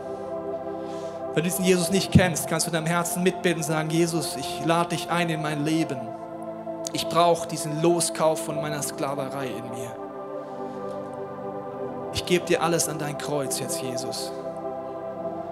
Wenn 1.35 1.43
du 1.43 1.51
diesen 1.51 1.65
Jesus 1.65 1.91
nicht 1.91 2.13
kennst, 2.13 2.47
kannst 2.47 2.67
du 2.67 2.71
in 2.71 2.75
deinem 2.75 2.87
Herzen 2.87 3.25
mitbeten 3.25 3.59
und 3.59 3.65
sagen, 3.65 3.91
Jesus, 3.91 4.37
ich 4.37 4.65
lade 4.65 4.91
dich 4.91 5.11
ein 5.11 5.29
in 5.29 5.43
mein 5.43 5.65
Leben. 5.65 5.99
Ich 6.93 7.09
brauche 7.09 7.49
diesen 7.49 7.83
Loskauf 7.83 8.45
von 8.45 8.61
meiner 8.61 8.81
Sklaverei 8.81 9.49
in 9.49 9.69
mir. 9.71 9.97
Ich 12.13 12.25
gebe 12.25 12.47
dir 12.47 12.63
alles 12.63 12.89
an 12.89 13.01
dein 13.01 13.19
Kreuz 13.19 13.59
jetzt, 13.59 13.83
Jesus. 13.83 14.31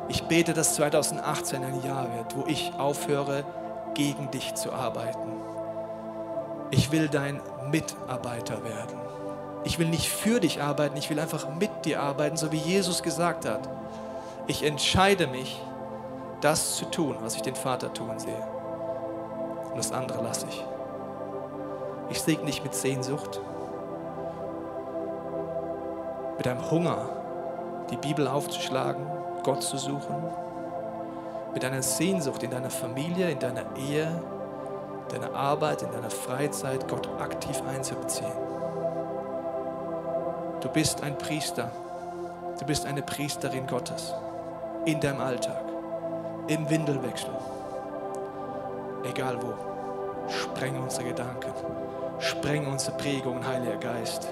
Ich 0.09 0.23
bete, 0.25 0.53
dass 0.53 0.77
2018 0.77 1.65
ein 1.65 1.83
Jahr 1.83 2.07
wird, 2.15 2.37
wo 2.37 2.45
ich 2.47 2.73
aufhöre, 2.79 3.43
gegen 3.95 4.31
dich 4.31 4.55
zu 4.55 4.73
arbeiten. 4.73 5.33
Ich 6.71 6.93
will 6.93 7.09
dein 7.09 7.41
Mitarbeiter 7.71 8.63
werden. 8.63 8.99
Ich 9.65 9.81
will 9.81 9.89
nicht 9.89 10.09
für 10.09 10.39
dich 10.39 10.63
arbeiten, 10.63 10.97
ich 10.97 11.11
will 11.11 11.19
einfach 11.19 11.49
mit 11.59 11.85
dir 11.85 12.01
arbeiten, 12.01 12.37
so 12.37 12.53
wie 12.53 12.59
Jesus 12.59 13.03
gesagt 13.03 13.47
hat. 13.47 13.69
Ich 14.47 14.63
entscheide 14.63 15.27
mich, 15.27 15.61
das 16.43 16.77
zu 16.77 16.85
tun, 16.87 17.17
was 17.21 17.37
ich 17.37 17.43
den 17.43 17.55
Vater 17.55 17.93
tun 17.95 18.19
sehe. 18.19 18.45
Und 19.71 19.79
das 19.79 19.93
andere 19.93 20.23
lasse 20.23 20.47
ich. 20.49 20.65
Ich 22.11 22.21
segne 22.21 22.47
dich 22.47 22.63
mit 22.63 22.75
Sehnsucht, 22.75 23.41
mit 26.37 26.47
einem 26.47 26.71
Hunger, 26.71 27.09
die 27.91 27.97
Bibel 27.97 28.29
aufzuschlagen, 28.29 29.07
Gott 29.45 29.63
zu 29.63 29.79
suchen, 29.79 30.17
mit 31.55 31.65
einer 31.65 31.83
Sehnsucht 31.83 32.43
in 32.43 32.51
deiner 32.51 32.71
Familie, 32.71 33.31
in 33.31 33.39
deiner 33.39 33.65
Ehe, 33.77 34.23
deiner 35.09 35.35
Arbeit, 35.35 35.83
in 35.83 35.93
deiner 35.93 36.11
Freizeit, 36.11 36.89
Gott 36.89 37.09
aktiv 37.21 37.63
einzubeziehen. 37.69 38.33
Du 40.61 40.69
bist 40.69 41.03
ein 41.03 41.17
Priester, 41.19 41.71
du 42.59 42.65
bist 42.67 42.85
eine 42.87 43.03
Priesterin 43.03 43.67
Gottes 43.67 44.15
in 44.85 45.01
deinem 45.01 45.21
Alltag, 45.21 45.72
im 46.53 46.69
Windelwechsel, 46.69 47.31
egal 49.05 49.39
wo. 49.43 49.55
Spreng 50.29 50.81
unsere 50.81 51.05
Gedanken, 51.05 51.53
spreng 52.19 52.67
unsere 52.67 52.97
Prägungen, 52.97 53.47
Heiliger 53.47 53.77
Geist. 53.77 54.29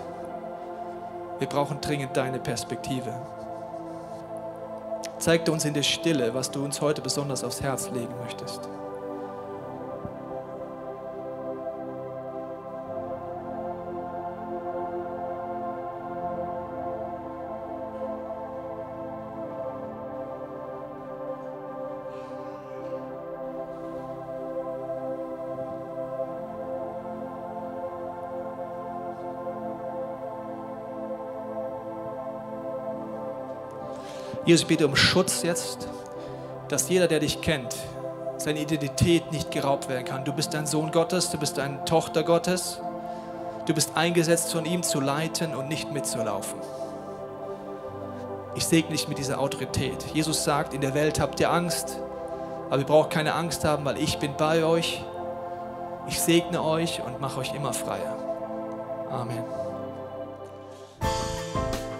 Wir 1.38 1.48
brauchen 1.48 1.80
dringend 1.80 2.16
deine 2.16 2.38
Perspektive. 2.38 3.12
Zeig 5.18 5.48
uns 5.48 5.64
in 5.64 5.74
der 5.74 5.82
Stille, 5.82 6.32
was 6.34 6.50
du 6.50 6.64
uns 6.64 6.80
heute 6.80 7.00
besonders 7.00 7.42
aufs 7.42 7.62
Herz 7.62 7.90
legen 7.90 8.14
möchtest. 8.22 8.68
Jesus, 34.50 34.62
ich 34.62 34.66
bitte 34.66 34.88
um 34.88 34.96
Schutz 34.96 35.44
jetzt, 35.44 35.86
dass 36.66 36.88
jeder, 36.88 37.06
der 37.06 37.20
dich 37.20 37.40
kennt, 37.40 37.76
seine 38.36 38.58
Identität 38.58 39.30
nicht 39.30 39.52
geraubt 39.52 39.88
werden 39.88 40.04
kann. 40.04 40.24
Du 40.24 40.32
bist 40.32 40.56
ein 40.56 40.66
Sohn 40.66 40.90
Gottes, 40.90 41.30
du 41.30 41.38
bist 41.38 41.60
eine 41.60 41.84
Tochter 41.84 42.24
Gottes. 42.24 42.80
Du 43.66 43.74
bist 43.74 43.92
eingesetzt, 43.96 44.50
von 44.50 44.64
ihm 44.64 44.82
zu 44.82 44.98
leiten 44.98 45.54
und 45.54 45.68
nicht 45.68 45.92
mitzulaufen. 45.92 46.58
Ich 48.56 48.64
segne 48.64 48.90
dich 48.90 49.06
mit 49.06 49.18
dieser 49.18 49.38
Autorität. 49.38 50.04
Jesus 50.14 50.42
sagt, 50.42 50.74
in 50.74 50.80
der 50.80 50.94
Welt 50.94 51.20
habt 51.20 51.38
ihr 51.38 51.52
Angst, 51.52 52.00
aber 52.70 52.78
ihr 52.80 52.86
braucht 52.86 53.10
keine 53.10 53.34
Angst 53.36 53.64
haben, 53.64 53.84
weil 53.84 53.98
ich 53.98 54.18
bin 54.18 54.34
bei 54.36 54.64
euch. 54.64 55.04
Ich 56.08 56.20
segne 56.20 56.60
euch 56.60 57.00
und 57.06 57.20
mache 57.20 57.38
euch 57.38 57.54
immer 57.54 57.72
freier. 57.72 58.16
Amen. 59.12 59.59